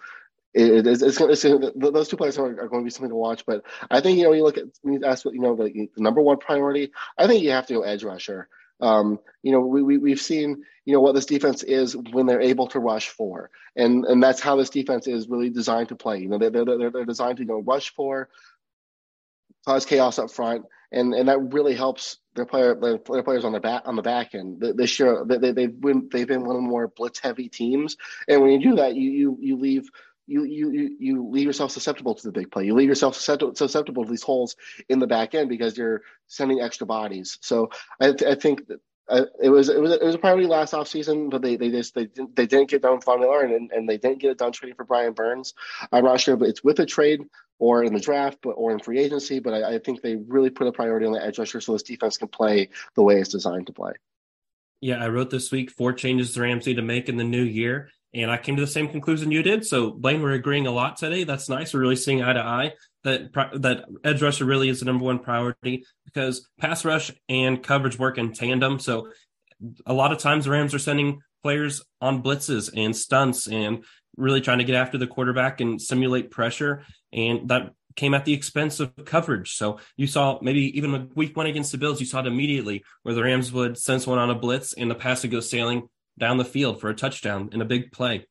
it, 0.53 0.85
it's, 0.85 1.01
it's, 1.01 1.19
it's, 1.19 1.73
those 1.75 2.07
two 2.07 2.17
players 2.17 2.37
are, 2.37 2.45
are, 2.45 2.67
going 2.67 2.81
to 2.81 2.85
be 2.85 2.89
something 2.89 3.09
to 3.09 3.15
watch. 3.15 3.45
But 3.45 3.63
I 3.89 3.99
think 3.99 4.17
you 4.17 4.25
know, 4.25 4.33
you 4.33 4.43
look 4.43 4.57
at 4.57 4.65
when 4.81 4.95
you 4.95 5.05
ask 5.05 5.25
what 5.25 5.33
you 5.33 5.41
know 5.41 5.55
the, 5.55 5.89
the 5.95 6.01
number 6.01 6.21
one 6.21 6.37
priority. 6.37 6.91
I 7.17 7.25
think 7.25 7.41
you 7.41 7.51
have 7.51 7.65
to 7.67 7.73
go 7.73 7.81
edge 7.81 8.03
rusher. 8.03 8.47
Um, 8.79 9.19
you 9.41 9.51
know, 9.51 9.61
we, 9.61 9.81
we 9.81 9.97
we've 9.97 10.21
seen 10.21 10.63
you 10.85 10.93
know 10.93 11.01
what 11.01 11.15
this 11.15 11.25
defense 11.25 11.63
is 11.63 11.95
when 11.95 12.25
they're 12.25 12.41
able 12.41 12.67
to 12.67 12.79
rush 12.79 13.09
four, 13.09 13.49
and 13.75 14.05
and 14.05 14.21
that's 14.21 14.39
how 14.39 14.55
this 14.55 14.69
defense 14.69 15.07
is 15.07 15.27
really 15.27 15.49
designed 15.49 15.89
to 15.89 15.95
play. 15.95 16.19
You 16.19 16.29
know, 16.29 16.37
they, 16.37 16.49
they're 16.49 16.65
they're, 16.65 16.91
they're 16.91 17.05
designed 17.05 17.37
to 17.37 17.45
go 17.45 17.59
rush 17.59 17.93
four, 17.93 18.29
cause 19.65 19.85
chaos 19.85 20.19
up 20.19 20.31
front, 20.31 20.65
and 20.91 21.13
and 21.13 21.27
that 21.27 21.53
really 21.53 21.75
helps 21.75 22.17
their 22.35 22.45
player 22.45 22.75
their 22.75 23.23
players 23.23 23.45
on 23.45 23.51
the 23.51 23.59
back 23.59 23.83
on 23.85 23.95
the 23.95 24.01
back 24.01 24.35
end. 24.35 24.63
This 24.75 24.99
year 24.99 25.25
they 25.25 25.51
they've 25.51 25.81
been 25.81 26.07
they've 26.11 26.27
been 26.27 26.45
one 26.45 26.55
of 26.55 26.61
the 26.61 26.67
more 26.67 26.87
blitz 26.87 27.19
heavy 27.19 27.49
teams, 27.49 27.97
and 28.27 28.41
when 28.41 28.51
you 28.51 28.59
do 28.59 28.75
that, 28.77 28.95
you 28.95 29.11
you 29.11 29.37
you 29.41 29.57
leave. 29.57 29.89
You, 30.27 30.43
you 30.43 30.97
you 30.99 31.29
leave 31.29 31.45
yourself 31.45 31.71
susceptible 31.71 32.13
to 32.13 32.23
the 32.23 32.33
big 32.33 32.51
play. 32.51 32.65
You 32.65 32.75
leave 32.75 32.89
yourself 32.89 33.15
susceptible, 33.15 34.03
to 34.03 34.09
these 34.09 34.23
holes 34.23 34.57
in 34.89 34.99
the 34.99 35.07
back 35.07 35.33
end 35.33 35.47
because 35.47 35.77
you're 35.77 36.01
sending 36.27 36.59
extra 36.59 36.85
bodies. 36.85 37.37
So 37.41 37.69
I, 38.01 38.13
I 38.27 38.35
think 38.35 38.67
that 38.67 38.79
uh, 39.09 39.25
it 39.41 39.49
was 39.49 39.69
it 39.69 39.79
was 39.79 39.91
it 39.91 40.03
was 40.03 40.15
a 40.15 40.19
priority 40.19 40.47
last 40.47 40.73
offseason, 40.73 41.29
but 41.29 41.41
they 41.41 41.55
they 41.55 41.71
just 41.71 41.95
they 41.95 42.07
didn't, 42.07 42.35
they 42.35 42.45
didn't 42.45 42.69
get 42.69 42.81
done 42.81 42.99
Von 42.99 43.21
Miller 43.21 43.41
and, 43.41 43.71
and 43.71 43.87
they 43.87 43.97
didn't 43.97 44.19
get 44.19 44.31
it 44.31 44.37
done 44.37 44.51
trading 44.51 44.75
for 44.75 44.83
Brian 44.83 45.13
Burns. 45.13 45.53
I'm 45.91 46.03
not 46.03 46.19
sure, 46.19 46.35
but 46.35 46.49
it's 46.49 46.63
with 46.63 46.79
a 46.79 46.85
trade 46.85 47.21
or 47.57 47.83
in 47.83 47.93
the 47.93 48.01
draft, 48.01 48.39
but 48.41 48.51
or 48.51 48.71
in 48.71 48.79
free 48.79 48.99
agency. 48.99 49.39
But 49.39 49.53
I, 49.53 49.75
I 49.75 49.79
think 49.79 50.01
they 50.01 50.17
really 50.17 50.49
put 50.49 50.67
a 50.67 50.73
priority 50.73 51.05
on 51.05 51.13
the 51.13 51.23
edge 51.23 51.39
rusher 51.39 51.61
so 51.61 51.71
this 51.71 51.83
defense 51.83 52.17
can 52.17 52.27
play 52.27 52.69
the 52.95 53.03
way 53.03 53.15
it's 53.15 53.29
designed 53.29 53.67
to 53.67 53.73
play. 53.73 53.93
Yeah, 54.81 55.03
I 55.03 55.07
wrote 55.07 55.29
this 55.29 55.51
week 55.51 55.71
four 55.71 55.93
changes 55.93 56.33
the 56.33 56.41
Rams 56.41 56.65
to 56.65 56.81
make 56.81 57.09
in 57.09 57.17
the 57.17 57.23
new 57.23 57.43
year, 57.43 57.89
and 58.13 58.31
I 58.31 58.37
came 58.37 58.55
to 58.55 58.61
the 58.61 58.67
same 58.67 58.87
conclusion 58.87 59.31
you 59.31 59.43
did. 59.43 59.65
So 59.65 59.91
Blaine, 59.91 60.21
we're 60.21 60.31
agreeing 60.31 60.67
a 60.67 60.71
lot 60.71 60.97
today. 60.97 61.23
That's 61.23 61.49
nice. 61.49 61.73
We're 61.73 61.81
really 61.81 61.95
seeing 61.95 62.23
eye 62.23 62.33
to 62.33 62.43
eye 62.43 62.73
that 63.03 63.33
that 63.61 63.85
edge 64.03 64.21
rusher 64.21 64.45
really 64.45 64.69
is 64.69 64.79
the 64.79 64.85
number 64.85 65.05
one 65.05 65.19
priority 65.19 65.85
because 66.05 66.47
pass 66.59 66.83
rush 66.83 67.11
and 67.29 67.61
coverage 67.61 67.97
work 67.97 68.17
in 68.17 68.33
tandem. 68.33 68.79
So 68.79 69.09
a 69.85 69.93
lot 69.93 70.11
of 70.11 70.19
times 70.19 70.45
the 70.45 70.51
Rams 70.51 70.73
are 70.73 70.79
sending 70.79 71.21
players 71.43 71.81
on 72.01 72.23
blitzes 72.23 72.69
and 72.75 72.95
stunts 72.95 73.47
and 73.47 73.83
really 74.17 74.41
trying 74.41 74.57
to 74.57 74.63
get 74.63 74.75
after 74.75 74.97
the 74.97 75.07
quarterback 75.07 75.61
and 75.61 75.81
simulate 75.81 76.31
pressure. 76.31 76.83
And 77.13 77.49
that 77.49 77.71
came 77.95 78.13
at 78.13 78.25
the 78.25 78.33
expense 78.33 78.79
of 78.79 78.93
coverage. 79.05 79.55
So 79.55 79.79
you 79.95 80.07
saw 80.07 80.39
maybe 80.41 80.77
even 80.77 80.93
a 80.93 81.07
week 81.15 81.35
one 81.35 81.47
against 81.47 81.71
the 81.71 81.77
Bills, 81.77 81.99
you 81.99 82.05
saw 82.05 82.19
it 82.19 82.27
immediately 82.27 82.83
where 83.03 83.15
the 83.15 83.23
Rams 83.23 83.51
would 83.51 83.77
sense 83.77 84.05
one 84.05 84.19
on 84.19 84.29
a 84.29 84.35
blitz 84.35 84.73
and 84.73 84.89
the 84.89 84.95
pass 84.95 85.23
would 85.23 85.31
go 85.31 85.39
sailing 85.39 85.87
down 86.17 86.37
the 86.37 86.45
field 86.45 86.81
for 86.81 86.89
a 86.89 86.95
touchdown 86.95 87.49
in 87.53 87.61
a 87.61 87.65
big 87.65 87.91
play. 87.91 88.25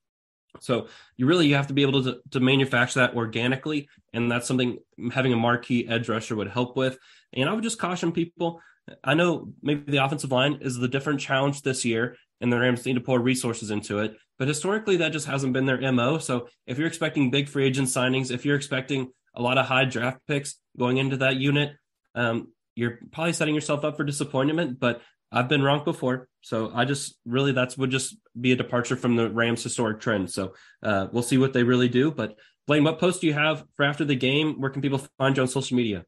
So 0.60 0.88
you 1.16 1.26
really 1.26 1.46
you 1.46 1.54
have 1.54 1.66
to 1.68 1.74
be 1.74 1.82
able 1.82 2.02
to, 2.04 2.20
to 2.30 2.40
manufacture 2.40 3.00
that 3.00 3.14
organically, 3.14 3.88
and 4.12 4.30
that's 4.30 4.46
something 4.46 4.78
having 5.12 5.32
a 5.32 5.36
marquee 5.36 5.86
edge 5.88 6.08
rusher 6.08 6.36
would 6.36 6.48
help 6.48 6.76
with. 6.76 6.98
And 7.32 7.48
I 7.48 7.52
would 7.52 7.62
just 7.62 7.78
caution 7.78 8.12
people. 8.12 8.60
I 9.02 9.14
know 9.14 9.52
maybe 9.62 9.90
the 9.90 10.04
offensive 10.04 10.32
line 10.32 10.58
is 10.60 10.76
the 10.76 10.88
different 10.88 11.20
challenge 11.20 11.62
this 11.62 11.84
year, 11.84 12.16
and 12.40 12.52
the 12.52 12.58
Rams 12.58 12.86
need 12.86 12.94
to 12.94 13.00
pour 13.00 13.20
resources 13.20 13.70
into 13.70 13.98
it. 13.98 14.16
But 14.38 14.48
historically, 14.48 14.98
that 14.98 15.12
just 15.12 15.26
hasn't 15.26 15.52
been 15.52 15.66
their 15.66 15.92
MO. 15.92 16.18
So 16.18 16.48
if 16.66 16.78
you're 16.78 16.86
expecting 16.88 17.30
big 17.30 17.48
free 17.48 17.66
agent 17.66 17.88
signings, 17.88 18.30
if 18.30 18.44
you're 18.44 18.56
expecting 18.56 19.10
a 19.34 19.42
lot 19.42 19.58
of 19.58 19.66
high 19.66 19.84
draft 19.84 20.20
picks 20.26 20.56
going 20.78 20.98
into 20.98 21.18
that 21.18 21.36
unit, 21.36 21.72
um, 22.14 22.48
you're 22.74 22.98
probably 23.12 23.32
setting 23.32 23.54
yourself 23.54 23.84
up 23.84 23.96
for 23.96 24.04
disappointment. 24.04 24.78
But 24.78 25.00
I've 25.32 25.48
been 25.48 25.62
wrong 25.62 25.84
before. 25.84 26.28
So 26.42 26.70
I 26.74 26.84
just 26.84 27.16
really 27.24 27.52
that's 27.52 27.76
would 27.76 27.90
just 27.90 28.16
be 28.40 28.52
a 28.52 28.56
departure 28.56 28.96
from 28.96 29.16
the 29.16 29.30
Rams 29.30 29.62
historic 29.62 30.00
trend. 30.00 30.30
So 30.30 30.54
uh, 30.82 31.08
we'll 31.12 31.22
see 31.22 31.38
what 31.38 31.52
they 31.52 31.62
really 31.62 31.88
do. 31.88 32.10
But 32.10 32.36
Blaine, 32.66 32.84
what 32.84 32.98
post 32.98 33.20
do 33.20 33.26
you 33.26 33.34
have 33.34 33.64
for 33.74 33.84
after 33.84 34.04
the 34.04 34.16
game? 34.16 34.60
Where 34.60 34.70
can 34.70 34.82
people 34.82 35.00
find 35.18 35.36
you 35.36 35.42
on 35.42 35.48
social 35.48 35.76
media? 35.76 36.04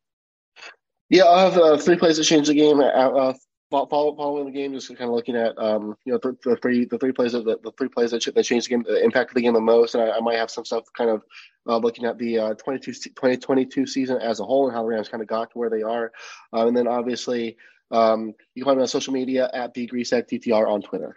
Yeah, 1.10 1.24
I 1.24 1.42
have 1.42 1.56
uh, 1.56 1.76
three 1.78 1.96
plays 1.96 2.16
to 2.18 2.24
change 2.24 2.48
the 2.48 2.54
game. 2.54 2.80
Uh, 2.80 2.84
uh 2.84 3.34
follow, 3.70 4.14
following 4.16 4.46
the 4.46 4.50
game, 4.50 4.72
just 4.72 4.88
kind 4.88 5.08
of 5.08 5.14
looking 5.14 5.36
at 5.36 5.56
um, 5.58 5.96
you 6.04 6.12
know 6.12 6.18
the, 6.22 6.36
the, 6.44 6.56
three 6.56 6.84
the 6.84 6.98
three 6.98 7.12
plays 7.12 7.32
that 7.32 7.44
the, 7.44 7.72
three 7.76 7.88
plays 7.88 8.10
that, 8.10 8.24
that 8.34 8.42
changed 8.42 8.66
the 8.66 8.70
game, 8.70 8.82
that 8.84 9.04
impacted 9.04 9.36
the 9.36 9.42
game 9.42 9.52
the 9.52 9.60
most, 9.60 9.94
and 9.94 10.04
I, 10.04 10.16
I 10.16 10.20
might 10.20 10.36
have 10.36 10.50
some 10.50 10.64
stuff 10.64 10.84
kind 10.96 11.10
of 11.10 11.22
uh, 11.66 11.76
looking 11.78 12.04
at 12.04 12.18
the 12.18 12.38
uh, 12.38 12.54
22, 12.54 12.92
2022 12.92 13.86
season 13.86 14.18
as 14.18 14.40
a 14.40 14.44
whole 14.44 14.66
and 14.66 14.74
how 14.74 14.82
the 14.82 14.88
Rams 14.88 15.08
kind 15.08 15.22
of 15.22 15.28
got 15.28 15.50
to 15.50 15.58
where 15.58 15.70
they 15.70 15.82
are, 15.82 16.12
uh, 16.52 16.66
and 16.66 16.76
then 16.76 16.86
obviously 16.86 17.56
um, 17.90 18.34
you 18.54 18.62
can 18.62 18.70
find 18.70 18.78
me 18.78 18.82
on 18.82 18.88
social 18.88 19.12
media 19.12 19.50
at 19.52 19.74
the 19.74 19.88
DTR 19.88 20.68
on 20.68 20.82
Twitter. 20.82 21.16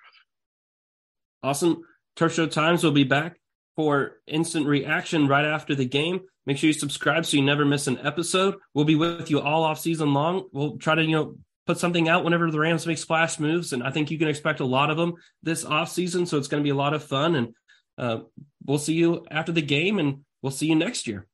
Awesome. 1.43 1.81
Turf 2.15 2.33
Show 2.33 2.47
Times 2.47 2.83
will 2.83 2.91
be 2.91 3.03
back 3.03 3.39
for 3.75 4.17
instant 4.27 4.67
reaction 4.67 5.27
right 5.27 5.45
after 5.45 5.75
the 5.75 5.85
game. 5.85 6.21
Make 6.45 6.57
sure 6.57 6.67
you 6.67 6.73
subscribe 6.73 7.25
so 7.25 7.37
you 7.37 7.43
never 7.43 7.65
miss 7.65 7.87
an 7.87 7.99
episode. 7.99 8.55
We'll 8.73 8.85
be 8.85 8.95
with 8.95 9.29
you 9.29 9.39
all 9.39 9.63
off 9.63 9.79
season 9.79 10.13
long. 10.13 10.47
We'll 10.51 10.77
try 10.77 10.95
to, 10.95 11.03
you 11.03 11.15
know, 11.15 11.35
put 11.67 11.77
something 11.77 12.09
out 12.09 12.23
whenever 12.23 12.49
the 12.49 12.59
Rams 12.59 12.87
make 12.87 12.97
splash 12.97 13.39
moves. 13.39 13.73
And 13.73 13.83
I 13.83 13.91
think 13.91 14.11
you 14.11 14.17
can 14.17 14.27
expect 14.27 14.59
a 14.59 14.65
lot 14.65 14.89
of 14.89 14.97
them 14.97 15.13
this 15.43 15.63
off 15.63 15.89
season. 15.89 16.25
So 16.25 16.37
it's 16.37 16.47
going 16.47 16.61
to 16.61 16.65
be 16.65 16.71
a 16.71 16.75
lot 16.75 16.93
of 16.93 17.03
fun. 17.03 17.35
And 17.35 17.55
uh, 17.97 18.19
we'll 18.65 18.79
see 18.79 18.93
you 18.93 19.25
after 19.29 19.51
the 19.51 19.61
game 19.61 19.99
and 19.99 20.21
we'll 20.41 20.51
see 20.51 20.67
you 20.67 20.75
next 20.75 21.07
year. 21.07 21.27